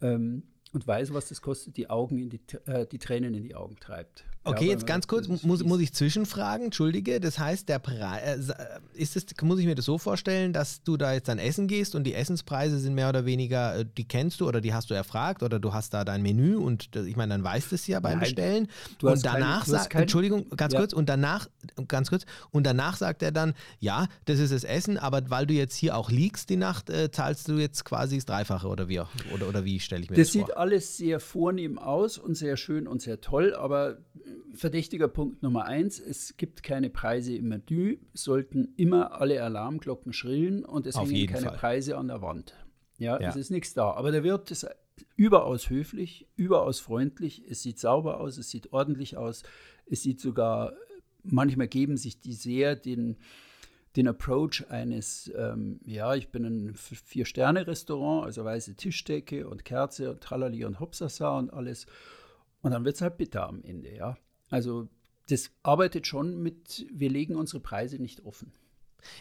ähm, 0.00 0.44
und 0.74 0.86
weiß, 0.86 1.14
was 1.14 1.28
das 1.28 1.40
kostet, 1.40 1.76
die 1.76 1.88
Augen 1.88 2.18
in 2.18 2.30
die, 2.30 2.40
äh, 2.66 2.86
die 2.86 2.98
Tränen 2.98 3.32
in 3.34 3.44
die 3.44 3.54
Augen 3.54 3.76
treibt. 3.76 4.24
Okay, 4.44 4.66
ja, 4.66 4.72
jetzt 4.72 4.86
ganz 4.86 5.06
kurz, 5.06 5.26
muss, 5.42 5.64
muss 5.64 5.80
ich 5.80 5.94
zwischenfragen, 5.94 6.66
entschuldige, 6.66 7.18
das 7.18 7.38
heißt, 7.38 7.66
der 7.68 7.78
Preis, 7.78 8.50
äh, 8.50 8.54
ist 8.92 9.16
es, 9.16 9.24
muss 9.42 9.58
ich 9.58 9.64
mir 9.64 9.74
das 9.74 9.86
so 9.86 9.96
vorstellen, 9.96 10.52
dass 10.52 10.82
du 10.82 10.98
da 10.98 11.14
jetzt 11.14 11.28
dann 11.28 11.38
essen 11.38 11.66
gehst 11.66 11.94
und 11.94 12.04
die 12.04 12.14
Essenspreise 12.14 12.78
sind 12.78 12.94
mehr 12.94 13.08
oder 13.08 13.24
weniger, 13.24 13.76
äh, 13.76 13.86
die 13.96 14.06
kennst 14.06 14.40
du 14.40 14.46
oder 14.46 14.60
die 14.60 14.74
hast 14.74 14.90
du 14.90 14.94
erfragt 14.94 15.42
oder 15.42 15.58
du 15.58 15.72
hast 15.72 15.94
da 15.94 16.04
dein 16.04 16.22
Menü 16.22 16.56
und 16.56 16.94
ich 16.94 17.16
meine, 17.16 17.32
dann 17.32 17.42
weißt 17.42 17.72
du 17.72 17.74
es 17.76 17.86
ja 17.86 18.00
beim 18.00 18.18
Nein, 18.18 18.20
Bestellen 18.20 18.68
und 19.00 19.24
danach 19.24 19.64
sagt, 19.64 19.94
Entschuldigung, 19.94 20.50
ganz 20.50 20.74
ja. 20.74 20.80
kurz, 20.80 20.92
und 20.92 21.08
danach, 21.08 21.48
ganz 21.88 22.10
kurz, 22.10 22.24
und 22.50 22.66
danach 22.66 22.98
sagt 22.98 23.22
er 23.22 23.32
dann, 23.32 23.54
ja, 23.78 24.08
das 24.26 24.40
ist 24.40 24.52
das 24.52 24.64
Essen, 24.64 24.98
aber 24.98 25.22
weil 25.30 25.46
du 25.46 25.54
jetzt 25.54 25.74
hier 25.74 25.96
auch 25.96 26.10
liegst 26.10 26.50
die 26.50 26.56
Nacht, 26.56 26.90
äh, 26.90 27.10
zahlst 27.10 27.48
du 27.48 27.54
jetzt 27.54 27.86
quasi 27.86 28.16
das 28.16 28.26
Dreifache 28.26 28.68
oder 28.68 28.88
wie, 28.88 29.00
oder, 29.32 29.48
oder 29.48 29.64
wie 29.64 29.80
stelle 29.80 30.02
ich 30.02 30.10
mir 30.10 30.16
das, 30.16 30.28
das 30.28 30.36
vor? 30.36 30.42
Das 30.42 30.48
sieht 30.48 30.56
alles 30.58 30.96
sehr 30.98 31.18
vornehm 31.18 31.78
aus 31.78 32.18
und 32.18 32.36
sehr 32.36 32.58
schön 32.58 32.86
und 32.86 33.00
sehr 33.00 33.22
toll, 33.22 33.54
aber 33.54 33.96
verdächtiger 34.54 35.08
Punkt 35.08 35.42
Nummer 35.42 35.64
eins, 35.64 35.98
es 35.98 36.36
gibt 36.36 36.62
keine 36.62 36.90
Preise 36.90 37.34
im 37.34 37.48
Menü, 37.48 37.98
sollten 38.12 38.74
immer 38.76 39.20
alle 39.20 39.42
Alarmglocken 39.42 40.12
schrillen 40.12 40.64
und 40.64 40.86
es 40.86 40.98
hängen 40.98 41.26
keine 41.26 41.48
Fall. 41.48 41.56
Preise 41.56 41.96
an 41.96 42.08
der 42.08 42.22
Wand. 42.22 42.54
Ja, 42.98 43.20
ja, 43.20 43.28
es 43.28 43.36
ist 43.36 43.50
nichts 43.50 43.74
da. 43.74 43.92
Aber 43.92 44.12
der 44.12 44.22
Wirt 44.22 44.50
ist 44.50 44.66
überaus 45.16 45.70
höflich, 45.70 46.28
überaus 46.36 46.80
freundlich, 46.80 47.42
es 47.48 47.62
sieht 47.62 47.78
sauber 47.78 48.20
aus, 48.20 48.38
es 48.38 48.50
sieht 48.50 48.72
ordentlich 48.72 49.16
aus, 49.16 49.42
es 49.86 50.02
sieht 50.02 50.20
sogar, 50.20 50.72
manchmal 51.22 51.68
geben 51.68 51.96
sich 51.96 52.20
die 52.20 52.32
sehr 52.32 52.76
den, 52.76 53.16
den 53.96 54.08
Approach 54.08 54.64
eines, 54.70 55.32
ähm, 55.36 55.80
ja, 55.84 56.14
ich 56.14 56.30
bin 56.30 56.44
ein 56.44 56.74
Vier-Sterne-Restaurant, 56.74 58.24
also 58.24 58.44
weiße 58.44 58.76
Tischdecke 58.76 59.48
und 59.48 59.64
Kerze 59.64 60.10
und 60.10 60.20
Tralali 60.20 60.64
und 60.64 60.80
Hopsasa 60.80 61.38
und 61.38 61.52
alles. 61.52 61.86
Und 62.62 62.72
dann 62.72 62.84
wird 62.84 62.96
es 62.96 63.02
halt 63.02 63.18
bitter 63.18 63.46
am 63.46 63.62
Ende, 63.62 63.94
ja. 63.94 64.16
Also 64.54 64.86
das 65.28 65.50
arbeitet 65.64 66.06
schon 66.06 66.40
mit, 66.40 66.86
wir 66.92 67.10
legen 67.10 67.34
unsere 67.34 67.58
Preise 67.58 68.00
nicht 68.00 68.24
offen. 68.24 68.52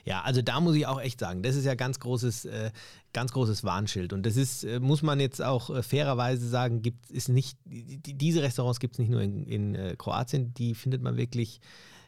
Ja, 0.06 0.22
also 0.22 0.44
da 0.44 0.60
muss 0.60 0.76
ich 0.76 0.86
auch 0.86 1.02
echt 1.02 1.20
sagen, 1.20 1.42
das 1.42 1.56
ist 1.56 1.66
ja 1.66 1.74
ganz 1.74 2.00
großes, 2.00 2.46
äh, 2.46 2.72
ganz 3.14 3.32
großes 3.32 3.64
Warnschild. 3.64 4.14
Und 4.14 4.28
das 4.28 4.38
ist, 4.38 4.64
äh, 4.64 4.80
muss 4.80 5.02
man 5.02 5.20
jetzt 5.20 5.42
auch 5.42 5.72
äh, 5.72 5.82
fairerweise 5.82 6.48
sagen, 6.48 6.84
gibt 6.84 7.10
ist 7.10 7.30
nicht, 7.30 7.58
die, 7.66 8.14
diese 8.14 8.44
Restaurants 8.44 8.80
gibt 8.80 8.94
es 8.94 9.00
nicht 9.00 9.10
nur 9.10 9.22
in, 9.22 9.48
in 9.48 9.74
äh, 9.74 9.96
Kroatien, 9.98 10.54
die 10.54 10.76
findet 10.76 11.02
man 11.02 11.18
wirklich 11.18 11.60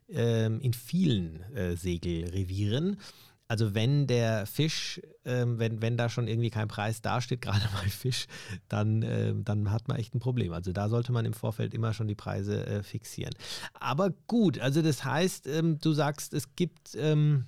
ähm, 0.08 0.62
in 0.62 0.74
vielen 0.74 1.42
äh, 1.56 1.76
Segelrevieren 1.76 2.98
also 3.48 3.76
wenn 3.76 4.08
der 4.08 4.46
Fisch, 4.46 5.02
ähm, 5.24 5.60
wenn, 5.60 5.82
wenn 5.82 5.98
da 5.98 6.10
schon 6.10 6.28
irgendwie 6.28 6.50
kein 6.50 6.68
Preis 6.68 7.02
dasteht, 7.02 7.42
gerade 7.42 7.68
bei 7.82 7.90
Fisch, 7.90 8.28
dann, 8.70 9.02
äh, 9.04 9.34
dann 9.36 9.72
hat 9.72 9.88
man 9.88 9.98
echt 9.98 10.16
ein 10.16 10.20
Problem. 10.20 10.54
Also 10.54 10.72
da 10.72 10.90
sollte 10.90 11.12
man 11.12 11.26
im 11.26 11.34
Vorfeld 11.34 11.74
immer 11.74 11.94
schon 11.94 12.08
die 12.08 12.16
Preise 12.16 12.66
äh, 12.66 12.84
fixieren. 12.84 13.34
Aber 13.74 14.12
gut, 14.28 14.60
also 14.60 14.82
das 14.82 15.04
heißt, 15.04 15.48
ähm, 15.48 15.80
du 15.80 15.94
sagst, 15.94 16.34
es 16.34 16.56
gibt, 16.56 16.96
ähm, 16.96 17.46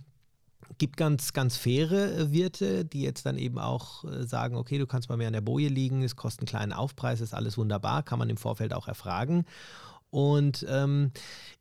gibt 0.77 0.97
ganz, 0.97 1.33
ganz 1.33 1.57
faire 1.57 2.17
äh, 2.17 2.31
Wirte, 2.31 2.86
die 2.86 3.01
jetzt 3.01 3.25
dann 3.25 3.38
eben 3.38 3.57
auch 3.57 4.03
äh, 4.03 4.23
sagen, 4.25 4.55
okay, 4.55 4.77
du 4.77 4.86
kannst 4.86 5.07
bei 5.07 5.17
mir 5.17 5.27
an 5.27 5.33
der 5.33 5.41
Boje 5.41 5.69
liegen, 5.69 6.03
es 6.03 6.15
kostet 6.15 6.41
einen 6.41 6.47
kleinen 6.47 6.73
Aufpreis, 6.73 7.21
ist 7.21 7.33
alles 7.33 7.57
wunderbar, 7.57 8.03
kann 8.03 8.19
man 8.19 8.29
im 8.29 8.38
Vorfeld 8.38 8.73
auch 8.73 8.88
erfragen. 8.88 9.45
Und 10.10 10.65
ähm, 10.70 11.12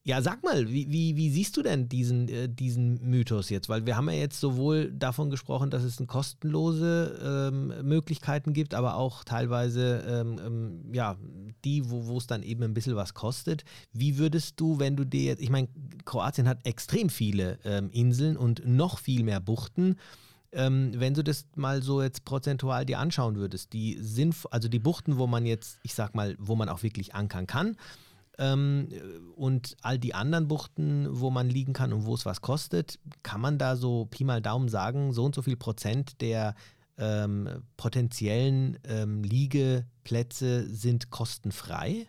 ja, 0.04 0.22
sag 0.22 0.44
mal, 0.44 0.68
wie, 0.70 0.90
wie, 0.90 1.16
wie, 1.16 1.30
siehst 1.30 1.56
du 1.56 1.62
denn 1.62 1.88
diesen, 1.88 2.28
äh, 2.28 2.48
diesen 2.48 3.02
Mythos 3.02 3.50
jetzt? 3.50 3.68
Weil 3.68 3.86
wir 3.86 3.96
haben 3.96 4.08
ja 4.08 4.14
jetzt 4.14 4.38
sowohl 4.38 4.92
davon 4.92 5.30
gesprochen, 5.30 5.70
dass 5.70 5.82
es 5.82 6.00
kostenlose 6.06 7.50
ähm, 7.52 7.72
Möglichkeiten 7.82 8.52
gibt, 8.52 8.74
aber 8.74 8.96
auch 8.96 9.24
teilweise 9.24 10.04
ähm, 10.06 10.40
ähm, 10.44 10.94
ja, 10.94 11.16
die, 11.64 11.90
wo 11.90 12.16
es 12.16 12.28
dann 12.28 12.44
eben 12.44 12.62
ein 12.62 12.74
bisschen 12.74 12.94
was 12.94 13.14
kostet. 13.14 13.64
Wie 13.92 14.16
würdest 14.16 14.60
du, 14.60 14.78
wenn 14.78 14.94
du 14.94 15.04
dir 15.04 15.24
jetzt, 15.24 15.42
ich 15.42 15.50
meine, 15.50 15.68
Kroatien 16.04 16.48
hat 16.48 16.64
extrem 16.64 17.08
viele 17.08 17.58
ähm, 17.64 17.90
Inseln 17.90 18.36
und 18.36 18.64
noch 18.64 19.00
viel 19.00 19.24
mehr 19.24 19.40
Buchten. 19.40 19.96
Ähm, 20.52 20.92
wenn 20.94 21.14
du 21.14 21.24
das 21.24 21.46
mal 21.56 21.82
so 21.82 22.00
jetzt 22.00 22.24
prozentual 22.24 22.86
dir 22.86 23.00
anschauen 23.00 23.34
würdest, 23.34 23.72
die 23.72 23.98
sind, 24.00 24.36
also 24.52 24.68
die 24.68 24.78
Buchten, 24.78 25.18
wo 25.18 25.26
man 25.26 25.44
jetzt, 25.44 25.80
ich 25.82 25.94
sag 25.94 26.14
mal, 26.14 26.36
wo 26.38 26.54
man 26.54 26.68
auch 26.68 26.84
wirklich 26.84 27.14
ankern 27.16 27.48
kann, 27.48 27.76
ähm, 28.38 28.88
und 29.34 29.76
all 29.82 29.98
die 29.98 30.14
anderen 30.14 30.48
Buchten, 30.48 31.06
wo 31.10 31.30
man 31.30 31.48
liegen 31.48 31.72
kann 31.72 31.92
und 31.92 32.04
wo 32.04 32.14
es 32.14 32.26
was 32.26 32.40
kostet, 32.40 32.98
kann 33.22 33.40
man 33.40 33.58
da 33.58 33.76
so 33.76 34.06
Pi 34.06 34.24
mal 34.24 34.42
Daumen 34.42 34.68
sagen, 34.68 35.12
so 35.12 35.24
und 35.24 35.34
so 35.34 35.42
viel 35.42 35.56
Prozent 35.56 36.20
der 36.20 36.54
ähm, 36.98 37.62
potenziellen 37.76 38.78
ähm, 38.84 39.22
Liegeplätze 39.22 40.68
sind 40.68 41.10
kostenfrei? 41.10 42.08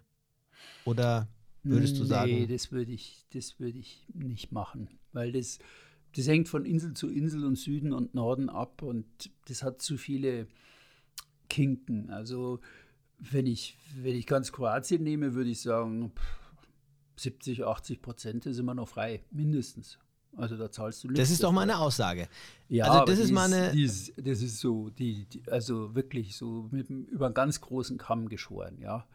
Oder 0.86 1.28
würdest 1.64 2.00
du 2.00 2.04
sagen? 2.04 2.32
Nee, 2.32 2.48
das 2.48 2.72
würde 2.72 2.92
ich, 2.92 3.26
das 3.34 3.56
ich 3.60 4.06
nicht 4.14 4.52
machen, 4.52 4.90
weil 5.12 5.32
das, 5.32 5.60
das 6.16 6.28
hängt 6.28 6.48
von 6.48 6.66
Insel 6.66 6.94
zu 6.94 7.10
Insel 7.10 7.46
und 7.46 7.58
Süden 7.58 7.94
und 7.94 8.14
Norden 8.14 8.50
ab 8.50 8.82
und 8.82 9.06
das 9.48 9.64
hat 9.64 9.82
zu 9.82 9.98
viele 9.98 10.48
Kinken. 11.50 12.10
Also 12.10 12.60
wenn 13.20 13.48
ich, 13.48 13.78
wenn 13.96 14.16
ich 14.16 14.26
ganz 14.26 14.52
Kroatien 14.52 15.04
nehme, 15.04 15.34
würde 15.34 15.50
ich 15.50 15.62
sagen, 15.62 16.12
70, 17.16 17.66
80 17.66 18.02
Prozent 18.02 18.46
ist 18.46 18.60
immer 18.60 18.76
noch 18.76 18.88
frei, 18.88 19.24
mindestens. 19.32 19.98
Also 20.36 20.56
da 20.56 20.72
zahlst 20.72 21.04
du 21.04 21.08
nichts. 21.08 21.20
Das 21.20 21.32
ist 21.32 21.44
doch 21.44 21.52
meine 21.52 21.80
Aussage. 21.80 22.28
Ja, 22.70 22.86
also 22.86 23.06
das 23.06 23.18
ist 23.18 23.32
meine. 23.32 23.70
Ist, 23.70 24.14
das 24.18 24.42
ist 24.42 24.60
so, 24.60 24.90
die, 24.90 25.26
die, 25.26 25.42
also 25.50 25.96
wirklich 25.96 26.38
so 26.38 26.68
mit, 26.72 26.90
über 26.90 27.26
einen 27.26 27.34
ganz 27.34 27.60
großen 27.60 27.98
Kamm 27.98 28.30
geschoren, 28.30 28.78
ja. 28.80 29.08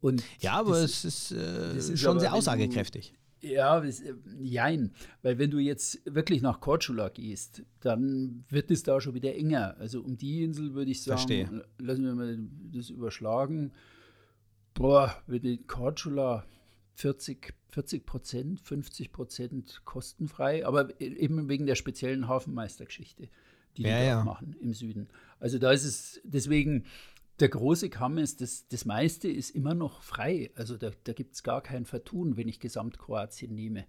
Und 0.00 0.22
ja, 0.38 0.52
aber 0.52 0.80
das, 0.80 1.04
es 1.04 1.04
ist, 1.04 1.32
äh, 1.32 1.76
ist 1.76 1.98
schon 1.98 2.20
sehr 2.20 2.32
aussagekräftig. 2.32 3.14
Ja, 3.40 3.82
äh, 3.82 3.92
jein. 4.40 4.92
Weil 5.22 5.38
wenn 5.38 5.50
du 5.50 5.58
jetzt 5.58 6.00
wirklich 6.04 6.42
nach 6.42 6.60
Korčula 6.60 7.08
gehst, 7.08 7.62
dann 7.80 8.44
wird 8.48 8.70
es 8.70 8.82
da 8.82 9.00
schon 9.00 9.14
wieder 9.14 9.34
enger. 9.34 9.76
Also 9.78 10.00
um 10.00 10.16
die 10.16 10.42
Insel 10.42 10.74
würde 10.74 10.90
ich 10.90 11.02
sagen, 11.02 11.18
Verstehe. 11.18 11.64
lassen 11.78 12.04
wir 12.04 12.14
mal 12.14 12.38
das 12.72 12.90
überschlagen. 12.90 13.72
Boah, 14.74 15.14
mit 15.26 15.44
den 15.44 15.66
Korčula 15.66 16.44
40, 16.94 17.54
40 17.70 18.06
Prozent, 18.06 18.60
50 18.60 19.12
Prozent 19.12 19.82
kostenfrei, 19.84 20.66
aber 20.66 21.00
e-, 21.00 21.06
eben 21.06 21.48
wegen 21.48 21.66
der 21.66 21.76
speziellen 21.76 22.26
Hafenmeistergeschichte, 22.26 23.28
die 23.76 23.82
ja, 23.82 24.00
die 24.00 24.06
ja. 24.06 24.24
machen 24.24 24.56
im 24.60 24.74
Süden. 24.74 25.08
Also 25.38 25.58
da 25.58 25.70
ist 25.70 25.84
es 25.84 26.20
deswegen, 26.24 26.84
der 27.40 27.48
große 27.48 27.88
Kamm 27.88 28.18
ist, 28.18 28.40
das, 28.40 28.66
das 28.68 28.84
meiste 28.84 29.28
ist 29.28 29.50
immer 29.50 29.74
noch 29.74 30.02
frei. 30.02 30.50
Also 30.54 30.76
da, 30.76 30.90
da 31.04 31.12
gibt 31.12 31.34
es 31.34 31.42
gar 31.42 31.62
kein 31.62 31.84
Vertun, 31.84 32.36
wenn 32.36 32.48
ich 32.48 32.60
Gesamtkroatien 32.60 33.54
nehme. 33.54 33.86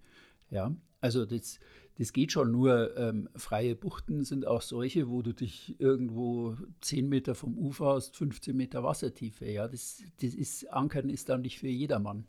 Ja, 0.50 0.74
also 1.00 1.24
das, 1.24 1.58
das 1.98 2.12
geht 2.12 2.32
schon 2.32 2.50
nur. 2.50 2.96
Ähm, 2.96 3.28
freie 3.36 3.74
Buchten 3.74 4.24
sind 4.24 4.46
auch 4.46 4.62
solche, 4.62 5.08
wo 5.08 5.22
du 5.22 5.32
dich 5.32 5.80
irgendwo 5.80 6.56
10 6.80 7.08
Meter 7.08 7.34
vom 7.34 7.58
Ufer 7.58 7.94
hast, 7.94 8.16
15 8.16 8.56
Meter 8.56 8.82
Wassertiefe. 8.82 9.46
Ja, 9.46 9.68
das, 9.68 10.02
das 10.20 10.34
ist, 10.34 10.72
Ankern 10.72 11.08
ist 11.08 11.28
dann 11.28 11.42
nicht 11.42 11.58
für 11.58 11.68
jedermann. 11.68 12.26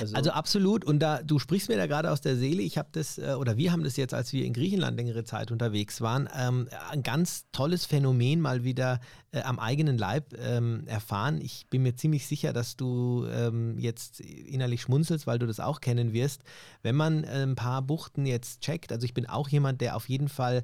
Also, 0.00 0.14
also, 0.14 0.30
absolut. 0.30 0.84
Und 0.84 0.98
da, 1.00 1.22
du 1.22 1.38
sprichst 1.38 1.68
mir 1.68 1.76
da 1.76 1.86
gerade 1.86 2.10
aus 2.10 2.20
der 2.20 2.36
Seele. 2.36 2.62
Ich 2.62 2.78
habe 2.78 2.88
das, 2.92 3.18
äh, 3.18 3.34
oder 3.38 3.56
wir 3.56 3.72
haben 3.72 3.84
das 3.84 3.96
jetzt, 3.96 4.14
als 4.14 4.32
wir 4.32 4.44
in 4.44 4.52
Griechenland 4.52 4.96
längere 4.96 5.24
Zeit 5.24 5.50
unterwegs 5.50 6.00
waren, 6.00 6.28
ähm, 6.38 6.68
ein 6.90 7.02
ganz 7.02 7.46
tolles 7.52 7.84
Phänomen 7.84 8.40
mal 8.40 8.64
wieder 8.64 9.00
äh, 9.32 9.42
am 9.42 9.58
eigenen 9.58 9.98
Leib 9.98 10.34
ähm, 10.38 10.84
erfahren. 10.86 11.40
Ich 11.40 11.66
bin 11.70 11.82
mir 11.82 11.96
ziemlich 11.96 12.26
sicher, 12.26 12.52
dass 12.52 12.76
du 12.76 13.26
ähm, 13.32 13.78
jetzt 13.78 14.20
innerlich 14.20 14.82
schmunzelst, 14.82 15.26
weil 15.26 15.38
du 15.38 15.46
das 15.46 15.60
auch 15.60 15.80
kennen 15.80 16.12
wirst. 16.12 16.42
Wenn 16.82 16.96
man 16.96 17.24
äh, 17.24 17.42
ein 17.42 17.54
paar 17.54 17.82
Buchten 17.82 18.26
jetzt 18.26 18.60
checkt, 18.60 18.92
also 18.92 19.04
ich 19.04 19.14
bin 19.14 19.26
auch 19.26 19.48
jemand, 19.48 19.80
der 19.80 19.96
auf 19.96 20.08
jeden 20.08 20.28
Fall 20.28 20.62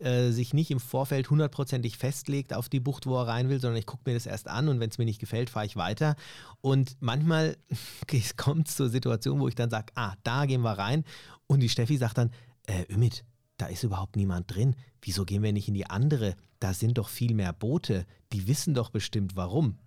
äh, 0.00 0.30
sich 0.30 0.54
nicht 0.54 0.70
im 0.70 0.80
Vorfeld 0.80 1.30
hundertprozentig 1.30 1.96
festlegt 1.96 2.54
auf 2.54 2.68
die 2.68 2.80
Bucht, 2.80 3.06
wo 3.06 3.16
er 3.18 3.28
rein 3.28 3.48
will, 3.48 3.60
sondern 3.60 3.78
ich 3.78 3.86
gucke 3.86 4.02
mir 4.06 4.14
das 4.14 4.26
erst 4.26 4.48
an 4.48 4.68
und 4.68 4.80
wenn 4.80 4.90
es 4.90 4.98
mir 4.98 5.04
nicht 5.04 5.20
gefällt, 5.20 5.50
fahre 5.50 5.66
ich 5.66 5.76
weiter. 5.76 6.16
Und 6.60 6.96
manchmal 7.00 7.56
kommt 8.36 8.68
es 8.68 8.76
zur 8.76 8.88
Situation, 8.88 9.40
wo 9.40 9.48
ich 9.48 9.54
dann 9.54 9.70
sage, 9.70 9.92
ah, 9.94 10.14
da 10.22 10.46
gehen 10.46 10.62
wir 10.62 10.72
rein. 10.72 11.04
Und 11.46 11.60
die 11.60 11.68
Steffi 11.68 11.96
sagt 11.96 12.18
dann, 12.18 12.30
äh, 12.66 12.84
Ümit, 12.92 13.24
da 13.56 13.66
ist 13.66 13.82
überhaupt 13.82 14.16
niemand 14.16 14.54
drin. 14.54 14.74
Wieso 15.02 15.24
gehen 15.24 15.42
wir 15.42 15.52
nicht 15.52 15.68
in 15.68 15.74
die 15.74 15.86
andere? 15.86 16.34
Da 16.60 16.72
sind 16.72 16.98
doch 16.98 17.08
viel 17.08 17.34
mehr 17.34 17.52
Boote. 17.52 18.06
Die 18.32 18.46
wissen 18.46 18.74
doch 18.74 18.90
bestimmt 18.90 19.36
warum. 19.36 19.78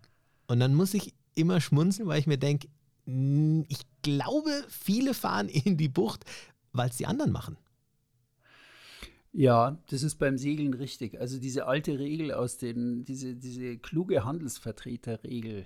Und 0.47 0.59
dann 0.59 0.75
muss 0.75 0.93
ich 0.93 1.13
immer 1.35 1.61
schmunzeln, 1.61 2.07
weil 2.07 2.19
ich 2.19 2.27
mir 2.27 2.37
denke, 2.37 2.67
ich 3.05 3.79
glaube, 4.01 4.65
viele 4.69 5.13
fahren 5.13 5.49
in 5.49 5.77
die 5.77 5.89
Bucht, 5.89 6.23
weil 6.71 6.89
es 6.89 6.97
die 6.97 7.05
anderen 7.05 7.31
machen. 7.31 7.57
Ja, 9.33 9.79
das 9.89 10.03
ist 10.03 10.15
beim 10.15 10.37
Segeln 10.37 10.75
richtig. 10.75 11.19
Also 11.19 11.39
diese 11.39 11.65
alte 11.65 11.97
Regel 11.97 12.31
aus 12.31 12.57
den, 12.57 13.03
diese, 13.03 13.35
diese 13.35 13.77
kluge 13.77 14.23
Handelsvertreterregel, 14.23 15.65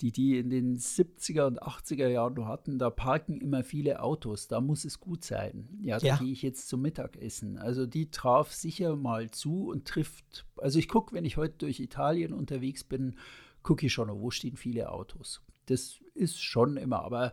die 0.00 0.10
die 0.10 0.38
in 0.38 0.50
den 0.50 0.76
70er 0.76 1.46
und 1.46 1.62
80er 1.62 2.08
Jahren 2.08 2.46
hatten, 2.46 2.78
da 2.78 2.90
parken 2.90 3.40
immer 3.40 3.62
viele 3.62 4.02
Autos, 4.02 4.48
da 4.48 4.60
muss 4.60 4.84
es 4.84 4.98
gut 4.98 5.24
sein. 5.24 5.68
Ja, 5.82 5.98
da 5.98 6.06
ja. 6.06 6.16
gehe 6.16 6.32
ich 6.32 6.42
jetzt 6.42 6.68
zum 6.68 6.82
Mittagessen. 6.82 7.58
Also 7.58 7.86
die 7.86 8.10
traf 8.10 8.52
sicher 8.52 8.96
mal 8.96 9.30
zu 9.30 9.68
und 9.68 9.86
trifft, 9.86 10.44
also 10.56 10.80
ich 10.80 10.88
gucke, 10.88 11.14
wenn 11.14 11.24
ich 11.24 11.36
heute 11.36 11.58
durch 11.58 11.78
Italien 11.78 12.32
unterwegs 12.32 12.82
bin, 12.82 13.14
gucke 13.62 13.86
ich 13.86 13.92
schon, 13.92 14.10
wo 14.20 14.30
stehen 14.30 14.56
viele 14.56 14.90
Autos. 14.90 15.42
Das 15.66 16.00
ist 16.14 16.42
schon 16.42 16.76
immer, 16.76 17.02
aber 17.04 17.32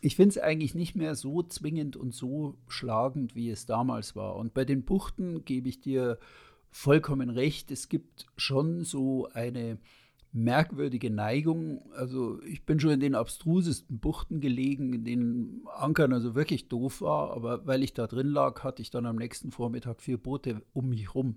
ich 0.00 0.16
finde 0.16 0.30
es 0.30 0.38
eigentlich 0.38 0.74
nicht 0.74 0.94
mehr 0.94 1.14
so 1.14 1.42
zwingend 1.42 1.96
und 1.96 2.14
so 2.14 2.56
schlagend, 2.68 3.34
wie 3.34 3.50
es 3.50 3.66
damals 3.66 4.14
war. 4.14 4.36
Und 4.36 4.54
bei 4.54 4.64
den 4.64 4.84
Buchten 4.84 5.44
gebe 5.44 5.68
ich 5.68 5.80
dir 5.80 6.18
vollkommen 6.70 7.30
recht. 7.30 7.70
Es 7.70 7.88
gibt 7.88 8.26
schon 8.36 8.84
so 8.84 9.28
eine 9.32 9.78
merkwürdige 10.32 11.10
Neigung. 11.10 11.82
Also 11.92 12.40
ich 12.42 12.64
bin 12.64 12.78
schon 12.78 12.90
in 12.90 13.00
den 13.00 13.14
abstrusesten 13.14 13.98
Buchten 13.98 14.40
gelegen, 14.40 14.92
in 14.92 15.04
denen 15.04 15.62
Ankern 15.74 16.12
also 16.12 16.34
wirklich 16.34 16.68
doof 16.68 17.00
war, 17.00 17.32
aber 17.32 17.66
weil 17.66 17.82
ich 17.82 17.94
da 17.94 18.06
drin 18.06 18.28
lag, 18.28 18.62
hatte 18.62 18.82
ich 18.82 18.90
dann 18.90 19.06
am 19.06 19.16
nächsten 19.16 19.50
Vormittag 19.50 20.00
vier 20.00 20.18
Boote 20.18 20.62
um 20.72 20.90
mich 20.90 21.14
rum. 21.14 21.36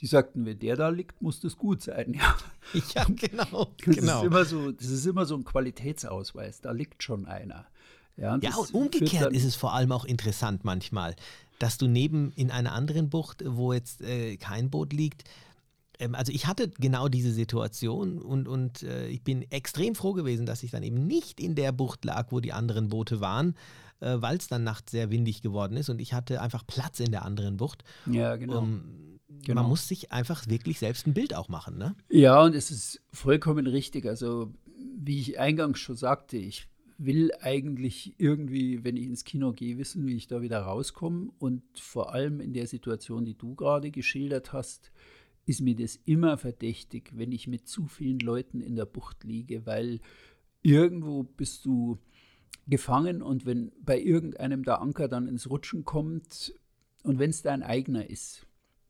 Die 0.00 0.06
sagten, 0.06 0.46
wenn 0.46 0.58
der 0.58 0.76
da 0.76 0.88
liegt, 0.88 1.20
muss 1.20 1.40
das 1.40 1.56
gut 1.56 1.82
sein. 1.82 2.14
Ja, 2.14 2.36
ja 2.94 3.04
genau. 3.04 3.72
Das, 3.84 3.96
genau. 3.96 4.20
Ist 4.20 4.26
immer 4.26 4.44
so, 4.44 4.72
das 4.72 4.88
ist 4.88 5.06
immer 5.06 5.26
so 5.26 5.36
ein 5.36 5.44
Qualitätsausweis. 5.44 6.60
Da 6.60 6.72
liegt 6.72 7.02
schon 7.02 7.26
einer. 7.26 7.66
Ja, 8.16 8.34
und, 8.34 8.44
ja, 8.44 8.54
und 8.56 8.74
umgekehrt 8.74 9.32
ist 9.32 9.44
es 9.44 9.54
vor 9.54 9.74
allem 9.74 9.92
auch 9.92 10.04
interessant 10.04 10.64
manchmal, 10.64 11.14
dass 11.58 11.78
du 11.78 11.86
neben 11.86 12.32
in 12.32 12.50
einer 12.50 12.72
anderen 12.72 13.10
Bucht, 13.10 13.44
wo 13.46 13.72
jetzt 13.72 14.02
äh, 14.02 14.36
kein 14.36 14.70
Boot 14.70 14.92
liegt, 14.92 15.24
ähm, 15.98 16.14
also 16.14 16.32
ich 16.32 16.46
hatte 16.46 16.68
genau 16.68 17.08
diese 17.08 17.32
Situation 17.32 18.18
und, 18.20 18.48
und 18.48 18.82
äh, 18.82 19.08
ich 19.08 19.22
bin 19.22 19.50
extrem 19.50 19.94
froh 19.94 20.12
gewesen, 20.12 20.46
dass 20.46 20.62
ich 20.62 20.70
dann 20.70 20.82
eben 20.82 21.06
nicht 21.06 21.40
in 21.40 21.54
der 21.54 21.72
Bucht 21.72 22.04
lag, 22.04 22.30
wo 22.30 22.40
die 22.40 22.52
anderen 22.52 22.88
Boote 22.88 23.20
waren, 23.20 23.54
äh, 24.00 24.16
weil 24.18 24.36
es 24.36 24.48
dann 24.48 24.64
nachts 24.64 24.92
sehr 24.92 25.10
windig 25.10 25.42
geworden 25.42 25.76
ist 25.76 25.88
und 25.88 26.00
ich 26.00 26.12
hatte 26.12 26.40
einfach 26.40 26.66
Platz 26.66 27.00
in 27.00 27.10
der 27.10 27.24
anderen 27.24 27.56
Bucht. 27.56 27.84
Ja, 28.06 28.36
genau. 28.36 28.58
Um, 28.60 29.17
Genau. 29.28 29.62
Man 29.62 29.70
muss 29.70 29.88
sich 29.88 30.10
einfach 30.10 30.48
wirklich 30.48 30.78
selbst 30.78 31.06
ein 31.06 31.14
Bild 31.14 31.34
auch 31.34 31.48
machen, 31.48 31.76
ne? 31.76 31.94
Ja, 32.08 32.42
und 32.42 32.54
es 32.54 32.70
ist 32.70 33.02
vollkommen 33.12 33.66
richtig. 33.66 34.06
Also, 34.06 34.52
wie 34.76 35.20
ich 35.20 35.38
eingangs 35.38 35.78
schon 35.78 35.96
sagte, 35.96 36.38
ich 36.38 36.68
will 36.96 37.30
eigentlich 37.40 38.14
irgendwie, 38.18 38.84
wenn 38.84 38.96
ich 38.96 39.04
ins 39.04 39.24
Kino 39.24 39.52
gehe, 39.52 39.78
wissen, 39.78 40.06
wie 40.06 40.16
ich 40.16 40.26
da 40.26 40.42
wieder 40.42 40.60
rauskomme. 40.60 41.30
Und 41.38 41.62
vor 41.78 42.12
allem 42.12 42.40
in 42.40 42.52
der 42.52 42.66
Situation, 42.66 43.24
die 43.24 43.36
du 43.36 43.54
gerade 43.54 43.90
geschildert 43.90 44.52
hast, 44.52 44.90
ist 45.46 45.60
mir 45.60 45.76
das 45.76 45.98
immer 46.04 46.36
verdächtig, 46.36 47.12
wenn 47.14 47.32
ich 47.32 47.46
mit 47.46 47.68
zu 47.68 47.86
vielen 47.86 48.18
Leuten 48.18 48.60
in 48.60 48.76
der 48.76 48.84
Bucht 48.84 49.24
liege, 49.24 49.64
weil 49.64 50.00
irgendwo 50.62 51.22
bist 51.22 51.64
du 51.64 51.98
gefangen 52.66 53.22
und 53.22 53.46
wenn 53.46 53.72
bei 53.80 53.98
irgendeinem 53.98 54.62
der 54.62 54.82
Anker 54.82 55.08
dann 55.08 55.26
ins 55.26 55.48
Rutschen 55.48 55.84
kommt 55.84 56.54
und 57.02 57.18
wenn 57.18 57.30
es 57.30 57.40
dein 57.42 57.62
eigener 57.62 58.10
ist, 58.10 58.47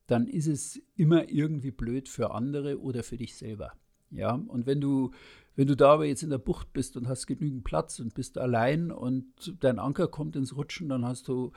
dann 0.09 0.27
ist 0.27 0.49
es 0.49 0.83
immer 0.97 1.29
irgendwie 1.29 1.71
blöd 1.71 2.09
für 2.09 2.33
andere 2.33 2.81
oder 2.81 3.05
für 3.05 3.17
dich 3.17 3.37
selber. 3.37 3.73
Ja, 4.11 4.33
und 4.33 4.67
wenn 4.67 4.81
du, 4.81 5.13
wenn 5.55 5.69
du 5.69 5.77
da 5.77 5.93
aber 5.93 6.07
jetzt 6.07 6.23
in 6.23 6.31
der 6.31 6.39
Bucht 6.39 6.73
bist 6.73 6.97
und 6.97 7.09
hast 7.09 7.27
genügend 7.27 7.63
Platz 7.63 8.01
und 8.01 8.15
bist 8.15 8.39
allein 8.39 8.91
und 8.91 9.27
dein 9.61 9.79
Anker 9.79 10.09
kommt 10.09 10.35
ins 10.35 10.57
Rutschen, 10.57 10.89
dann 10.89 11.05
hast 11.05 11.29
du 11.29 11.53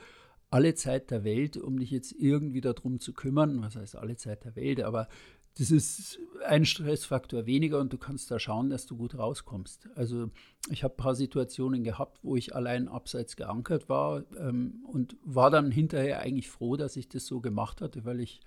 alle 0.50 0.74
Zeit 0.74 1.10
der 1.10 1.24
Welt, 1.24 1.56
um 1.56 1.78
dich 1.78 1.90
jetzt 1.90 2.12
irgendwie 2.12 2.60
darum 2.60 3.00
zu 3.00 3.14
kümmern. 3.14 3.62
Was 3.62 3.76
heißt 3.76 3.96
alle 3.96 4.16
Zeit 4.16 4.44
der 4.44 4.54
Welt? 4.54 4.82
Aber 4.82 5.08
das 5.58 5.70
ist 5.70 6.18
ein 6.46 6.64
Stressfaktor 6.64 7.46
weniger 7.46 7.78
und 7.78 7.92
du 7.92 7.98
kannst 7.98 8.30
da 8.30 8.38
schauen, 8.38 8.70
dass 8.70 8.86
du 8.86 8.96
gut 8.96 9.16
rauskommst. 9.16 9.88
Also 9.94 10.30
ich 10.70 10.82
habe 10.82 10.94
ein 10.94 10.96
paar 10.96 11.14
Situationen 11.14 11.84
gehabt, 11.84 12.20
wo 12.22 12.36
ich 12.36 12.54
allein 12.54 12.88
abseits 12.88 13.36
geankert 13.36 13.88
war 13.88 14.24
ähm, 14.38 14.84
und 14.86 15.16
war 15.24 15.50
dann 15.50 15.70
hinterher 15.70 16.20
eigentlich 16.20 16.50
froh, 16.50 16.76
dass 16.76 16.96
ich 16.96 17.08
das 17.08 17.26
so 17.26 17.40
gemacht 17.40 17.80
hatte, 17.80 18.04
weil 18.04 18.20
ich, 18.20 18.40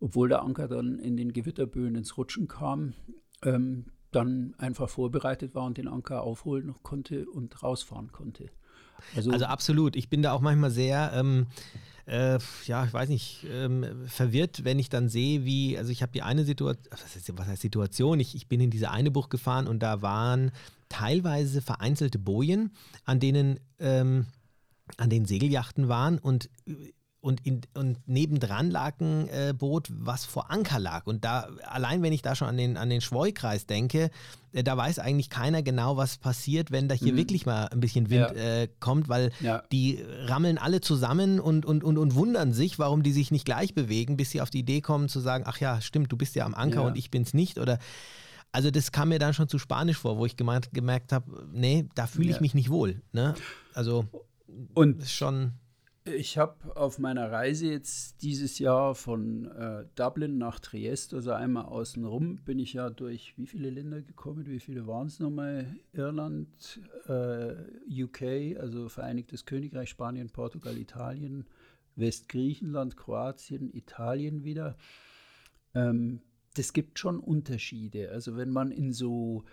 obwohl 0.00 0.28
der 0.28 0.42
Anker 0.42 0.66
dann 0.66 0.98
in 0.98 1.16
den 1.16 1.32
Gewitterböen 1.32 1.94
ins 1.94 2.16
Rutschen 2.18 2.48
kam, 2.48 2.94
ähm, 3.42 3.86
dann 4.10 4.54
einfach 4.58 4.88
vorbereitet 4.88 5.54
war 5.54 5.64
und 5.64 5.78
den 5.78 5.88
Anker 5.88 6.22
aufholen 6.22 6.74
konnte 6.82 7.28
und 7.28 7.62
rausfahren 7.62 8.12
konnte. 8.12 8.50
Also, 9.16 9.30
also 9.30 9.44
absolut. 9.46 9.96
Ich 9.96 10.08
bin 10.08 10.22
da 10.22 10.32
auch 10.32 10.40
manchmal 10.40 10.70
sehr... 10.70 11.12
Ähm 11.14 11.46
äh, 12.06 12.38
ja, 12.66 12.84
ich 12.84 12.92
weiß 12.92 13.08
nicht, 13.08 13.46
ähm, 13.50 13.86
verwirrt, 14.06 14.64
wenn 14.64 14.78
ich 14.78 14.90
dann 14.90 15.08
sehe, 15.08 15.44
wie, 15.46 15.78
also 15.78 15.90
ich 15.90 16.02
habe 16.02 16.12
die 16.12 16.20
eine 16.20 16.44
Situation, 16.44 16.92
was 17.38 17.46
heißt 17.46 17.62
Situation? 17.62 18.20
Ich, 18.20 18.34
ich 18.34 18.46
bin 18.46 18.60
in 18.60 18.70
diese 18.70 18.90
eine 18.90 19.10
Bucht 19.10 19.30
gefahren 19.30 19.66
und 19.66 19.82
da 19.82 20.02
waren 20.02 20.50
teilweise 20.90 21.62
vereinzelte 21.62 22.18
Bojen, 22.18 22.72
an 23.06 23.20
denen, 23.20 23.58
ähm, 23.78 24.26
an 24.98 25.08
den 25.08 25.24
Segeljachten 25.24 25.88
waren 25.88 26.18
und 26.18 26.50
und, 27.24 27.46
in, 27.46 27.62
und 27.72 28.06
nebendran 28.06 28.70
lag 28.70 29.00
ein 29.00 29.28
äh, 29.30 29.54
Boot, 29.56 29.88
was 29.90 30.26
vor 30.26 30.50
Anker 30.50 30.78
lag. 30.78 31.06
Und 31.06 31.24
da, 31.24 31.48
allein 31.66 32.02
wenn 32.02 32.12
ich 32.12 32.20
da 32.20 32.34
schon 32.34 32.48
an 32.48 32.58
den, 32.58 32.76
an 32.76 32.90
den 32.90 33.00
Schwoikreis 33.00 33.66
denke, 33.66 34.10
äh, 34.52 34.62
da 34.62 34.76
weiß 34.76 34.98
eigentlich 34.98 35.30
keiner 35.30 35.62
genau, 35.62 35.96
was 35.96 36.18
passiert, 36.18 36.70
wenn 36.70 36.86
da 36.86 36.94
hier 36.94 37.14
mhm. 37.14 37.16
wirklich 37.16 37.46
mal 37.46 37.68
ein 37.68 37.80
bisschen 37.80 38.10
Wind 38.10 38.32
ja. 38.36 38.60
äh, 38.62 38.68
kommt, 38.78 39.08
weil 39.08 39.32
ja. 39.40 39.62
die 39.72 40.04
rammeln 40.26 40.58
alle 40.58 40.82
zusammen 40.82 41.40
und, 41.40 41.64
und, 41.64 41.82
und, 41.82 41.96
und 41.96 42.14
wundern 42.14 42.52
sich, 42.52 42.78
warum 42.78 43.02
die 43.02 43.12
sich 43.12 43.30
nicht 43.30 43.46
gleich 43.46 43.74
bewegen, 43.74 44.18
bis 44.18 44.30
sie 44.30 44.42
auf 44.42 44.50
die 44.50 44.58
Idee 44.58 44.82
kommen 44.82 45.08
zu 45.08 45.20
sagen, 45.20 45.44
ach 45.46 45.58
ja, 45.60 45.80
stimmt, 45.80 46.12
du 46.12 46.18
bist 46.18 46.34
ja 46.34 46.44
am 46.44 46.54
Anker 46.54 46.82
ja. 46.82 46.86
und 46.88 46.98
ich 46.98 47.10
bin's 47.10 47.32
nicht. 47.32 47.58
Oder 47.58 47.78
also 48.52 48.70
das 48.70 48.92
kam 48.92 49.08
mir 49.08 49.18
dann 49.18 49.32
schon 49.32 49.48
zu 49.48 49.58
spanisch 49.58 49.96
vor, 49.96 50.18
wo 50.18 50.26
ich 50.26 50.36
gemeint, 50.36 50.74
gemerkt 50.74 51.10
habe, 51.10 51.48
nee, 51.54 51.86
da 51.94 52.06
fühle 52.06 52.30
ich 52.30 52.40
mich 52.42 52.52
nicht 52.52 52.68
wohl. 52.68 53.00
Ne? 53.12 53.34
Also 53.72 54.04
und 54.74 55.08
schon 55.08 55.54
ich 56.04 56.36
habe 56.36 56.76
auf 56.76 56.98
meiner 56.98 57.30
Reise 57.32 57.66
jetzt 57.66 58.22
dieses 58.22 58.58
Jahr 58.58 58.94
von 58.94 59.46
äh, 59.46 59.86
Dublin 59.94 60.36
nach 60.36 60.60
Triest, 60.60 61.14
also 61.14 61.32
einmal 61.32 61.64
außenrum, 61.64 62.44
bin 62.44 62.58
ich 62.58 62.74
ja 62.74 62.90
durch 62.90 63.32
wie 63.38 63.46
viele 63.46 63.70
Länder 63.70 64.02
gekommen? 64.02 64.46
Wie 64.46 64.60
viele 64.60 64.86
waren 64.86 65.06
es 65.06 65.18
nochmal? 65.18 65.74
Irland, 65.92 66.80
äh, 67.06 67.54
UK, 68.02 68.58
also 68.60 68.90
Vereinigtes 68.90 69.46
Königreich, 69.46 69.88
Spanien, 69.88 70.28
Portugal, 70.28 70.76
Italien, 70.76 71.46
Westgriechenland, 71.96 72.98
Kroatien, 72.98 73.72
Italien 73.72 74.44
wieder. 74.44 74.76
Ähm, 75.74 76.20
das 76.54 76.74
gibt 76.74 76.98
schon 76.98 77.18
Unterschiede. 77.18 78.10
Also 78.10 78.36
wenn 78.36 78.50
man 78.50 78.72
in 78.72 78.92
so 78.92 79.44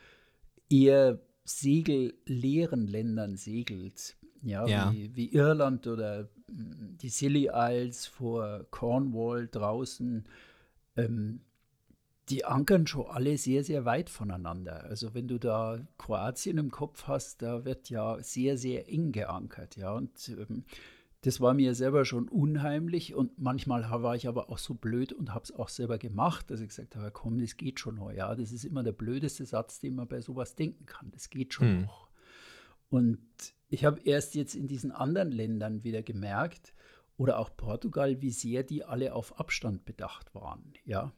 eher 0.69 1.21
segelleeren 1.45 2.87
Ländern 2.87 3.37
segelt, 3.37 4.17
ja, 4.43 4.65
Ja. 4.67 4.91
Wie, 4.91 5.15
wie 5.15 5.31
Irland 5.33 5.87
oder 5.87 6.29
mm, 6.49 6.97
die 7.01 7.09
Scilly 7.09 7.49
Isles 7.53 8.07
vor 8.07 8.65
Cornwall 8.71 9.47
draußen, 9.47 10.25
ähm, 10.97 11.41
die 12.29 12.45
ankern 12.45 12.87
schon 12.87 13.07
alle 13.07 13.37
sehr, 13.37 13.63
sehr 13.63 13.83
weit 13.85 14.09
voneinander. 14.09 14.83
Also 14.85 15.13
wenn 15.13 15.27
du 15.27 15.37
da 15.37 15.79
Kroatien 15.97 16.57
im 16.57 16.71
Kopf 16.71 17.03
hast, 17.07 17.41
da 17.41 17.65
wird 17.65 17.89
ja 17.89 18.21
sehr, 18.21 18.57
sehr 18.57 18.87
eng 18.89 19.11
geankert, 19.11 19.75
ja. 19.75 19.93
Und 19.93 20.29
ähm, 20.29 20.63
das 21.23 21.39
war 21.39 21.53
mir 21.53 21.75
selber 21.75 22.03
schon 22.05 22.27
unheimlich 22.29 23.13
und 23.13 23.37
manchmal 23.37 23.83
war 24.01 24.15
ich 24.15 24.27
aber 24.27 24.49
auch 24.49 24.57
so 24.57 24.73
blöd 24.73 25.13
und 25.13 25.33
habe 25.35 25.43
es 25.43 25.51
auch 25.51 25.69
selber 25.69 25.97
gemacht, 25.99 26.49
dass 26.49 26.61
ich 26.61 26.69
gesagt 26.69 26.95
habe, 26.95 27.11
komm, 27.11 27.39
das 27.39 27.57
geht 27.57 27.79
schon 27.79 27.95
noch. 27.95 28.11
Ja, 28.11 28.33
das 28.33 28.51
ist 28.51 28.63
immer 28.63 28.81
der 28.81 28.93
blödeste 28.93 29.45
Satz, 29.45 29.79
den 29.79 29.95
man 29.95 30.07
bei 30.07 30.21
sowas 30.21 30.55
denken 30.55 30.85
kann. 30.85 31.11
Das 31.11 31.29
geht 31.29 31.53
schon 31.53 31.67
Hm. 31.67 31.81
noch. 31.83 32.07
Und 32.89 33.19
ich 33.71 33.83
habe 33.85 34.01
erst 34.03 34.35
jetzt 34.35 34.53
in 34.53 34.67
diesen 34.67 34.91
anderen 34.91 35.31
Ländern 35.31 35.83
wieder 35.83 36.03
gemerkt, 36.03 36.73
oder 37.21 37.37
auch 37.37 37.55
Portugal, 37.55 38.19
wie 38.21 38.31
sehr 38.31 38.63
die 38.63 38.83
alle 38.83 39.13
auf 39.13 39.39
Abstand 39.39 39.85
bedacht 39.85 40.33
waren. 40.33 40.73
Ja. 40.85 41.13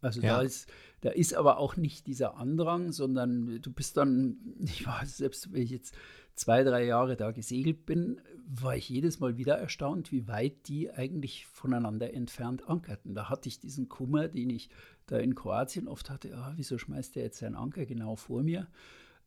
Also 0.00 0.20
Ja. 0.20 0.36
da 0.36 0.42
ist, 0.42 0.70
da 1.00 1.10
ist 1.10 1.34
aber 1.34 1.58
auch 1.58 1.76
nicht 1.76 2.06
dieser 2.06 2.36
Andrang, 2.36 2.92
sondern 2.92 3.60
du 3.60 3.72
bist 3.72 3.96
dann, 3.96 4.36
ich 4.60 4.86
war 4.86 5.04
selbst, 5.04 5.52
wenn 5.52 5.62
ich 5.62 5.70
jetzt 5.70 5.96
zwei, 6.36 6.62
drei 6.62 6.84
Jahre 6.84 7.16
da 7.16 7.32
gesegelt 7.32 7.86
bin, 7.86 8.20
war 8.46 8.76
ich 8.76 8.88
jedes 8.88 9.18
Mal 9.18 9.36
wieder 9.36 9.58
erstaunt, 9.58 10.12
wie 10.12 10.28
weit 10.28 10.68
die 10.68 10.92
eigentlich 10.92 11.46
voneinander 11.46 12.14
entfernt 12.14 12.68
ankerten. 12.68 13.16
Da 13.16 13.28
hatte 13.28 13.48
ich 13.48 13.58
diesen 13.58 13.88
Kummer, 13.88 14.28
den 14.28 14.50
ich 14.50 14.70
da 15.06 15.18
in 15.18 15.34
Kroatien 15.34 15.88
oft 15.88 16.08
hatte, 16.08 16.36
ah, 16.36 16.52
wieso 16.54 16.78
schmeißt 16.78 17.16
der 17.16 17.24
jetzt 17.24 17.38
seinen 17.38 17.56
Anker 17.56 17.84
genau 17.84 18.14
vor 18.14 18.44
mir? 18.44 18.68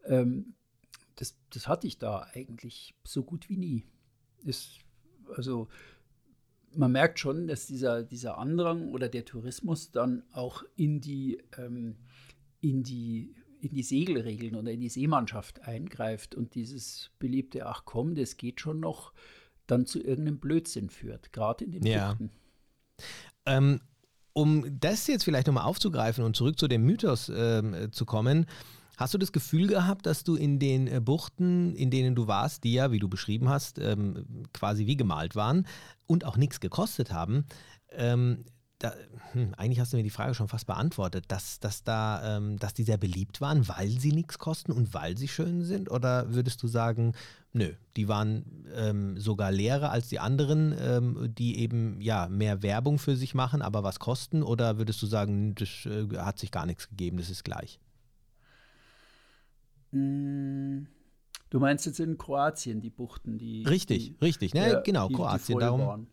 Ähm, 0.06 0.54
das, 1.16 1.38
das 1.50 1.68
hatte 1.68 1.88
ich 1.88 1.98
da 1.98 2.28
eigentlich 2.34 2.96
so 3.04 3.24
gut 3.24 3.50
wie 3.50 3.58
nie. 3.58 3.86
Ist, 4.44 4.80
also 5.36 5.68
man 6.74 6.92
merkt 6.92 7.20
schon, 7.20 7.48
dass 7.48 7.68
dieser, 7.68 8.04
dieser 8.04 8.38
Andrang 8.38 8.90
oder 8.90 9.10
der 9.10 9.26
Tourismus 9.26 9.92
dann 9.92 10.24
auch 10.32 10.64
in 10.76 11.02
die, 11.02 11.42
ähm, 11.58 11.98
in 12.62 12.84
die 12.84 13.36
in 13.62 13.76
die 13.76 13.84
Segelregeln 13.84 14.56
oder 14.56 14.72
in 14.72 14.80
die 14.80 14.90
Seemannschaft 14.90 15.62
eingreift 15.68 16.34
und 16.36 16.56
dieses 16.56 17.12
beliebte 17.20 17.68
Ach 17.68 17.84
komm, 17.86 18.16
das 18.16 18.38
geht 18.38 18.60
schon 18.60 18.80
noch, 18.80 19.14
dann 19.68 19.86
zu 19.86 20.00
irgendeinem 20.00 20.40
Blödsinn 20.40 20.90
führt, 20.90 21.32
gerade 21.32 21.66
in 21.66 21.72
den 21.72 21.86
Ja. 21.86 22.18
Ähm, 23.46 23.80
um 24.34 24.80
das 24.80 25.08
jetzt 25.08 25.24
vielleicht 25.24 25.48
nochmal 25.48 25.66
aufzugreifen 25.66 26.24
und 26.24 26.36
zurück 26.36 26.58
zu 26.58 26.68
dem 26.68 26.84
Mythos 26.84 27.32
ähm, 27.34 27.74
äh, 27.74 27.92
zu 27.92 28.06
kommen, 28.06 28.48
hast 28.98 29.14
du 29.14 29.18
das 29.18 29.32
Gefühl 29.32 29.68
gehabt, 29.68 30.06
dass 30.06 30.24
du 30.24 30.36
in 30.36 30.60
den 30.60 30.88
äh, 30.88 31.00
Buchten, 31.00 31.76
in 31.76 31.92
denen 31.92 32.16
du 32.16 32.28
warst, 32.28 32.64
die 32.64 32.74
ja, 32.74 32.92
wie 32.92 33.00
du 33.00 33.10
beschrieben 33.10 33.50
hast, 33.50 33.80
ähm, 33.80 34.26
quasi 34.54 34.86
wie 34.86 34.98
gemalt 34.98 35.36
waren 35.36 35.68
und 36.08 36.26
auch 36.26 36.38
nichts 36.38 36.60
gekostet 36.60 37.12
haben, 37.12 37.46
ähm, 37.92 38.46
da, 38.82 38.94
hm, 39.34 39.54
eigentlich 39.58 39.80
hast 39.80 39.94
du 39.94 39.98
mir 39.98 40.04
die 40.04 40.10
Frage 40.10 40.34
schon 40.34 40.48
fast 40.48 40.66
beantwortet, 40.66 41.26
dass, 41.28 41.60
dass, 41.60 41.84
da, 41.84 42.38
ähm, 42.38 42.58
dass 42.58 42.74
die 42.74 42.84
sehr 42.84 42.98
beliebt 42.98 43.40
waren, 43.40 43.68
weil 43.68 43.90
sie 43.90 44.12
nichts 44.12 44.40
kosten 44.40 44.72
und 44.72 44.94
weil 44.94 45.18
sie 45.18 45.28
schön 45.28 45.64
sind? 45.64 45.92
Oder 45.92 46.34
würdest 46.34 46.64
du 46.64 46.68
sagen, 46.68 47.14
nö, 47.54 47.74
die 47.96 48.08
waren 48.08 48.66
ähm, 48.76 49.20
sogar 49.20 49.52
leerer 49.52 49.92
als 49.92 50.10
die 50.10 50.20
anderen, 50.20 50.76
ähm, 50.80 51.34
die 51.38 51.60
eben 51.60 52.02
ja 52.02 52.28
mehr 52.28 52.64
Werbung 52.64 52.98
für 52.98 53.16
sich 53.16 53.36
machen, 53.36 53.62
aber 53.62 53.84
was 53.84 54.00
kosten? 54.00 54.42
Oder 54.42 54.78
würdest 54.78 55.02
du 55.02 55.06
sagen, 55.06 55.54
das 55.56 55.86
äh, 55.86 56.08
hat 56.18 56.40
sich 56.40 56.52
gar 56.52 56.66
nichts 56.66 56.90
gegeben, 56.90 57.18
das 57.18 57.30
ist 57.30 57.44
gleich? 57.44 57.80
Mm, 59.92 60.86
Du 61.50 61.60
meinst 61.60 61.86
jetzt 61.86 62.00
in 62.00 62.18
Kroatien 62.18 62.80
die 62.80 62.90
Buchten, 62.90 63.38
die. 63.38 63.64
Richtig, 63.68 64.14
die, 64.18 64.26
richtig, 64.26 64.54
ne? 64.54 64.72
ja, 64.72 64.80
genau, 64.80 65.08
die- 65.10 65.14
die 65.16 65.18
Kroatien, 65.20 65.54
voll 65.54 65.62
darum. 65.62 65.82
waren. 65.82 66.08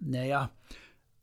Naja, 0.00 0.50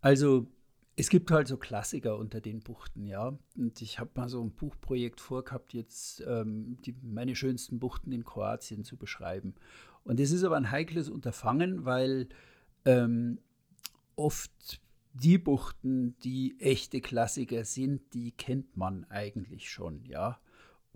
also 0.02 0.48
es 0.96 1.10
gibt 1.10 1.30
halt 1.30 1.48
so 1.48 1.58
Klassiker 1.58 2.18
unter 2.18 2.42
den 2.42 2.60
Buchten, 2.62 3.06
ja. 3.06 3.38
Und 3.56 3.82
ich 3.82 4.00
habe 4.00 4.10
mal 4.16 4.30
so 4.30 4.42
ein 4.44 4.52
Buchprojekt 4.52 5.22
vorgehabt, 5.22 5.74
jetzt 5.74 6.24
ähm, 6.28 6.78
die, 6.86 6.96
meine 7.04 7.36
schönsten 7.36 7.78
Buchten 7.80 8.12
in 8.12 8.24
Kroatien 8.24 8.84
zu 8.84 8.98
beschreiben. 8.98 9.54
Und 10.04 10.20
es 10.20 10.32
ist 10.32 10.44
aber 10.44 10.58
ein 10.58 10.72
heikles 10.72 11.10
Unterfangen, 11.10 11.86
weil 11.86 12.30
ähm, 12.86 13.38
oft 14.16 14.82
die 15.14 15.38
Buchten, 15.38 16.18
die 16.24 16.60
echte 16.60 17.02
Klassiker 17.02 17.64
sind, 17.64 18.02
die 18.14 18.32
kennt 18.32 18.76
man 18.78 19.06
eigentlich 19.10 19.70
schon, 19.70 20.04
ja. 20.06 20.40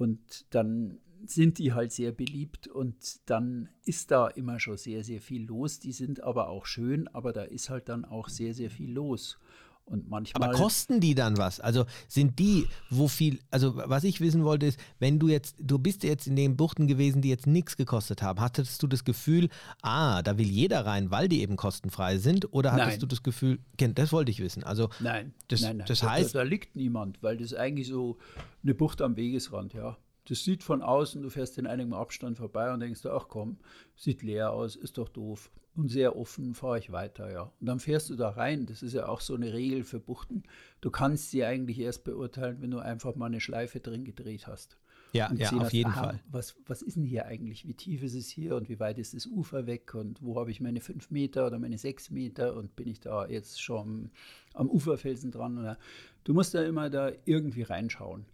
Und 0.01 0.47
dann 0.49 0.97
sind 1.27 1.59
die 1.59 1.73
halt 1.73 1.91
sehr 1.91 2.11
beliebt 2.11 2.67
und 2.67 3.29
dann 3.29 3.69
ist 3.85 4.09
da 4.09 4.27
immer 4.29 4.59
schon 4.59 4.75
sehr, 4.75 5.03
sehr 5.03 5.21
viel 5.21 5.45
los. 5.45 5.77
Die 5.77 5.91
sind 5.91 6.23
aber 6.23 6.49
auch 6.49 6.65
schön, 6.65 7.07
aber 7.09 7.33
da 7.33 7.43
ist 7.43 7.69
halt 7.69 7.87
dann 7.87 8.03
auch 8.03 8.27
sehr, 8.27 8.55
sehr 8.55 8.71
viel 8.71 8.91
los. 8.91 9.37
Und 9.85 10.09
manchmal. 10.09 10.49
Aber 10.49 10.57
kosten 10.57 11.01
die 11.01 11.15
dann 11.15 11.37
was? 11.37 11.59
Also 11.59 11.85
sind 12.07 12.39
die, 12.39 12.65
wo 12.89 13.09
viel, 13.09 13.39
also 13.49 13.75
was 13.75 14.05
ich 14.05 14.21
wissen 14.21 14.45
wollte 14.45 14.67
ist, 14.67 14.79
wenn 14.99 15.19
du 15.19 15.27
jetzt, 15.27 15.57
du 15.59 15.79
bist 15.79 16.03
jetzt 16.03 16.27
in 16.27 16.37
den 16.37 16.55
Buchten 16.55 16.87
gewesen, 16.87 17.21
die 17.21 17.27
jetzt 17.27 17.45
nichts 17.45 17.75
gekostet 17.75 18.21
haben, 18.21 18.39
hattest 18.39 18.81
du 18.81 18.87
das 18.87 19.03
Gefühl, 19.03 19.49
ah, 19.81 20.21
da 20.21 20.37
will 20.37 20.47
jeder 20.47 20.85
rein, 20.85 21.11
weil 21.11 21.27
die 21.27 21.41
eben 21.41 21.57
kostenfrei 21.57 22.17
sind? 22.19 22.53
Oder 22.53 22.71
hattest 22.71 22.87
Nein. 22.91 22.99
du 23.01 23.05
das 23.07 23.21
Gefühl, 23.21 23.59
das 23.77 24.13
wollte 24.13 24.31
ich 24.31 24.39
wissen. 24.39 24.63
Also 24.63 24.89
Nein, 25.01 25.33
Das- 25.49 25.59
nein, 25.61 25.77
nein. 25.77 25.87
das 25.87 25.99
da, 25.99 26.11
heißt- 26.13 26.33
da, 26.33 26.39
da 26.39 26.43
liegt 26.43 26.75
niemand, 26.77 27.21
weil 27.21 27.35
das 27.35 27.47
ist 27.51 27.57
eigentlich 27.57 27.87
so 27.87 28.17
eine 28.63 28.73
Bucht 28.73 29.01
am 29.01 29.17
Wegesrand, 29.17 29.73
ja. 29.73 29.97
Das 30.29 30.43
sieht 30.45 30.63
von 30.63 30.81
außen, 30.83 31.21
du 31.21 31.29
fährst 31.29 31.57
in 31.57 31.67
einigem 31.67 31.93
Abstand 31.93 32.37
vorbei 32.37 32.71
und 32.71 32.79
denkst, 32.79 33.05
ach 33.07 33.25
komm, 33.27 33.57
sieht 33.97 34.21
leer 34.21 34.51
aus, 34.53 34.77
ist 34.77 34.97
doch 34.97 35.09
doof. 35.09 35.51
Und 35.73 35.87
sehr 35.87 36.17
offen 36.17 36.53
fahre 36.53 36.79
ich 36.79 36.91
weiter, 36.91 37.31
ja. 37.31 37.43
Und 37.59 37.65
dann 37.65 37.79
fährst 37.79 38.09
du 38.09 38.15
da 38.15 38.29
rein. 38.29 38.65
Das 38.65 38.83
ist 38.83 38.93
ja 38.93 39.07
auch 39.07 39.21
so 39.21 39.35
eine 39.35 39.53
Regel 39.53 39.85
für 39.85 40.01
Buchten. 40.01 40.43
Du 40.81 40.91
kannst 40.91 41.31
sie 41.31 41.45
eigentlich 41.45 41.79
erst 41.79 42.03
beurteilen, 42.03 42.61
wenn 42.61 42.71
du 42.71 42.79
einfach 42.79 43.15
mal 43.15 43.27
eine 43.27 43.39
Schleife 43.39 43.79
drin 43.79 44.03
gedreht 44.03 44.47
hast. 44.47 44.77
ja, 45.13 45.29
und 45.29 45.39
ja, 45.39 45.49
auf 45.51 45.61
hast, 45.61 45.73
jeden 45.73 45.91
aha, 45.91 46.03
Fall. 46.03 46.19
Was, 46.29 46.55
was 46.65 46.81
ist 46.81 46.97
denn 46.97 47.05
hier 47.05 47.25
eigentlich? 47.25 47.65
Wie 47.65 47.73
tief 47.73 48.03
ist 48.03 48.15
es 48.15 48.29
hier 48.29 48.57
und 48.57 48.67
wie 48.67 48.81
weit 48.81 48.97
ist 48.97 49.13
das 49.13 49.25
Ufer 49.25 49.65
weg 49.65 49.93
und 49.93 50.21
wo 50.21 50.37
habe 50.37 50.51
ich 50.51 50.59
meine 50.59 50.81
fünf 50.81 51.09
Meter 51.09 51.47
oder 51.47 51.57
meine 51.57 51.77
sechs 51.77 52.09
Meter 52.09 52.53
und 52.55 52.75
bin 52.75 52.89
ich 52.89 52.99
da 52.99 53.25
jetzt 53.27 53.61
schon 53.61 53.79
am, 53.79 54.11
am 54.53 54.69
Uferfelsen 54.69 55.31
dran? 55.31 55.57
Oder 55.57 55.77
du 56.25 56.33
musst 56.33 56.53
da 56.53 56.63
immer 56.63 56.89
da 56.89 57.13
irgendwie 57.23 57.63
reinschauen. 57.63 58.25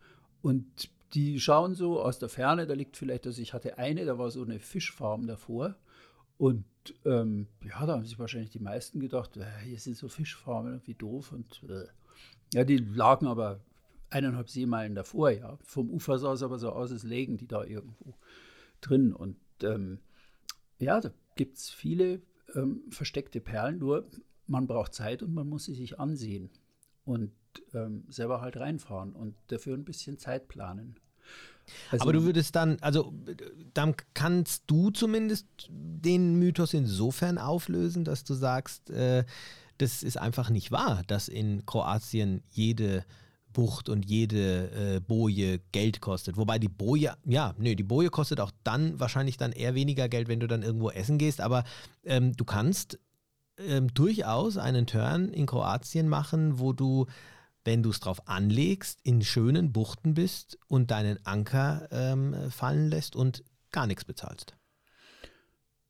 Und 0.41 0.89
die 1.13 1.39
schauen 1.39 1.75
so 1.75 2.01
aus 2.01 2.17
der 2.17 2.29
Ferne, 2.29 2.65
da 2.65 2.73
liegt 2.73 2.97
vielleicht, 2.97 3.27
also 3.27 3.41
ich 3.41 3.53
hatte 3.53 3.77
eine, 3.77 4.05
da 4.05 4.17
war 4.17 4.31
so 4.31 4.43
eine 4.43 4.59
Fischfarm 4.59 5.27
davor. 5.27 5.75
Und 6.37 6.65
ähm, 7.05 7.47
ja, 7.63 7.85
da 7.85 7.93
haben 7.93 8.05
sich 8.05 8.19
wahrscheinlich 8.19 8.51
die 8.51 8.59
meisten 8.59 8.99
gedacht, 8.99 9.37
äh, 9.37 9.45
hier 9.63 9.79
sind 9.79 9.97
so 9.97 10.07
Fischfarmen, 10.07 10.81
wie 10.85 10.93
doof. 10.93 11.31
Und 11.31 11.63
äh. 11.69 11.87
ja, 12.53 12.63
die 12.63 12.77
lagen 12.77 13.27
aber 13.27 13.59
eineinhalb 14.09 14.49
Seemeilen 14.49 14.95
davor, 14.95 15.31
ja. 15.31 15.57
Vom 15.63 15.89
Ufer 15.89 16.17
sah 16.19 16.33
es 16.33 16.43
aber 16.43 16.59
so 16.59 16.71
aus, 16.71 16.91
als 16.91 17.03
lägen 17.03 17.37
die 17.37 17.47
da 17.47 17.63
irgendwo 17.63 18.15
drin. 18.81 19.13
Und 19.13 19.37
ähm, 19.63 19.99
ja, 20.79 20.99
da 20.99 21.11
gibt 21.35 21.57
es 21.57 21.69
viele 21.69 22.21
ähm, 22.55 22.83
versteckte 22.89 23.41
Perlen, 23.41 23.79
nur 23.79 24.07
man 24.47 24.67
braucht 24.67 24.93
Zeit 24.93 25.23
und 25.23 25.33
man 25.33 25.47
muss 25.47 25.65
sie 25.65 25.75
sich 25.75 25.99
ansehen 25.99 26.49
und 27.05 27.31
ähm, 27.73 28.05
selber 28.07 28.41
halt 28.41 28.57
reinfahren 28.57 29.13
und 29.13 29.35
dafür 29.47 29.75
ein 29.75 29.85
bisschen 29.85 30.17
Zeit 30.17 30.47
planen. 30.47 30.99
Also, 31.91 32.03
Aber 32.03 32.13
du 32.13 32.23
würdest 32.23 32.55
dann, 32.55 32.77
also 32.81 33.13
dann 33.73 33.95
kannst 34.13 34.63
du 34.67 34.89
zumindest 34.89 35.47
den 35.69 36.39
Mythos 36.39 36.73
insofern 36.73 37.37
auflösen, 37.37 38.03
dass 38.03 38.23
du 38.23 38.33
sagst, 38.33 38.89
äh, 38.89 39.25
das 39.77 40.03
ist 40.03 40.17
einfach 40.17 40.49
nicht 40.49 40.71
wahr, 40.71 41.03
dass 41.07 41.27
in 41.27 41.65
Kroatien 41.65 42.41
jede 42.49 43.05
Bucht 43.53 43.89
und 43.89 44.05
jede 44.05 44.69
äh, 44.95 44.99
Boje 44.99 45.59
Geld 45.71 45.99
kostet. 45.99 46.37
Wobei 46.37 46.59
die 46.59 46.67
Boje, 46.67 47.15
ja, 47.25 47.55
nö, 47.57 47.75
die 47.75 47.83
Boje 47.83 48.09
kostet 48.09 48.39
auch 48.39 48.51
dann 48.63 48.99
wahrscheinlich 48.99 49.37
dann 49.37 49.51
eher 49.51 49.73
weniger 49.73 50.09
Geld, 50.09 50.27
wenn 50.27 50.39
du 50.39 50.47
dann 50.47 50.63
irgendwo 50.63 50.91
essen 50.91 51.17
gehst. 51.17 51.41
Aber 51.41 51.63
ähm, 52.03 52.33
du 52.33 52.45
kannst 52.45 52.99
ähm, 53.57 53.91
durchaus 53.93 54.57
einen 54.57 54.85
Turn 54.85 55.29
in 55.29 55.47
Kroatien 55.47 56.07
machen, 56.07 56.59
wo 56.59 56.73
du 56.73 57.07
wenn 57.67 57.83
du 57.83 57.89
es 57.89 57.99
drauf 57.99 58.29
anlegst, 58.29 59.01
in 59.03 59.21
schönen 59.21 59.73
Buchten 59.73 60.13
bist 60.13 60.57
und 60.69 60.89
deinen 60.89 61.19
Anker 61.25 61.89
ähm, 61.91 62.33
fallen 62.49 62.89
lässt 62.89 63.17
und 63.17 63.43
gar 63.71 63.87
nichts 63.87 64.05
bezahlst. 64.05 64.55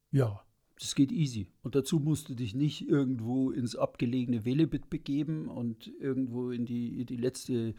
Ja, 0.09 0.41
das 0.80 0.95
geht 0.95 1.11
easy. 1.11 1.45
Und 1.61 1.75
dazu 1.75 1.99
musst 1.99 2.30
du 2.30 2.34
dich 2.34 2.55
nicht 2.55 2.89
irgendwo 2.89 3.51
ins 3.51 3.75
abgelegene 3.75 4.43
Velebit 4.43 4.89
begeben 4.89 5.47
und 5.49 5.86
irgendwo 5.99 6.49
in 6.49 6.65
die, 6.65 7.05
die 7.05 7.15
letzte 7.15 7.75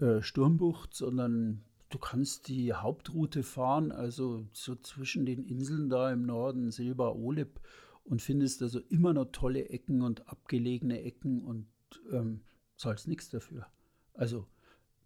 äh, 0.00 0.20
Sturmbucht, 0.20 0.92
sondern 0.92 1.64
du 1.88 1.96
kannst 1.98 2.48
die 2.48 2.74
Hauptroute 2.74 3.42
fahren, 3.42 3.90
also 3.90 4.46
so 4.52 4.76
zwischen 4.76 5.24
den 5.24 5.42
Inseln 5.44 5.88
da 5.88 6.12
im 6.12 6.26
Norden, 6.26 6.70
Silber, 6.70 7.16
Olip, 7.16 7.58
und 8.04 8.20
findest 8.20 8.62
also 8.62 8.80
immer 8.90 9.14
noch 9.14 9.32
tolle 9.32 9.70
Ecken 9.70 10.02
und 10.02 10.28
abgelegene 10.28 11.00
Ecken 11.00 11.42
und 11.42 11.66
ähm, 12.12 12.42
zahlst 12.80 13.06
nichts 13.06 13.28
dafür. 13.28 13.66
Also 14.14 14.46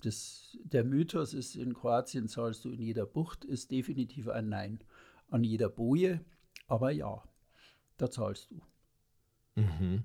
das, 0.00 0.56
der 0.62 0.84
Mythos 0.84 1.34
ist, 1.34 1.56
in 1.56 1.74
Kroatien 1.74 2.28
zahlst 2.28 2.64
du 2.64 2.70
in 2.70 2.80
jeder 2.80 3.06
Bucht, 3.06 3.44
ist 3.44 3.70
definitiv 3.70 4.28
ein 4.28 4.48
Nein. 4.48 4.78
An 5.30 5.42
jeder 5.42 5.68
Boje, 5.68 6.24
aber 6.68 6.90
ja, 6.90 7.22
da 7.96 8.10
zahlst 8.10 8.50
du. 8.50 8.60
Mhm. 9.60 10.04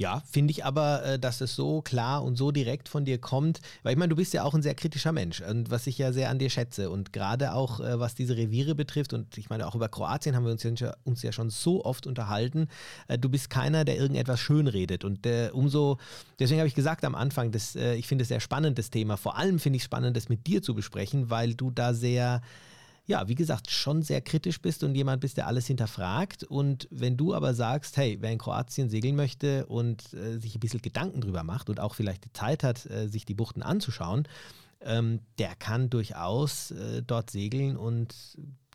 Ja, 0.00 0.22
finde 0.30 0.50
ich 0.52 0.64
aber, 0.64 1.04
äh, 1.04 1.18
dass 1.18 1.42
es 1.42 1.54
so 1.54 1.82
klar 1.82 2.24
und 2.24 2.36
so 2.36 2.52
direkt 2.52 2.88
von 2.88 3.04
dir 3.04 3.18
kommt, 3.18 3.60
weil 3.82 3.92
ich 3.92 3.98
meine, 3.98 4.08
du 4.08 4.16
bist 4.16 4.32
ja 4.32 4.44
auch 4.44 4.54
ein 4.54 4.62
sehr 4.62 4.74
kritischer 4.74 5.12
Mensch 5.12 5.42
und 5.42 5.70
was 5.70 5.86
ich 5.86 5.98
ja 5.98 6.10
sehr 6.10 6.30
an 6.30 6.38
dir 6.38 6.48
schätze 6.48 6.88
und 6.88 7.12
gerade 7.12 7.52
auch 7.52 7.80
äh, 7.80 8.00
was 8.00 8.14
diese 8.14 8.34
Reviere 8.34 8.74
betrifft 8.74 9.12
und 9.12 9.36
ich 9.36 9.50
meine 9.50 9.66
auch 9.66 9.74
über 9.74 9.90
Kroatien 9.90 10.34
haben 10.34 10.46
wir 10.46 10.52
uns 10.52 10.62
ja, 10.62 10.94
uns 11.04 11.22
ja 11.22 11.32
schon 11.32 11.50
so 11.50 11.84
oft 11.84 12.06
unterhalten, 12.06 12.68
äh, 13.08 13.18
du 13.18 13.28
bist 13.28 13.50
keiner, 13.50 13.84
der 13.84 13.98
irgendetwas 13.98 14.40
schönredet 14.40 15.04
und 15.04 15.20
umso, 15.52 15.98
deswegen 16.38 16.60
habe 16.60 16.68
ich 16.68 16.74
gesagt 16.74 17.04
am 17.04 17.14
Anfang, 17.14 17.52
dass, 17.52 17.74
ich 17.74 18.06
finde 18.06 18.22
es 18.22 18.28
sehr 18.28 18.40
spannend, 18.40 18.78
das 18.78 18.88
Thema, 18.88 19.18
vor 19.18 19.36
allem 19.36 19.58
finde 19.58 19.76
ich 19.76 19.82
es 19.82 19.84
spannend, 19.84 20.16
das 20.16 20.30
mit 20.30 20.46
dir 20.46 20.62
zu 20.62 20.74
besprechen, 20.74 21.28
weil 21.28 21.54
du 21.54 21.70
da 21.70 21.92
sehr 21.92 22.40
ja, 23.10 23.26
wie 23.26 23.34
gesagt, 23.34 23.70
schon 23.72 24.02
sehr 24.02 24.20
kritisch 24.20 24.62
bist 24.62 24.84
und 24.84 24.94
jemand 24.94 25.20
bist, 25.20 25.36
der 25.36 25.48
alles 25.48 25.66
hinterfragt. 25.66 26.44
Und 26.44 26.86
wenn 26.92 27.16
du 27.16 27.34
aber 27.34 27.54
sagst, 27.54 27.96
hey, 27.96 28.16
wer 28.20 28.30
in 28.30 28.38
Kroatien 28.38 28.88
segeln 28.88 29.16
möchte 29.16 29.66
und 29.66 30.14
äh, 30.14 30.38
sich 30.38 30.54
ein 30.54 30.60
bisschen 30.60 30.80
Gedanken 30.80 31.20
drüber 31.20 31.42
macht 31.42 31.68
und 31.68 31.80
auch 31.80 31.96
vielleicht 31.96 32.24
die 32.24 32.32
Zeit 32.32 32.62
hat, 32.62 32.86
äh, 32.86 33.08
sich 33.08 33.26
die 33.26 33.34
Buchten 33.34 33.64
anzuschauen, 33.64 34.28
ähm, 34.80 35.18
der 35.40 35.56
kann 35.56 35.90
durchaus 35.90 36.70
äh, 36.70 37.02
dort 37.02 37.30
segeln 37.30 37.76
und 37.76 38.14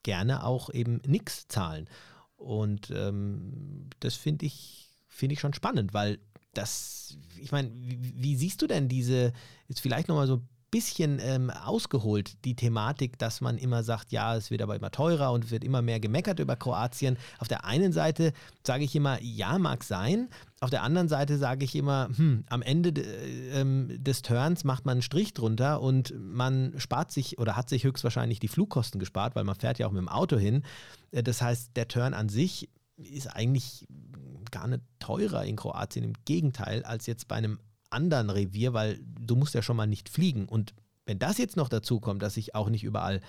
gerne 0.03 0.43
auch 0.43 0.69
eben 0.69 1.01
nichts 1.07 1.47
zahlen. 1.47 1.87
Und 2.35 2.91
ähm, 2.91 3.89
das 4.01 4.15
finde 4.15 4.45
ich, 4.45 4.89
find 5.07 5.31
ich 5.31 5.39
schon 5.39 5.53
spannend, 5.53 5.93
weil 5.93 6.19
das, 6.53 7.17
ich 7.37 7.53
meine, 7.53 7.71
wie, 7.73 8.13
wie, 8.17 8.35
siehst 8.35 8.61
du 8.61 8.67
denn 8.67 8.89
diese, 8.89 9.31
jetzt 9.69 9.79
vielleicht 9.79 10.09
nochmal 10.09 10.27
so 10.27 10.41
bisschen 10.75 11.19
ähm, 11.21 11.49
ausgeholt, 11.49 12.33
die 12.43 12.53
Thematik, 12.53 13.17
dass 13.17 13.39
man 13.39 13.57
immer 13.57 13.81
sagt, 13.81 14.11
ja, 14.11 14.35
es 14.35 14.51
wird 14.51 14.61
aber 14.61 14.75
immer 14.75 14.91
teurer 14.91 15.31
und 15.31 15.49
wird 15.49 15.63
immer 15.63 15.81
mehr 15.81 16.01
gemeckert 16.01 16.39
über 16.39 16.57
Kroatien. 16.57 17.17
Auf 17.39 17.47
der 17.47 17.63
einen 17.63 17.93
Seite 17.93 18.33
sage 18.61 18.83
ich 18.83 18.93
immer, 18.93 19.17
ja, 19.21 19.57
mag 19.57 19.85
sein. 19.85 20.27
Auf 20.59 20.71
der 20.71 20.83
anderen 20.83 21.07
Seite 21.07 21.37
sage 21.37 21.63
ich 21.63 21.77
immer, 21.77 22.09
hm, 22.13 22.43
am 22.49 22.61
Ende 22.61 22.89
äh, 23.01 23.61
ähm, 23.61 23.87
des 24.03 24.21
Turns 24.21 24.65
macht 24.65 24.85
man 24.85 24.95
einen 24.95 25.01
Strich 25.01 25.33
drunter 25.33 25.79
und 25.79 26.13
man 26.19 26.73
spart 26.75 27.09
sich 27.09 27.39
oder 27.39 27.55
hat 27.55 27.69
sich 27.69 27.85
höchstwahrscheinlich 27.85 28.41
die 28.41 28.49
Flugkosten 28.49 28.99
gespart, 28.99 29.33
weil 29.37 29.45
man 29.45 29.55
fährt 29.55 29.79
ja 29.79 29.87
auch 29.87 29.93
mit 29.93 30.01
dem 30.01 30.09
Auto 30.09 30.37
hin. 30.37 30.63
Äh, 31.11 31.23
das 31.23 31.41
heißt, 31.41 31.77
der 31.77 31.87
Turn 31.87 32.13
an 32.13 32.27
sich 32.27 32.67
ist 32.97 33.27
eigentlich 33.27 33.87
gar 34.51 34.67
nicht 34.67 34.83
teurer 34.99 35.45
in 35.45 35.55
Kroatien, 35.55 36.03
im 36.03 36.15
Gegenteil, 36.25 36.83
als 36.83 37.05
jetzt 37.05 37.29
bei 37.29 37.35
einem 37.35 37.59
anderen 37.89 38.29
Revier, 38.29 38.73
weil 38.73 38.99
du 39.19 39.35
musst 39.35 39.53
ja 39.53 39.61
schon 39.61 39.77
mal 39.77 39.87
nicht 39.87 40.09
fliegen. 40.09 40.47
Und 40.47 40.73
wenn 41.05 41.19
das 41.19 41.37
jetzt 41.37 41.55
noch 41.55 41.69
dazu 41.69 41.99
kommt, 41.99 42.21
dass 42.21 42.37
ich 42.37 42.55
auch 42.55 42.69
nicht 42.69 42.83
überall 42.83 43.21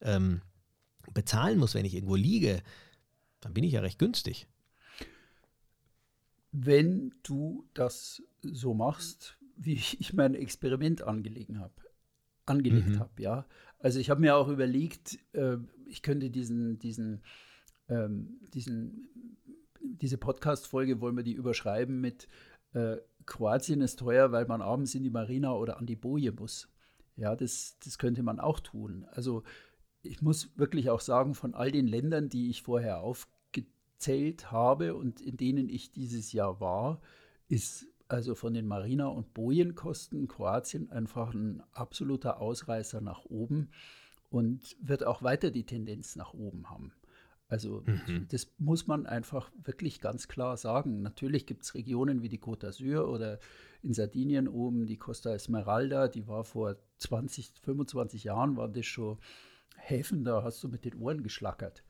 ähm, 0.00 0.42
bezahlen 1.12 1.58
muss, 1.58 1.74
wenn 1.74 1.84
ich 1.84 1.94
irgendwo 1.94 2.16
liege, 2.16 2.62
dann 3.40 3.54
bin 3.54 3.64
ich 3.64 3.72
ja 3.72 3.80
recht 3.80 3.98
günstig. 3.98 4.46
Wenn 6.52 7.14
du 7.22 7.64
das 7.74 8.22
so 8.42 8.74
machst, 8.74 9.38
wie 9.56 9.74
ich 9.98 10.12
mein 10.12 10.34
Experiment 10.34 11.02
angelegt 11.02 11.54
habe, 11.56 11.74
angelegt 12.46 12.88
mhm. 12.88 12.98
habe, 12.98 13.22
ja. 13.22 13.46
Also 13.78 13.98
ich 13.98 14.10
habe 14.10 14.20
mir 14.20 14.36
auch 14.36 14.48
überlegt, 14.48 15.18
äh, 15.32 15.56
ich 15.86 16.02
könnte 16.02 16.30
diesen, 16.30 16.78
diesen, 16.78 17.22
ähm, 17.88 18.40
diesen, 18.52 19.08
diese 19.80 20.18
Podcast-Folge 20.18 21.00
wollen 21.00 21.16
wir 21.16 21.24
die 21.24 21.32
überschreiben 21.32 22.00
mit 22.00 22.28
äh, 22.74 22.96
Kroatien 23.30 23.80
ist 23.80 24.00
teuer, 24.00 24.32
weil 24.32 24.44
man 24.46 24.60
abends 24.60 24.94
in 24.94 25.04
die 25.04 25.10
Marina 25.10 25.54
oder 25.54 25.78
an 25.78 25.86
die 25.86 25.96
Boje 25.96 26.32
muss. 26.32 26.68
Ja, 27.16 27.36
das, 27.36 27.78
das 27.82 27.96
könnte 27.96 28.22
man 28.22 28.40
auch 28.40 28.60
tun. 28.60 29.06
Also 29.12 29.44
ich 30.02 30.20
muss 30.20 30.58
wirklich 30.58 30.90
auch 30.90 31.00
sagen, 31.00 31.34
von 31.34 31.54
all 31.54 31.70
den 31.70 31.86
Ländern, 31.86 32.28
die 32.28 32.50
ich 32.50 32.62
vorher 32.62 33.00
aufgezählt 33.00 34.50
habe 34.50 34.96
und 34.96 35.20
in 35.20 35.36
denen 35.36 35.68
ich 35.68 35.92
dieses 35.92 36.32
Jahr 36.32 36.60
war, 36.60 37.00
ist 37.48 37.86
also 38.08 38.34
von 38.34 38.52
den 38.52 38.66
Marina- 38.66 39.06
und 39.06 39.32
Bojenkosten 39.32 40.26
Kroatien 40.26 40.90
einfach 40.90 41.32
ein 41.32 41.62
absoluter 41.72 42.40
Ausreißer 42.40 43.00
nach 43.00 43.24
oben 43.26 43.70
und 44.28 44.76
wird 44.80 45.04
auch 45.04 45.22
weiter 45.22 45.52
die 45.52 45.64
Tendenz 45.64 46.16
nach 46.16 46.34
oben 46.34 46.68
haben. 46.68 46.92
Also 47.50 47.82
mhm. 47.84 48.26
das 48.30 48.46
muss 48.58 48.86
man 48.86 49.06
einfach 49.06 49.50
wirklich 49.64 50.00
ganz 50.00 50.28
klar 50.28 50.56
sagen. 50.56 51.02
Natürlich 51.02 51.46
gibt 51.46 51.64
es 51.64 51.74
Regionen 51.74 52.22
wie 52.22 52.28
die 52.28 52.38
Côte 52.38 52.68
d'Azur 52.68 53.08
oder 53.08 53.40
in 53.82 53.92
Sardinien 53.92 54.46
oben 54.46 54.86
die 54.86 54.96
Costa 54.96 55.34
Esmeralda, 55.34 56.06
die 56.06 56.28
war 56.28 56.44
vor 56.44 56.76
20, 56.98 57.52
25 57.62 58.24
Jahren, 58.24 58.56
waren 58.56 58.72
das 58.72 58.86
schon 58.86 59.18
Häfen, 59.76 60.24
da 60.24 60.44
hast 60.44 60.62
du 60.62 60.68
mit 60.68 60.84
den 60.84 60.94
Ohren 60.94 61.22
geschlackert. 61.24 61.82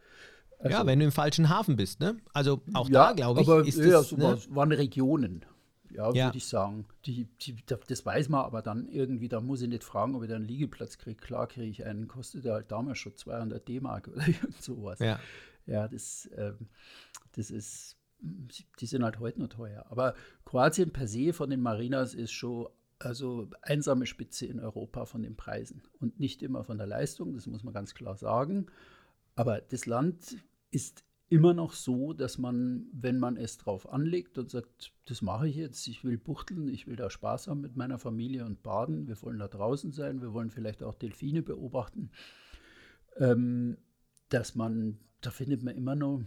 Also, 0.60 0.76
ja, 0.76 0.86
wenn 0.86 0.98
du 0.98 1.04
im 1.06 1.12
falschen 1.12 1.48
Hafen 1.48 1.76
bist, 1.76 2.00
ne? 2.00 2.16
Also 2.32 2.62
auch 2.72 2.88
ja, 2.88 3.08
da, 3.08 3.12
glaube 3.12 3.40
ich, 3.42 3.48
aber, 3.48 3.66
ist 3.66 3.78
ja, 3.78 3.90
das, 3.90 4.10
so 4.10 4.16
ne? 4.16 4.38
waren 4.50 4.72
Regionen, 4.72 5.44
ja, 5.90 6.12
ja. 6.12 6.26
würde 6.26 6.38
ich 6.38 6.46
sagen. 6.46 6.86
Die, 7.06 7.26
die, 7.40 7.56
das 7.66 8.06
weiß 8.06 8.28
man, 8.28 8.44
aber 8.44 8.62
dann 8.62 8.86
irgendwie, 8.88 9.28
da 9.28 9.40
muss 9.40 9.62
ich 9.62 9.68
nicht 9.68 9.84
fragen, 9.84 10.14
ob 10.14 10.22
ich 10.22 10.28
da 10.28 10.36
einen 10.36 10.44
Liegeplatz 10.44 10.98
kriege. 10.98 11.16
Klar 11.16 11.48
kriege 11.48 11.70
ich 11.70 11.84
einen, 11.84 12.08
kostet 12.08 12.44
ja 12.44 12.52
halt 12.54 12.70
damals 12.70 12.98
schon 12.98 13.16
200 13.16 13.66
D-Mark 13.66 14.08
oder 14.08 14.18
irgend 14.26 14.62
sowas. 14.62 14.98
Ja. 15.00 15.18
Ja, 15.70 15.86
das, 15.86 16.26
äh, 16.26 16.52
das 17.32 17.50
ist, 17.50 17.96
die 18.20 18.86
sind 18.86 19.04
halt 19.04 19.20
heute 19.20 19.40
noch 19.40 19.48
teuer. 19.48 19.86
Aber 19.88 20.14
Kroatien 20.44 20.92
per 20.92 21.06
se 21.06 21.32
von 21.32 21.48
den 21.48 21.60
Marinas 21.60 22.12
ist 22.12 22.32
schon 22.32 22.68
also 22.98 23.48
einsame 23.62 24.04
Spitze 24.04 24.46
in 24.46 24.60
Europa 24.60 25.06
von 25.06 25.22
den 25.22 25.36
Preisen 25.36 25.82
und 26.00 26.20
nicht 26.20 26.42
immer 26.42 26.64
von 26.64 26.76
der 26.76 26.86
Leistung, 26.86 27.32
das 27.32 27.46
muss 27.46 27.62
man 27.64 27.72
ganz 27.72 27.94
klar 27.94 28.16
sagen. 28.16 28.66
Aber 29.36 29.60
das 29.60 29.86
Land 29.86 30.36
ist 30.70 31.04
immer 31.30 31.54
noch 31.54 31.72
so, 31.72 32.12
dass 32.12 32.36
man, 32.36 32.88
wenn 32.92 33.18
man 33.18 33.36
es 33.36 33.56
drauf 33.56 33.90
anlegt 33.90 34.36
und 34.36 34.50
sagt, 34.50 34.92
das 35.06 35.22
mache 35.22 35.48
ich 35.48 35.54
jetzt, 35.54 35.86
ich 35.86 36.04
will 36.04 36.18
buchteln, 36.18 36.68
ich 36.68 36.88
will 36.88 36.96
da 36.96 37.08
Spaß 37.08 37.46
haben 37.46 37.60
mit 37.60 37.76
meiner 37.76 37.98
Familie 37.98 38.44
und 38.44 38.62
baden, 38.62 39.06
wir 39.06 39.22
wollen 39.22 39.38
da 39.38 39.46
draußen 39.46 39.92
sein, 39.92 40.20
wir 40.20 40.34
wollen 40.34 40.50
vielleicht 40.50 40.82
auch 40.82 40.94
Delfine 40.94 41.42
beobachten, 41.42 42.10
ähm, 43.16 43.78
dass 44.28 44.56
man 44.56 44.98
da 45.20 45.30
findet 45.30 45.62
man 45.62 45.76
immer 45.76 45.94
noch 45.94 46.22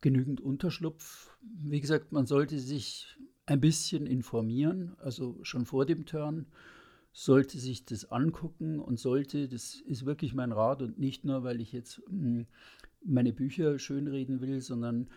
genügend 0.00 0.40
Unterschlupf. 0.40 1.36
Wie 1.42 1.80
gesagt, 1.80 2.12
man 2.12 2.26
sollte 2.26 2.58
sich 2.58 3.16
ein 3.46 3.60
bisschen 3.60 4.06
informieren, 4.06 4.94
also 4.98 5.38
schon 5.42 5.66
vor 5.66 5.86
dem 5.86 6.06
Turn, 6.06 6.46
sollte 7.12 7.58
sich 7.58 7.84
das 7.84 8.10
angucken 8.10 8.80
und 8.80 8.98
sollte, 8.98 9.48
das 9.48 9.74
ist 9.74 10.06
wirklich 10.06 10.34
mein 10.34 10.52
Rat 10.52 10.82
und 10.82 10.98
nicht 10.98 11.24
nur, 11.24 11.44
weil 11.44 11.60
ich 11.60 11.72
jetzt 11.72 12.00
mh, 12.08 12.10
hm, 12.10 12.46
meine 13.04 13.32
Bücher 13.32 13.78
schönreden 13.78 14.40
will, 14.40 14.60
sondern 14.60 15.08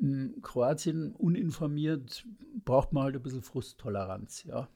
mh, 0.00 0.08
hm, 0.08 0.42
Kroatien 0.42 1.12
uninformiert 1.12 2.26
braucht 2.64 2.92
man 2.92 3.04
halt 3.04 3.16
ein 3.16 3.22
bisschen 3.22 3.42
Frusttoleranz, 3.42 4.44
ja. 4.44 4.68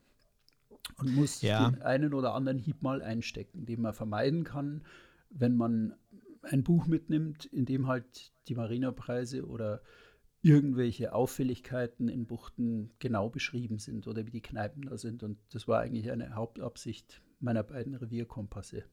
Und 0.96 1.14
muss 1.14 1.42
ja. 1.42 1.70
den 1.70 1.82
einen 1.82 2.14
oder 2.14 2.34
anderen 2.34 2.58
Hieb 2.58 2.82
mal 2.82 3.02
einstecken, 3.02 3.64
den 3.64 3.80
man 3.80 3.94
vermeiden 3.94 4.44
kann, 4.44 4.82
wenn 5.30 5.56
man 5.56 5.94
ein 6.42 6.62
Buch 6.62 6.86
mitnimmt, 6.86 7.44
in 7.46 7.66
dem 7.66 7.86
halt 7.86 8.32
die 8.48 8.54
Marinapreise 8.54 9.46
oder 9.46 9.82
irgendwelche 10.42 11.12
Auffälligkeiten 11.12 12.08
in 12.08 12.26
Buchten 12.26 12.92
genau 12.98 13.28
beschrieben 13.28 13.78
sind 13.78 14.06
oder 14.06 14.26
wie 14.26 14.30
die 14.30 14.40
Kneipen 14.40 14.82
da 14.82 14.96
sind. 14.96 15.22
Und 15.22 15.38
das 15.52 15.68
war 15.68 15.80
eigentlich 15.80 16.10
eine 16.10 16.34
Hauptabsicht 16.34 17.20
meiner 17.40 17.62
beiden 17.62 17.94
Revierkompasse. 17.94 18.84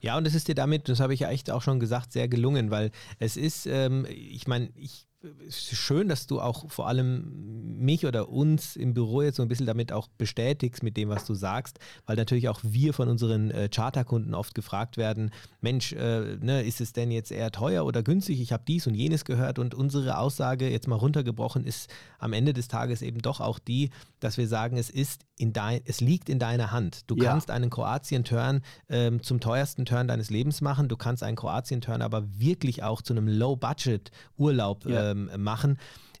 Ja, 0.00 0.18
und 0.18 0.26
es 0.26 0.34
ist 0.34 0.48
dir 0.48 0.54
damit, 0.54 0.90
das 0.90 1.00
habe 1.00 1.14
ich 1.14 1.20
ja 1.20 1.30
echt 1.30 1.50
auch 1.50 1.62
schon 1.62 1.80
gesagt, 1.80 2.12
sehr 2.12 2.28
gelungen, 2.28 2.70
weil 2.70 2.90
es 3.18 3.38
ist, 3.38 3.66
ähm, 3.66 4.06
ich 4.10 4.46
meine, 4.46 4.70
ich 4.76 5.06
es 5.46 5.72
ist 5.72 5.76
schön, 5.76 6.08
dass 6.08 6.26
du 6.26 6.40
auch 6.40 6.70
vor 6.70 6.88
allem 6.88 7.78
mich 7.78 8.06
oder 8.06 8.28
uns 8.28 8.76
im 8.76 8.94
Büro 8.94 9.22
jetzt 9.22 9.36
so 9.36 9.42
ein 9.42 9.48
bisschen 9.48 9.66
damit 9.66 9.92
auch 9.92 10.08
bestätigst 10.18 10.82
mit 10.82 10.96
dem, 10.96 11.08
was 11.08 11.24
du 11.24 11.34
sagst, 11.34 11.78
weil 12.06 12.16
natürlich 12.16 12.48
auch 12.48 12.60
wir 12.62 12.92
von 12.92 13.08
unseren 13.08 13.50
äh, 13.50 13.68
Charterkunden 13.68 14.34
oft 14.34 14.54
gefragt 14.54 14.96
werden, 14.96 15.30
Mensch, 15.60 15.92
äh, 15.92 16.36
ne, 16.40 16.62
ist 16.62 16.80
es 16.80 16.92
denn 16.92 17.10
jetzt 17.10 17.32
eher 17.32 17.50
teuer 17.50 17.84
oder 17.84 18.02
günstig? 18.02 18.40
Ich 18.40 18.52
habe 18.52 18.64
dies 18.66 18.86
und 18.86 18.94
jenes 18.94 19.24
gehört 19.24 19.58
und 19.58 19.74
unsere 19.74 20.18
Aussage 20.18 20.68
jetzt 20.68 20.88
mal 20.88 20.96
runtergebrochen 20.96 21.64
ist 21.64 21.90
am 22.18 22.32
Ende 22.32 22.52
des 22.52 22.68
Tages 22.68 23.02
eben 23.02 23.20
doch 23.20 23.40
auch 23.40 23.58
die, 23.58 23.90
dass 24.20 24.36
wir 24.38 24.48
sagen, 24.48 24.76
es 24.76 24.90
ist 24.90 25.22
in 25.36 25.52
dein, 25.52 25.80
es 25.84 26.00
liegt 26.00 26.28
in 26.28 26.38
deiner 26.38 26.70
Hand. 26.70 27.10
Du 27.10 27.16
ja. 27.16 27.24
kannst 27.24 27.50
einen 27.50 27.70
Kroatien-Turn 27.70 28.62
ähm, 28.88 29.22
zum 29.22 29.40
teuersten 29.40 29.84
Turn 29.84 30.08
deines 30.08 30.30
Lebens 30.30 30.60
machen, 30.60 30.88
du 30.88 30.96
kannst 30.96 31.22
einen 31.22 31.36
Kroatien-Turn 31.36 32.02
aber 32.02 32.24
wirklich 32.38 32.82
auch 32.82 33.02
zu 33.02 33.12
einem 33.12 33.28
Low-Budget-Urlaub 33.28 34.86
ja. 34.86 35.13
Ähm, 35.14 35.42
machen. 35.42 35.78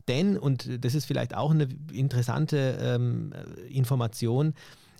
Denn, 0.08 0.38
und 0.38 0.84
das 0.84 0.94
ist 0.94 1.06
vielleicht 1.06 1.34
auch 1.34 1.50
eine 1.50 1.68
interessante 1.92 2.78
ähm, 2.80 3.32
Information, 3.68 4.54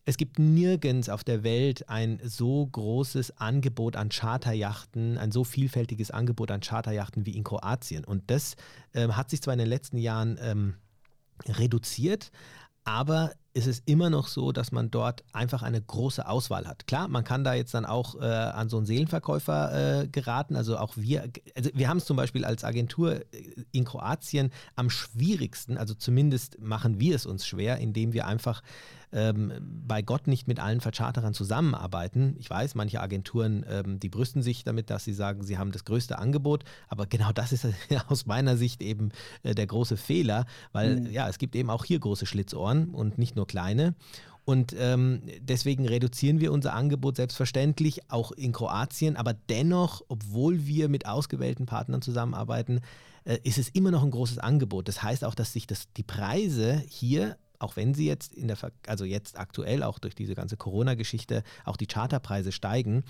es 0.06 0.16
gibt 0.18 0.38
nirgends 0.38 1.08
auf 1.08 1.24
der 1.24 1.44
Welt 1.44 1.88
ein 1.88 2.20
so 2.22 2.66
großes 2.66 3.38
Angebot 3.38 3.96
an 3.96 4.10
Charterjachten, 4.10 5.16
ein 5.16 5.32
so 5.32 5.44
vielfältiges 5.44 6.10
Angebot 6.10 6.50
an 6.50 6.60
Charterjachten 6.60 7.24
wie 7.24 7.36
in 7.36 7.44
Kroatien. 7.44 8.04
Und 8.04 8.30
das 8.30 8.56
ähm, 8.92 9.16
hat 9.16 9.30
sich 9.30 9.40
zwar 9.40 9.54
in 9.54 9.60
den 9.60 9.68
letzten 9.68 9.96
Jahren 9.96 10.38
ähm, 10.42 10.74
reduziert, 11.48 12.30
aber 12.84 13.32
ist 13.54 13.68
es 13.68 13.82
immer 13.86 14.10
noch 14.10 14.26
so, 14.26 14.50
dass 14.50 14.72
man 14.72 14.90
dort 14.90 15.22
einfach 15.32 15.62
eine 15.62 15.80
große 15.80 16.26
Auswahl 16.26 16.66
hat. 16.66 16.88
Klar, 16.88 17.06
man 17.06 17.22
kann 17.22 17.44
da 17.44 17.54
jetzt 17.54 17.72
dann 17.72 17.86
auch 17.86 18.16
äh, 18.16 18.24
an 18.24 18.68
so 18.68 18.76
einen 18.76 18.86
Seelenverkäufer 18.86 20.02
äh, 20.02 20.08
geraten. 20.08 20.56
Also 20.56 20.76
auch 20.76 20.96
wir, 20.96 21.30
also 21.54 21.70
wir 21.72 21.88
haben 21.88 21.98
es 21.98 22.04
zum 22.04 22.16
Beispiel 22.16 22.44
als 22.44 22.64
Agentur 22.64 23.14
äh, 23.14 23.22
in 23.70 23.84
Kroatien 23.84 24.50
am 24.74 24.90
schwierigsten, 24.90 25.78
also 25.78 25.94
zumindest 25.94 26.60
machen 26.60 26.98
wir 26.98 27.14
es 27.14 27.26
uns 27.26 27.46
schwer, 27.46 27.78
indem 27.78 28.12
wir 28.12 28.26
einfach 28.26 28.60
ähm, 29.14 29.52
bei 29.86 30.02
Gott 30.02 30.26
nicht 30.26 30.48
mit 30.48 30.58
allen 30.58 30.80
Vercharterern 30.80 31.34
zusammenarbeiten. 31.34 32.34
Ich 32.38 32.50
weiß, 32.50 32.74
manche 32.74 33.00
Agenturen, 33.00 33.64
ähm, 33.68 34.00
die 34.00 34.08
brüsten 34.08 34.42
sich 34.42 34.64
damit, 34.64 34.90
dass 34.90 35.04
sie 35.04 35.14
sagen, 35.14 35.44
sie 35.44 35.56
haben 35.56 35.72
das 35.72 35.84
größte 35.84 36.18
Angebot, 36.18 36.64
aber 36.88 37.06
genau 37.06 37.32
das 37.32 37.52
ist 37.52 37.66
aus 38.08 38.26
meiner 38.26 38.56
Sicht 38.56 38.82
eben 38.82 39.10
äh, 39.44 39.54
der 39.54 39.66
große 39.66 39.96
Fehler, 39.96 40.46
weil 40.72 41.00
mhm. 41.00 41.10
ja, 41.12 41.28
es 41.28 41.38
gibt 41.38 41.54
eben 41.54 41.70
auch 41.70 41.84
hier 41.84 42.00
große 42.00 42.26
Schlitzohren 42.26 42.90
und 42.90 43.16
nicht 43.16 43.36
nur 43.36 43.46
kleine. 43.46 43.94
Und 44.44 44.74
ähm, 44.78 45.22
deswegen 45.40 45.88
reduzieren 45.88 46.38
wir 46.38 46.52
unser 46.52 46.74
Angebot 46.74 47.16
selbstverständlich 47.16 48.10
auch 48.10 48.30
in 48.32 48.52
Kroatien. 48.52 49.16
Aber 49.16 49.32
dennoch, 49.48 50.02
obwohl 50.08 50.66
wir 50.66 50.90
mit 50.90 51.06
ausgewählten 51.06 51.64
Partnern 51.64 52.02
zusammenarbeiten, 52.02 52.80
äh, 53.24 53.38
ist 53.42 53.56
es 53.56 53.70
immer 53.70 53.90
noch 53.90 54.02
ein 54.02 54.10
großes 54.10 54.38
Angebot. 54.38 54.88
Das 54.88 55.02
heißt 55.02 55.24
auch, 55.24 55.34
dass 55.34 55.54
sich 55.54 55.66
das, 55.66 55.90
die 55.96 56.02
Preise 56.02 56.82
hier 56.88 57.38
auch 57.64 57.76
wenn 57.76 57.94
sie 57.94 58.06
jetzt 58.06 58.34
in 58.34 58.46
der, 58.46 58.56
also 58.86 59.04
jetzt 59.04 59.38
aktuell 59.38 59.82
auch 59.82 59.98
durch 59.98 60.14
diese 60.14 60.34
ganze 60.34 60.56
Corona-Geschichte 60.56 61.42
auch 61.64 61.76
die 61.76 61.86
Charterpreise 61.86 62.52
steigen, 62.52 63.04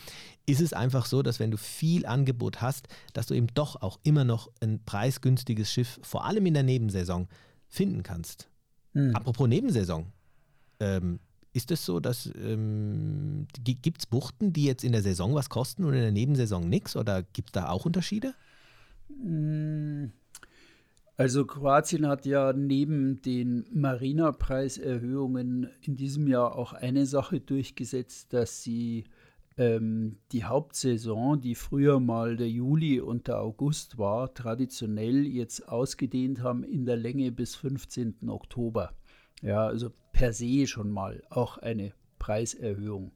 ist 0.47 0.61
es 0.61 0.73
einfach 0.73 1.07
so, 1.07 1.23
dass 1.23 1.41
wenn 1.41 1.51
du 1.51 1.57
viel 1.57 2.07
Angebot 2.07 2.63
hast, 2.63 2.89
dass 3.13 3.27
du 3.27 3.35
eben 3.35 3.49
doch 3.55 3.83
auch 3.83 3.99
immer 4.05 4.25
noch 4.25 4.51
ein 4.61 4.83
preisgünstiges 4.85 5.71
Schiff, 5.71 6.01
vor 6.03 6.25
allem 6.25 6.47
in 6.47 6.55
der 6.55 6.63
Nebensaison, 6.63 7.29
finden 7.69 8.03
kannst. 8.03 8.49
Mhm. 8.93 9.15
Apropos 9.15 9.49
Nebensaison, 9.49 10.07
ähm, 10.81 11.19
ist 11.53 11.71
es 11.71 11.85
so, 11.85 12.01
dass 12.01 12.31
ähm, 12.37 13.47
gibt 13.63 13.99
es 14.01 14.07
Buchten, 14.07 14.53
die 14.53 14.65
jetzt 14.65 14.85
in 14.85 14.93
der 14.93 15.03
Saison 15.03 15.35
was 15.35 15.49
kosten 15.49 15.85
und 15.85 15.95
in 15.95 16.01
der 16.01 16.13
Nebensaison 16.13 16.69
nichts? 16.69 16.97
Oder 16.97 17.23
gibt 17.23 17.51
es 17.51 17.53
da 17.53 17.69
auch 17.69 17.85
Unterschiede? 17.85 18.35
Mhm. 19.09 20.13
Also 21.17 21.47
Kroatien 21.47 22.09
hat 22.09 22.27
ja 22.27 22.53
neben 22.53 23.23
den 23.23 23.67
Marina-Preiserhöhungen 23.73 25.71
in 25.81 25.97
diesem 25.97 26.27
Jahr 26.27 26.57
auch 26.57 26.73
eine 26.73 27.07
Sache 27.07 27.41
durchgesetzt, 27.41 28.33
dass 28.33 28.63
sie 28.63 29.05
ähm, 29.57 30.19
die 30.33 30.43
Hauptsaison, 30.43 31.41
die 31.41 31.55
früher 31.55 32.01
mal 32.01 32.37
der 32.37 32.49
Juli 32.49 33.01
und 33.01 33.29
der 33.29 33.41
August 33.41 33.97
war, 33.99 34.35
traditionell 34.35 35.25
jetzt 35.27 35.69
ausgedehnt 35.69 36.43
haben 36.43 36.65
in 36.65 36.85
der 36.85 36.97
Länge 36.97 37.31
bis 37.31 37.55
15. 37.55 38.29
Oktober. 38.29 38.93
Ja, 39.41 39.67
also 39.67 39.93
per 40.13 40.33
se 40.33 40.67
schon 40.67 40.91
mal 40.91 41.23
auch 41.31 41.59
eine 41.59 41.93
Preiserhöhung. 42.19 43.13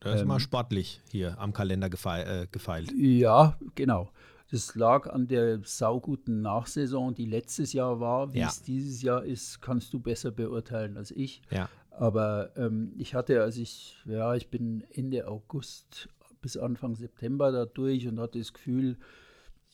Das 0.00 0.16
ist 0.16 0.22
ähm, 0.22 0.28
mal 0.28 0.40
sportlich 0.40 1.02
hier 1.10 1.38
am 1.38 1.52
Kalender 1.52 1.88
äh, 1.88 2.46
gefeilt. 2.50 2.92
Ja, 2.96 3.58
genau. 3.74 4.10
Das 4.54 4.76
lag 4.76 5.08
an 5.08 5.26
der 5.26 5.58
sauguten 5.64 6.40
Nachsaison, 6.40 7.12
die 7.12 7.26
letztes 7.26 7.72
Jahr 7.72 7.98
war. 7.98 8.32
Wie 8.34 8.38
ja. 8.38 8.46
es 8.46 8.62
dieses 8.62 9.02
Jahr 9.02 9.24
ist, 9.24 9.60
kannst 9.60 9.92
du 9.92 9.98
besser 9.98 10.30
beurteilen 10.30 10.96
als 10.96 11.10
ich. 11.10 11.42
Ja. 11.50 11.68
Aber 11.90 12.56
ähm, 12.56 12.92
ich 12.96 13.16
hatte, 13.16 13.42
als 13.42 13.56
ich, 13.56 13.96
ja, 14.04 14.36
ich 14.36 14.50
bin 14.50 14.84
Ende 14.92 15.26
August 15.26 16.08
bis 16.40 16.56
Anfang 16.56 16.94
September 16.94 17.50
da 17.50 17.66
durch 17.66 18.06
und 18.06 18.20
hatte 18.20 18.38
das 18.38 18.52
Gefühl, 18.52 18.96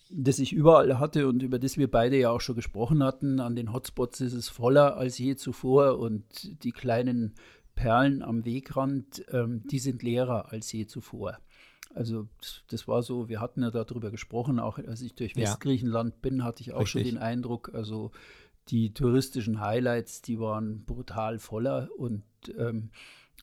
das 0.08 0.38
ich 0.38 0.54
überall 0.54 0.98
hatte 0.98 1.28
und 1.28 1.42
über 1.42 1.58
das 1.58 1.76
wir 1.76 1.90
beide 1.90 2.18
ja 2.18 2.30
auch 2.30 2.40
schon 2.40 2.56
gesprochen 2.56 3.04
hatten. 3.04 3.38
An 3.38 3.56
den 3.56 3.74
Hotspots 3.74 4.22
ist 4.22 4.32
es 4.32 4.48
voller 4.48 4.96
als 4.96 5.18
je 5.18 5.36
zuvor 5.36 5.98
und 5.98 6.64
die 6.64 6.72
kleinen 6.72 7.34
Perlen 7.74 8.22
am 8.22 8.46
Wegrand, 8.46 9.26
ähm, 9.30 9.62
die 9.66 9.78
sind 9.78 10.02
leerer 10.02 10.52
als 10.52 10.72
je 10.72 10.86
zuvor. 10.86 11.38
Also 11.94 12.28
das 12.68 12.86
war 12.86 13.02
so, 13.02 13.28
wir 13.28 13.40
hatten 13.40 13.62
ja 13.62 13.70
darüber 13.70 14.10
gesprochen, 14.10 14.60
auch 14.60 14.78
als 14.78 15.02
ich 15.02 15.14
durch 15.14 15.36
Westgriechenland 15.36 16.14
ja. 16.14 16.18
bin, 16.22 16.44
hatte 16.44 16.62
ich 16.62 16.72
auch 16.72 16.82
Richtig. 16.82 17.02
schon 17.02 17.14
den 17.14 17.18
Eindruck, 17.18 17.74
also 17.74 18.12
die 18.68 18.94
touristischen 18.94 19.60
Highlights, 19.60 20.22
die 20.22 20.38
waren 20.38 20.84
brutal 20.84 21.38
voller 21.38 21.88
und 21.96 22.22
ähm, 22.56 22.90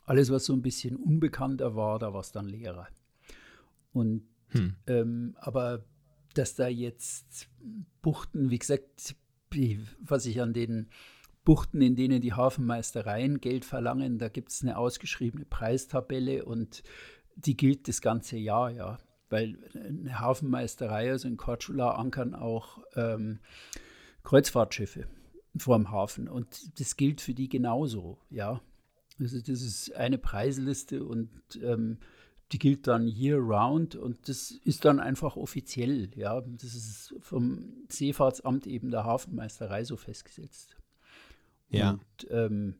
alles, 0.05 0.31
was 0.31 0.45
so 0.45 0.53
ein 0.53 0.61
bisschen 0.61 0.95
unbekannter 0.95 1.75
war, 1.75 1.99
da 1.99 2.13
war 2.13 2.21
es 2.21 2.31
dann 2.31 2.47
leerer. 2.47 2.87
Und 3.91 4.23
hm. 4.49 4.75
ähm, 4.87 5.35
aber 5.39 5.83
dass 6.33 6.55
da 6.55 6.67
jetzt 6.67 7.49
Buchten, 8.01 8.49
wie 8.49 8.59
gesagt, 8.59 9.15
was 9.99 10.25
ich 10.25 10.41
an 10.41 10.53
den 10.53 10.89
Buchten, 11.43 11.81
in 11.81 11.95
denen 11.95 12.21
die 12.21 12.33
Hafenmeistereien 12.33 13.39
Geld 13.39 13.65
verlangen, 13.65 14.19
da 14.19 14.27
gibt 14.29 14.51
es 14.51 14.61
eine 14.61 14.77
ausgeschriebene 14.77 15.45
Preistabelle 15.45 16.45
und 16.45 16.83
die 17.37 17.55
gilt 17.55 17.87
das 17.87 18.01
ganze 18.01 18.37
Jahr, 18.37 18.71
ja. 18.71 18.97
Weil 19.29 19.57
eine 19.73 20.19
Hafenmeisterei, 20.19 21.11
also 21.11 21.27
in 21.27 21.37
Korčula, 21.37 21.91
ankern 21.91 22.33
auch 22.33 22.83
ähm, 22.95 23.39
Kreuzfahrtschiffe 24.23 25.07
vor 25.57 25.77
dem 25.77 25.91
Hafen. 25.91 26.27
Und 26.27 26.79
das 26.79 26.95
gilt 26.95 27.21
für 27.21 27.33
die 27.33 27.49
genauso, 27.49 28.19
ja. 28.29 28.61
Also 29.19 29.39
das 29.39 29.61
ist 29.61 29.95
eine 29.95 30.17
Preisliste 30.17 31.03
und 31.03 31.29
ähm, 31.61 31.97
die 32.51 32.59
gilt 32.59 32.87
dann 32.87 33.07
year 33.07 33.37
round 33.37 33.95
und 33.95 34.29
das 34.29 34.51
ist 34.51 34.85
dann 34.85 34.99
einfach 34.99 35.35
offiziell, 35.35 36.09
ja. 36.15 36.41
Das 36.41 36.73
ist 36.75 37.15
vom 37.19 37.73
Seefahrtsamt 37.89 38.67
eben 38.67 38.91
der 38.91 39.03
Hafenmeisterei 39.03 39.83
so 39.83 39.97
festgesetzt. 39.97 40.77
Ja. 41.69 41.91
Und 41.91 42.31
ähm, 42.31 42.75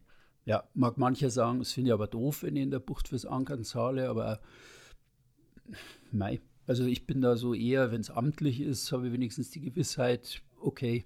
ja, 0.48 0.64
mag 0.74 0.98
mancher 0.98 1.30
sagen, 1.30 1.60
es 1.60 1.74
finde 1.74 1.89
ich 1.89 1.93
aber 1.93 2.08
doof, 2.08 2.41
wenn 2.41 2.56
ich 2.56 2.64
in 2.64 2.72
der 2.72 2.80
Bucht 2.80 3.10
fürs 3.10 3.26
Ankern 3.26 3.66
zahle, 3.66 4.10
aber 4.10 4.39
mei. 6.10 6.39
Also 6.66 6.86
ich 6.86 7.06
bin 7.06 7.20
da 7.20 7.36
so 7.36 7.54
eher, 7.54 7.91
wenn 7.91 8.00
es 8.00 8.10
amtlich 8.10 8.62
ist, 8.62 8.89
habe 8.93 9.08
ich 9.08 9.14
wenigstens 9.14 9.52
die 9.52 9.60
Gewissheit, 9.60 10.41
okay, 10.62 11.04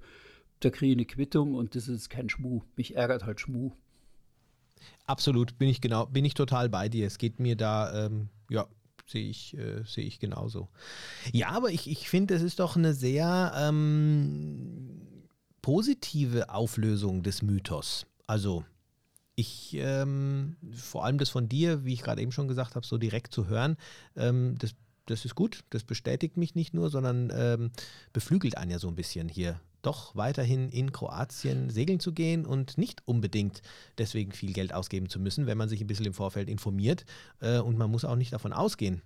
da 0.59 0.69
kriege 0.69 0.91
ich 0.91 0.97
eine 0.97 1.05
Quittung 1.05 1.55
und 1.55 1.73
das 1.75 1.87
ist 1.87 2.09
kein 2.09 2.29
Schmuh. 2.29 2.61
Mich 2.75 2.95
ärgert 2.95 3.25
halt 3.25 3.39
Schmuh. 3.39 3.71
Absolut, 5.07 5.57
bin 5.57 5.69
ich 5.69 5.81
genau, 5.81 6.05
bin 6.05 6.23
ich 6.23 6.35
total 6.35 6.69
bei 6.69 6.87
dir. 6.87 7.07
Es 7.07 7.17
geht 7.17 7.39
mir 7.39 7.55
da, 7.55 8.05
ähm, 8.05 8.29
ja, 8.51 8.67
sehe 9.07 9.27
ich, 9.27 9.57
äh, 9.57 9.83
sehe 9.85 10.05
ich 10.05 10.19
genauso. 10.19 10.69
Ja, 11.33 11.49
aber 11.49 11.71
ich, 11.71 11.89
ich 11.89 12.07
finde, 12.09 12.35
es 12.35 12.43
ist 12.43 12.59
doch 12.59 12.75
eine 12.75 12.93
sehr 12.93 13.53
ähm, 13.55 15.01
positive 15.63 16.51
Auflösung 16.51 17.23
des 17.23 17.41
Mythos. 17.41 18.05
Also 18.27 18.65
ich, 19.41 19.75
ähm, 19.77 20.55
vor 20.73 21.05
allem 21.05 21.17
das 21.17 21.29
von 21.29 21.49
dir, 21.49 21.83
wie 21.83 21.93
ich 21.93 22.01
gerade 22.01 22.21
eben 22.21 22.31
schon 22.31 22.47
gesagt 22.47 22.75
habe, 22.75 22.85
so 22.85 22.97
direkt 22.97 23.33
zu 23.33 23.47
hören, 23.47 23.75
ähm, 24.15 24.55
das, 24.57 24.73
das 25.05 25.25
ist 25.25 25.35
gut. 25.35 25.63
Das 25.69 25.83
bestätigt 25.83 26.37
mich 26.37 26.55
nicht 26.55 26.73
nur, 26.73 26.89
sondern 26.89 27.31
ähm, 27.35 27.71
beflügelt 28.13 28.57
einen 28.57 28.71
ja 28.71 28.79
so 28.79 28.87
ein 28.87 28.95
bisschen 28.95 29.27
hier 29.27 29.59
doch 29.81 30.15
weiterhin 30.15 30.69
in 30.69 30.91
Kroatien 30.91 31.69
segeln 31.69 31.99
zu 31.99 32.13
gehen 32.13 32.45
und 32.45 32.77
nicht 32.77 33.01
unbedingt 33.05 33.61
deswegen 33.97 34.31
viel 34.31 34.53
Geld 34.53 34.73
ausgeben 34.73 35.09
zu 35.09 35.19
müssen, 35.19 35.47
wenn 35.47 35.57
man 35.57 35.69
sich 35.69 35.81
ein 35.81 35.87
bisschen 35.87 36.05
im 36.05 36.13
Vorfeld 36.13 36.49
informiert. 36.49 37.05
Äh, 37.39 37.59
und 37.59 37.77
man 37.77 37.89
muss 37.89 38.05
auch 38.05 38.15
nicht 38.15 38.33
davon 38.33 38.53
ausgehen, 38.53 39.01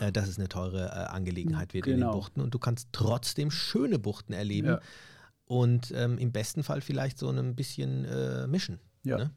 äh, 0.00 0.12
dass 0.12 0.28
es 0.28 0.38
eine 0.38 0.48
teure 0.48 0.86
äh, 0.86 1.10
Angelegenheit 1.10 1.74
wird 1.74 1.84
genau. 1.84 1.94
in 1.94 2.00
den 2.00 2.08
genau. 2.08 2.18
Buchten. 2.18 2.40
Und 2.40 2.54
du 2.54 2.58
kannst 2.58 2.88
trotzdem 2.92 3.50
schöne 3.50 3.98
Buchten 3.98 4.32
erleben 4.32 4.68
ja. 4.68 4.80
und 5.46 5.92
ähm, 5.94 6.18
im 6.18 6.32
besten 6.32 6.62
Fall 6.62 6.80
vielleicht 6.80 7.18
so 7.18 7.28
ein 7.28 7.54
bisschen 7.54 8.04
äh, 8.04 8.46
mischen. 8.46 8.80
Ja. 9.04 9.18
Ne? 9.18 9.30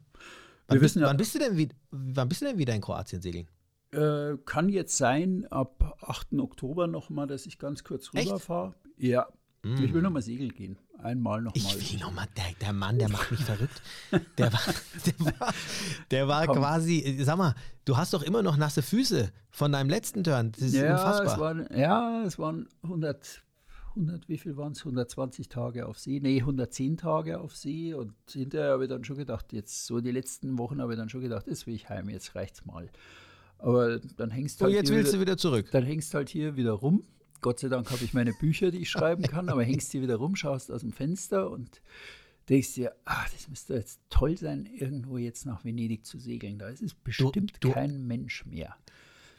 Wann, 0.68 0.80
bist, 0.80 0.96
ja, 0.96 1.06
wann, 1.06 1.16
bist, 1.16 1.34
du 1.34 1.38
denn 1.38 1.56
wie, 1.56 1.68
wann 1.90 2.28
bist 2.28 2.40
du 2.42 2.46
denn 2.46 2.58
wieder 2.58 2.74
in 2.74 2.80
Kroatien 2.80 3.22
segeln? 3.22 3.48
Äh, 3.92 4.36
kann 4.44 4.68
jetzt 4.68 4.96
sein, 4.96 5.46
ab 5.50 5.96
8. 6.02 6.34
Oktober 6.38 6.86
nochmal, 6.86 7.26
dass 7.26 7.46
ich 7.46 7.58
ganz 7.58 7.84
kurz 7.84 8.12
rüberfahre. 8.12 8.74
Ja, 8.96 9.28
mm. 9.62 9.82
ich 9.82 9.94
will 9.94 10.02
nochmal 10.02 10.22
segeln 10.22 10.52
gehen. 10.52 10.76
Einmal 10.98 11.42
nochmal. 11.42 11.62
Ich 11.64 11.92
will 11.92 12.00
nochmal, 12.00 12.26
der, 12.36 12.44
der 12.60 12.72
Mann, 12.72 12.98
der 12.98 13.08
macht 13.10 13.30
mich 13.30 13.44
verrückt. 13.44 13.82
Der 14.38 14.52
war, 14.52 14.60
der 15.04 15.40
war, 15.40 15.54
der 16.10 16.28
war 16.28 16.46
quasi, 16.46 17.18
sag 17.20 17.36
mal, 17.36 17.54
du 17.84 17.96
hast 17.96 18.14
doch 18.14 18.22
immer 18.22 18.42
noch 18.42 18.56
nasse 18.56 18.82
Füße 18.82 19.30
von 19.50 19.72
deinem 19.72 19.90
letzten 19.90 20.24
Turn. 20.24 20.52
Das 20.52 20.62
ist 20.62 20.74
ja, 20.74 20.92
unfassbar. 20.92 21.26
Es 21.26 21.38
waren, 21.38 21.78
ja, 21.78 22.22
es 22.24 22.38
waren 22.38 22.68
100 22.82 23.42
100, 23.96 24.28
wie 24.28 24.38
viel 24.38 24.56
waren 24.56 24.72
es? 24.72 24.80
120 24.80 25.48
Tage 25.48 25.86
auf 25.86 25.98
See? 25.98 26.20
Nee, 26.20 26.40
110 26.40 26.96
Tage 26.96 27.40
auf 27.40 27.56
See. 27.56 27.94
Und 27.94 28.14
hinterher 28.30 28.72
habe 28.72 28.84
ich 28.84 28.90
dann 28.90 29.04
schon 29.04 29.16
gedacht, 29.16 29.52
jetzt 29.52 29.86
so 29.86 30.00
die 30.00 30.12
letzten 30.12 30.58
Wochen 30.58 30.80
habe 30.80 30.92
ich 30.92 30.98
dann 30.98 31.08
schon 31.08 31.22
gedacht, 31.22 31.46
jetzt 31.46 31.66
will 31.66 31.74
ich 31.74 31.88
heim, 31.88 32.08
jetzt 32.08 32.34
reicht's 32.34 32.64
mal. 32.64 32.90
Aber 33.58 33.98
dann 33.98 34.30
hängst 34.30 34.60
halt. 34.60 34.72
Oh, 34.72 34.74
jetzt 34.74 34.90
willst 34.90 35.12
wieder, 35.12 35.18
du 35.18 35.20
wieder 35.22 35.36
zurück. 35.38 35.70
Dann 35.72 35.84
hängst 35.84 36.14
halt 36.14 36.28
hier 36.28 36.56
wieder 36.56 36.72
rum. 36.72 37.02
Gott 37.40 37.58
sei 37.58 37.68
Dank 37.68 37.90
habe 37.90 38.04
ich 38.04 38.14
meine 38.14 38.32
Bücher, 38.32 38.70
die 38.70 38.78
ich 38.78 38.90
schreiben 38.90 39.22
kann, 39.30 39.48
aber 39.48 39.62
hängst 39.62 39.92
hier 39.92 40.02
wieder 40.02 40.16
rum, 40.16 40.36
schaust 40.36 40.70
aus 40.70 40.82
dem 40.82 40.92
Fenster 40.92 41.50
und 41.50 41.80
denkst 42.48 42.74
dir, 42.74 42.94
ah, 43.04 43.24
das 43.32 43.48
müsste 43.48 43.74
jetzt 43.74 44.00
toll 44.10 44.36
sein, 44.36 44.66
irgendwo 44.66 45.18
jetzt 45.18 45.46
nach 45.46 45.64
Venedig 45.64 46.04
zu 46.06 46.18
segeln. 46.18 46.58
Da 46.58 46.68
ist 46.68 46.82
es 46.82 46.94
bestimmt 46.94 47.54
du, 47.60 47.68
du, 47.68 47.72
kein 47.72 48.06
Mensch 48.06 48.46
mehr. 48.46 48.76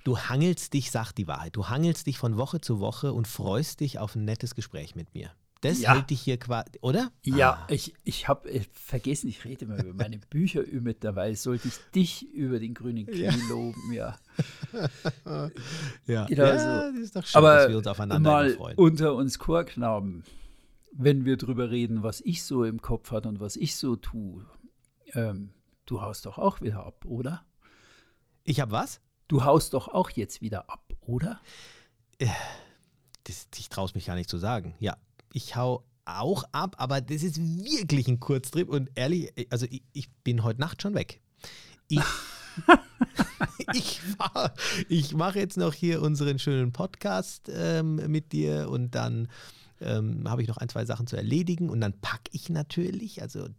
Du 0.07 0.17
hangelst 0.17 0.71
dich, 0.73 0.89
sag 0.89 1.11
die 1.11 1.27
Wahrheit, 1.27 1.57
du 1.57 1.67
hangelst 1.67 2.07
dich 2.07 2.17
von 2.17 2.37
Woche 2.37 2.61
zu 2.61 2.79
Woche 2.79 3.11
und 3.11 3.27
freust 3.27 3.81
dich 3.81 3.99
auf 3.99 4.15
ein 4.15 4.23
nettes 4.23 4.55
Gespräch 4.55 4.95
mit 4.95 5.13
mir. 5.13 5.31
Das 5.59 5.81
Ja. 5.81 5.93
hält 5.95 6.11
dich 6.11 6.21
hier 6.21 6.37
quasi, 6.39 6.69
oder? 6.79 7.11
Ja, 7.25 7.55
Ah, 7.63 7.67
ich, 7.69 7.93
ich 8.05 8.29
habe 8.29 8.49
vergessen, 8.71 9.27
ich 9.27 9.43
rede 9.43 9.65
mal 9.65 9.81
über 9.81 9.93
meine 9.93 10.17
Bücher 10.17 10.63
mit 10.81 11.03
dabei. 11.03 11.33
Sollte 11.35 11.67
ich 11.67 11.73
dich 11.93 12.25
über 12.33 12.57
den 12.57 12.73
grünen 12.73 13.05
Klee 13.05 13.25
Ja. 13.25 13.33
loben, 13.49 13.91
ja. 13.91 14.17
ja. 16.05 16.25
genau 16.27 16.45
ja, 16.45 16.57
so. 16.57 16.69
das 16.93 16.95
ist 16.95 17.13
doch 17.17 17.25
schön, 17.25 17.39
Aber 17.39 17.55
dass 17.57 17.67
wir 17.69 17.77
uns 17.77 17.87
aufeinander 17.87 18.31
mal 18.31 18.49
freuen. 18.51 18.77
unter 18.77 19.13
uns 19.13 19.39
Chorknaben, 19.39 20.23
wenn 20.93 21.25
wir 21.25 21.35
drüber 21.35 21.69
reden, 21.69 22.01
was 22.01 22.21
ich 22.21 22.43
so 22.43 22.63
im 22.63 22.81
Kopf 22.81 23.11
hatte 23.11 23.27
und 23.27 23.41
was 23.41 23.57
ich 23.57 23.75
so 23.75 23.97
tue, 23.97 24.45
ähm, 25.15 25.49
du 25.85 26.01
haust 26.01 26.25
doch 26.25 26.37
auch 26.37 26.61
wieder 26.61 26.85
ab, 26.85 27.03
oder? 27.03 27.43
Ich 28.45 28.61
habe 28.61 28.71
was? 28.71 29.01
Du 29.27 29.43
haust 29.43 29.73
doch 29.73 29.87
auch 29.89 30.09
jetzt 30.11 30.41
wieder 30.41 30.69
ab, 30.69 30.83
oder? 31.01 31.39
Das, 33.23 33.47
ich 33.57 33.69
traue 33.69 33.85
es 33.85 33.95
mich 33.95 34.05
gar 34.05 34.15
nicht 34.15 34.29
zu 34.29 34.37
sagen. 34.37 34.75
Ja, 34.79 34.97
ich 35.33 35.55
hau 35.55 35.83
auch 36.05 36.45
ab, 36.53 36.75
aber 36.79 37.01
das 37.01 37.23
ist 37.23 37.37
wirklich 37.37 38.07
ein 38.07 38.19
Kurztrip 38.21 38.69
und 38.69 38.89
ehrlich, 38.95 39.33
also 39.51 39.65
ich, 39.69 39.83
ich 39.91 40.09
bin 40.23 40.43
heute 40.43 40.61
Nacht 40.61 40.81
schon 40.81 40.93
weg. 40.93 41.21
Ich, 41.89 41.99
ich, 43.73 43.99
fahr- 43.99 44.53
ich 44.87 45.13
mache 45.13 45.39
jetzt 45.39 45.57
noch 45.57 45.73
hier 45.73 46.01
unseren 46.01 46.39
schönen 46.39 46.71
Podcast 46.71 47.51
ähm, 47.53 47.95
mit 48.09 48.31
dir 48.31 48.69
und 48.69 48.95
dann 48.95 49.27
ähm, 49.81 50.29
habe 50.29 50.41
ich 50.41 50.47
noch 50.47 50.57
ein, 50.57 50.69
zwei 50.69 50.85
Sachen 50.85 51.05
zu 51.07 51.17
erledigen 51.17 51.69
und 51.69 51.81
dann 51.81 51.99
packe 51.99 52.29
ich 52.31 52.49
natürlich, 52.49 53.21
also 53.21 53.49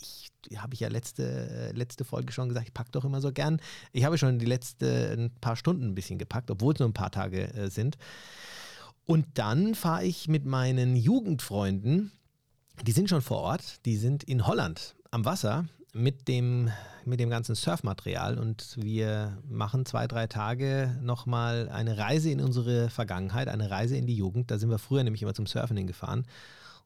ich 0.00 0.30
habe 0.56 0.74
ich 0.74 0.80
ja 0.80 0.88
letzte, 0.88 1.72
letzte 1.74 2.04
Folge 2.04 2.32
schon 2.32 2.48
gesagt, 2.48 2.68
ich 2.68 2.74
packe 2.74 2.90
doch 2.90 3.04
immer 3.04 3.20
so 3.20 3.32
gern. 3.32 3.60
Ich 3.92 4.04
habe 4.04 4.18
schon 4.18 4.38
die 4.38 4.46
letzten 4.46 5.30
paar 5.40 5.56
Stunden 5.56 5.88
ein 5.88 5.94
bisschen 5.94 6.18
gepackt, 6.18 6.50
obwohl 6.50 6.74
es 6.74 6.80
nur 6.80 6.88
ein 6.88 6.94
paar 6.94 7.10
Tage 7.10 7.52
äh, 7.54 7.70
sind. 7.70 7.96
Und 9.06 9.26
dann 9.34 9.74
fahre 9.74 10.04
ich 10.04 10.28
mit 10.28 10.44
meinen 10.44 10.96
Jugendfreunden, 10.96 12.12
die 12.82 12.92
sind 12.92 13.08
schon 13.08 13.22
vor 13.22 13.38
Ort, 13.38 13.84
die 13.86 13.96
sind 13.96 14.24
in 14.24 14.46
Holland 14.46 14.96
am 15.10 15.24
Wasser 15.24 15.66
mit 15.92 16.26
dem, 16.26 16.70
mit 17.04 17.20
dem 17.20 17.30
ganzen 17.30 17.54
Surfmaterial 17.54 18.38
und 18.38 18.76
wir 18.80 19.38
machen 19.48 19.86
zwei, 19.86 20.08
drei 20.08 20.26
Tage 20.26 20.98
nochmal 21.00 21.68
eine 21.68 21.98
Reise 21.98 22.30
in 22.30 22.40
unsere 22.40 22.90
Vergangenheit, 22.90 23.48
eine 23.48 23.70
Reise 23.70 23.96
in 23.96 24.06
die 24.06 24.16
Jugend. 24.16 24.50
Da 24.50 24.58
sind 24.58 24.70
wir 24.70 24.78
früher 24.78 25.04
nämlich 25.04 25.22
immer 25.22 25.34
zum 25.34 25.46
Surfen 25.46 25.76
hingefahren. 25.76 26.26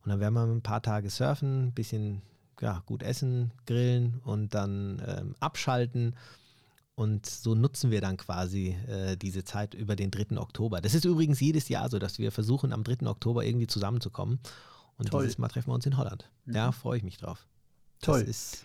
Und 0.04 0.10
dann 0.10 0.20
werden 0.20 0.34
wir 0.34 0.42
ein 0.42 0.62
paar 0.62 0.82
Tage 0.82 1.08
surfen, 1.08 1.68
ein 1.68 1.72
bisschen 1.72 2.22
ja, 2.60 2.82
gut 2.86 3.02
essen, 3.02 3.52
grillen 3.66 4.20
und 4.24 4.54
dann 4.54 5.02
ähm, 5.06 5.34
abschalten. 5.40 6.14
Und 6.94 7.26
so 7.26 7.54
nutzen 7.54 7.90
wir 7.92 8.00
dann 8.00 8.16
quasi 8.16 8.76
äh, 8.88 9.16
diese 9.16 9.44
Zeit 9.44 9.74
über 9.74 9.94
den 9.94 10.10
3. 10.10 10.36
Oktober. 10.38 10.80
Das 10.80 10.94
ist 10.94 11.04
übrigens 11.04 11.38
jedes 11.38 11.68
Jahr 11.68 11.88
so, 11.88 11.98
dass 12.00 12.18
wir 12.18 12.32
versuchen, 12.32 12.72
am 12.72 12.82
3. 12.82 13.06
Oktober 13.06 13.44
irgendwie 13.44 13.68
zusammenzukommen. 13.68 14.40
Und 14.96 15.10
Toll. 15.10 15.22
dieses 15.22 15.38
Mal 15.38 15.46
treffen 15.48 15.68
wir 15.70 15.74
uns 15.74 15.86
in 15.86 15.96
Holland. 15.96 16.28
Ja, 16.46 16.68
Mhm. 16.68 16.72
freue 16.72 16.96
ich 16.98 17.04
mich 17.04 17.16
drauf. 17.18 17.46
Toll. 18.00 18.20
Das 18.20 18.28
ist, 18.28 18.64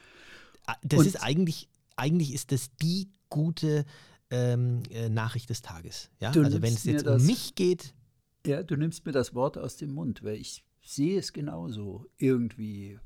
ah, 0.66 0.76
das 0.82 1.02
Und- 1.02 1.06
ist 1.06 1.18
eigentlich, 1.22 1.70
eigentlich 1.96 2.34
ist 2.34 2.52
das 2.52 2.72
die 2.82 3.10
gute 3.30 3.86
ähm, 4.32 4.82
äh, 4.90 5.10
Nachricht 5.10 5.52
des 5.52 5.62
Tages. 5.62 6.10
Ja? 6.20 6.30
Also 6.32 6.64
wenn 6.64 6.74
es 6.74 6.86
jetzt 6.86 7.06
mir 7.06 7.12
um 7.12 7.18
das- 7.20 7.28
mich 7.28 7.54
geht, 7.54 7.94
Ja, 8.48 8.64
du 8.64 8.76
nimmst 8.76 9.06
mir 9.06 9.12
das 9.12 9.36
Wort 9.36 9.60
aus 9.60 9.78
dem 9.78 9.94
Mund, 9.94 10.24
weil 10.24 10.38
ich 10.38 10.64
sehe 10.82 11.20
es 11.20 11.34
genauso 11.34 12.08
irgendwie. 12.18 12.98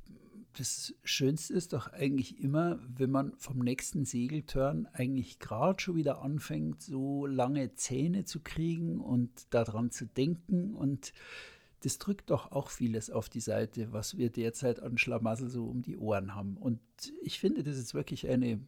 Das 0.57 0.95
Schönste 1.03 1.53
ist 1.53 1.73
doch 1.73 1.93
eigentlich 1.93 2.39
immer, 2.39 2.79
wenn 2.87 3.11
man 3.11 3.33
vom 3.37 3.59
nächsten 3.59 4.05
Segeltörn 4.05 4.87
eigentlich 4.91 5.37
gerade 5.37 5.79
schon 5.79 5.95
wieder 5.95 6.23
anfängt, 6.23 6.81
so 6.81 7.27
lange 7.27 7.75
Zähne 7.75 8.25
zu 8.25 8.39
kriegen 8.39 8.99
und 8.99 9.29
daran 9.51 9.91
zu 9.91 10.07
denken. 10.07 10.73
Und 10.73 11.13
das 11.81 11.99
drückt 11.99 12.31
doch 12.31 12.51
auch 12.51 12.71
vieles 12.71 13.11
auf 13.11 13.29
die 13.29 13.39
Seite, 13.39 13.93
was 13.93 14.17
wir 14.17 14.31
derzeit 14.31 14.81
an 14.81 14.97
Schlamassel 14.97 15.49
so 15.49 15.65
um 15.65 15.83
die 15.83 15.97
Ohren 15.97 16.33
haben. 16.33 16.57
Und 16.57 16.79
ich 17.21 17.39
finde, 17.39 17.61
das 17.61 17.77
ist 17.77 17.93
wirklich 17.93 18.27
eine 18.27 18.59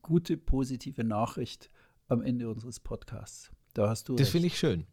gute, 0.00 0.38
positive 0.38 1.04
Nachricht 1.04 1.70
am 2.08 2.22
Ende 2.22 2.48
unseres 2.48 2.80
Podcasts. 2.80 3.50
Da 3.74 3.90
hast 3.90 4.08
du 4.08 4.16
das 4.16 4.30
finde 4.30 4.46
ich 4.46 4.58
schön. 4.58 4.86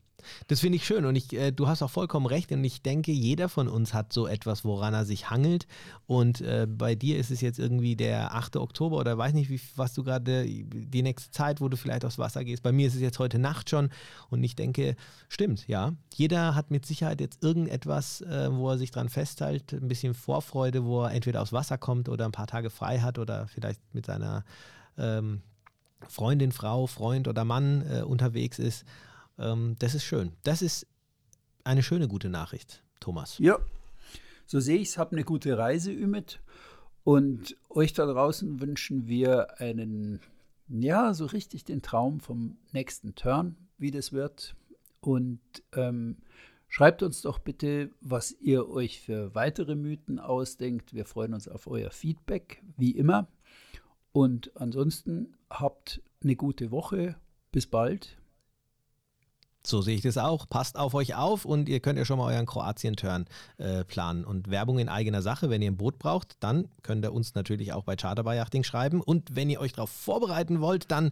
Das 0.48 0.60
finde 0.60 0.78
ich 0.78 0.86
schön 0.86 1.06
und 1.06 1.16
ich, 1.16 1.34
äh, 1.34 1.52
du 1.52 1.68
hast 1.68 1.82
auch 1.82 1.90
vollkommen 1.90 2.26
recht 2.26 2.52
und 2.52 2.64
ich 2.64 2.82
denke, 2.82 3.12
jeder 3.12 3.50
von 3.50 3.68
uns 3.68 3.94
hat 3.94 4.14
so 4.14 4.28
etwas, 4.28 4.64
woran 4.66 4.94
er 4.94 5.06
sich 5.06 5.30
hangelt 5.30 5.68
und 6.08 6.42
äh, 6.42 6.68
bei 6.70 6.96
dir 6.96 7.18
ist 7.18 7.32
es 7.32 7.42
jetzt 7.42 7.60
irgendwie 7.60 7.96
der 7.96 8.34
8. 8.36 8.58
Oktober 8.58 8.98
oder 8.98 9.18
weiß 9.18 9.34
nicht, 9.34 9.50
wie, 9.50 9.60
was 9.76 9.94
du 9.94 10.04
gerade, 10.04 10.46
die 10.46 11.04
nächste 11.04 11.32
Zeit, 11.32 11.62
wo 11.62 11.70
du 11.70 11.78
vielleicht 11.78 12.06
aufs 12.06 12.18
Wasser 12.18 12.44
gehst. 12.44 12.64
Bei 12.64 12.72
mir 12.72 12.88
ist 12.88 12.96
es 12.96 13.02
jetzt 13.02 13.20
heute 13.20 13.40
Nacht 13.40 13.70
schon 13.70 13.90
und 14.30 14.44
ich 14.44 14.56
denke, 14.56 14.96
stimmt, 15.30 15.68
ja. 15.68 15.94
Jeder 16.14 16.56
hat 16.56 16.72
mit 16.72 16.86
Sicherheit 16.86 17.22
jetzt 17.22 17.44
irgendetwas, 17.44 18.22
äh, 18.22 18.50
wo 18.52 18.70
er 18.70 18.78
sich 18.78 18.92
dran 18.92 19.10
festhält, 19.10 19.74
ein 19.74 19.88
bisschen 19.88 20.14
Vorfreude, 20.14 20.86
wo 20.86 21.04
er 21.04 21.12
entweder 21.12 21.42
aufs 21.42 21.54
Wasser 21.54 21.78
kommt 21.78 22.10
oder 22.10 22.26
ein 22.26 22.32
paar 22.32 22.48
Tage 22.48 22.70
frei 22.70 23.00
hat 23.00 23.20
oder 23.20 23.48
vielleicht 23.48 23.82
mit 23.94 24.06
seiner 24.06 24.44
ähm, 24.98 25.42
Freundin, 26.08 26.52
Frau, 26.52 26.88
Freund 26.88 27.28
oder 27.28 27.46
Mann 27.46 27.84
äh, 27.90 28.02
unterwegs 28.02 28.60
ist. 28.60 28.86
Ähm, 29.38 29.76
das 29.80 29.96
ist 29.96 30.04
schön. 30.04 30.34
Das 30.44 30.62
ist 30.62 30.88
eine 31.64 31.84
schöne, 31.84 32.08
gute 32.08 32.30
Nachricht, 32.30 32.84
Thomas. 33.00 33.38
Ja, 33.40 33.60
so 34.46 34.60
sehe 34.60 34.78
ich 34.78 34.90
es. 34.90 34.98
Hab 34.98 35.12
eine 35.12 35.24
gute 35.24 35.58
Reise, 35.58 35.92
Ümit. 35.92 36.40
Und 37.04 37.58
euch 37.70 37.94
da 37.94 38.06
draußen 38.06 38.62
wünschen 38.62 39.08
wir 39.08 39.60
einen, 39.60 40.20
ja, 40.68 41.14
so 41.14 41.26
richtig 41.26 41.64
den 41.64 41.82
Traum 41.82 42.20
vom 42.20 42.58
nächsten 42.72 43.16
Turn, 43.16 43.56
wie 43.78 43.92
das 43.92 44.14
wird. 44.14 44.56
Und 45.00 45.40
ähm, 45.74 46.18
schreibt 46.68 47.02
uns 47.02 47.22
doch 47.22 47.40
bitte, 47.40 47.90
was 48.02 48.32
ihr 48.40 48.70
euch 48.70 49.02
für 49.02 49.34
weitere 49.34 49.76
Mythen 49.76 50.20
ausdenkt. 50.20 50.94
Wir 50.94 51.06
freuen 51.06 51.34
uns 51.34 51.48
auf 51.48 51.66
euer 51.68 51.90
Feedback, 51.90 52.62
wie 52.78 52.92
immer. 52.92 53.28
Und 54.12 54.52
ansonsten 54.56 55.36
habt 55.50 56.02
eine 56.24 56.36
gute 56.36 56.70
Woche. 56.72 57.16
Bis 57.52 57.68
bald. 57.68 58.21
So 59.66 59.82
sehe 59.82 59.96
ich 59.96 60.02
das 60.02 60.18
auch. 60.18 60.48
Passt 60.48 60.78
auf 60.78 60.94
euch 60.94 61.16
auf 61.16 61.46
und 61.46 61.70
ihr 61.70 61.80
könnt 61.80 62.00
ja 62.00 62.06
schon 62.06 62.18
mal 62.18 62.34
euren 62.34 62.46
Kroatien-Turn 62.48 63.26
äh, 63.58 63.84
planen. 63.84 64.26
Und 64.26 64.50
Werbung 64.50 64.80
in 64.80 64.90
eigener 64.90 65.22
Sache, 65.22 65.50
wenn 65.50 65.62
ihr 65.62 65.72
ein 65.72 65.78
Boot 65.78 66.00
braucht, 66.00 66.38
dann 66.40 66.68
könnt 66.82 67.06
ihr 67.06 67.14
uns 67.14 67.36
natürlich 67.36 67.74
auch 67.74 67.84
bei 67.84 67.96
Charterbar 67.96 68.36
Yachting 68.36 68.64
schreiben. 68.64 69.02
Und 69.02 69.36
wenn 69.36 69.50
ihr 69.50 69.60
euch 69.60 69.74
darauf 69.74 69.92
vorbereiten 69.92 70.62
wollt, 70.62 70.90
dann 70.90 71.12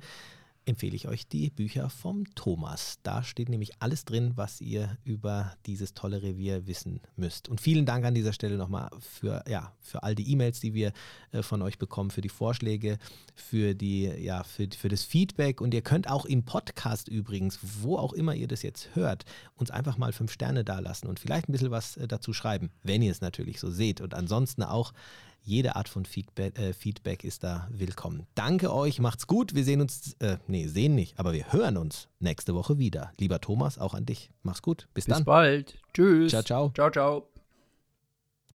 empfehle 0.66 0.96
ich 0.96 1.08
euch 1.08 1.28
die 1.28 1.50
Bücher 1.50 1.90
vom 1.90 2.24
Thomas. 2.36 3.00
Da 3.04 3.24
steht 3.24 3.50
nämlich 3.50 3.82
alles 3.82 4.06
drin, 4.06 4.34
was 4.36 4.62
ihr 4.62 4.98
über 5.04 5.54
dieses 5.66 5.94
tolle 5.94 6.22
Revier 6.22 6.68
wissen 6.68 7.02
müsst. 7.16 7.50
Und 7.50 7.60
vielen 7.60 7.86
Dank 7.86 8.06
an 8.06 8.14
dieser 8.14 8.34
Stelle 8.34 8.58
nochmal 8.58 8.90
für, 9.00 9.44
ja, 9.48 9.74
für 9.80 10.04
all 10.04 10.16
die 10.16 10.32
E-Mails, 10.32 10.60
die 10.60 10.74
wir 10.74 10.94
äh, 11.32 11.42
von 11.42 11.62
euch 11.62 11.78
bekommen, 11.78 12.12
für 12.12 12.22
die 12.22 12.30
Vorschläge, 12.30 12.98
für, 13.36 13.74
die, 13.74 14.04
ja, 14.04 14.44
für, 14.44 14.68
für 14.76 14.90
das 14.90 15.04
Feedback. 15.04 15.62
Und 15.62 15.74
ihr 15.74 15.82
könnt 15.82 16.10
auch 16.10 16.26
im 16.26 16.44
Podcast 16.44 17.08
übrigens, 17.08 17.60
wo 17.82 17.98
auch 17.98 18.14
immer 18.14 18.36
ihr 18.36 18.48
das 18.48 18.62
jetzt 18.62 18.96
hört, 18.96 19.26
uns 19.56 19.72
einfach 19.72 19.98
mal 19.98 20.14
fünf 20.14 20.32
Sterne 20.32 20.64
dalassen 20.64 21.08
und 21.08 21.20
vielleicht 21.20 21.50
ein 21.50 21.52
bisschen 21.52 21.72
was 21.72 21.98
äh, 21.98 22.08
dazu 22.08 22.34
schreiben, 22.34 22.70
wenn 22.84 23.02
ihr 23.02 23.12
es 23.12 23.22
natürlich 23.22 23.60
so 23.60 23.72
seht. 23.72 24.02
Und 24.02 24.14
ansonsten 24.14 24.64
auch 24.64 24.94
jede 25.42 25.76
Art 25.76 25.90
von 25.90 26.06
Feedback, 26.06 26.58
äh, 26.60 26.74
Feedback 26.74 27.24
ist 27.24 27.44
da 27.44 27.68
willkommen. 27.72 28.28
Danke 28.36 28.74
euch, 28.74 29.00
macht's 29.00 29.28
gut. 29.28 29.56
Wir 29.56 29.64
sehen 29.64 29.82
uns, 29.82 30.16
äh, 30.20 30.38
nee, 30.48 30.68
sehen 30.68 30.96
nicht, 30.96 31.20
aber 31.20 31.34
wir 31.34 31.52
hören 31.52 31.78
uns 31.78 32.08
nächste 32.20 32.54
Woche 32.56 32.78
wieder. 32.78 33.14
Lieber 33.20 33.42
Thomas, 33.42 33.78
auch 33.78 33.94
an 33.94 34.06
dich. 34.06 34.32
Mach's 34.44 34.62
gut. 34.62 34.88
Bis, 34.94 35.06
Bis 35.06 35.16
dann. 35.16 35.26
bald. 35.26 35.78
Tschüss. 35.94 36.32
Ciao, 36.32 36.44
ciao. 36.44 36.72
Ciao, 36.76 36.90
ciao. 36.92 37.29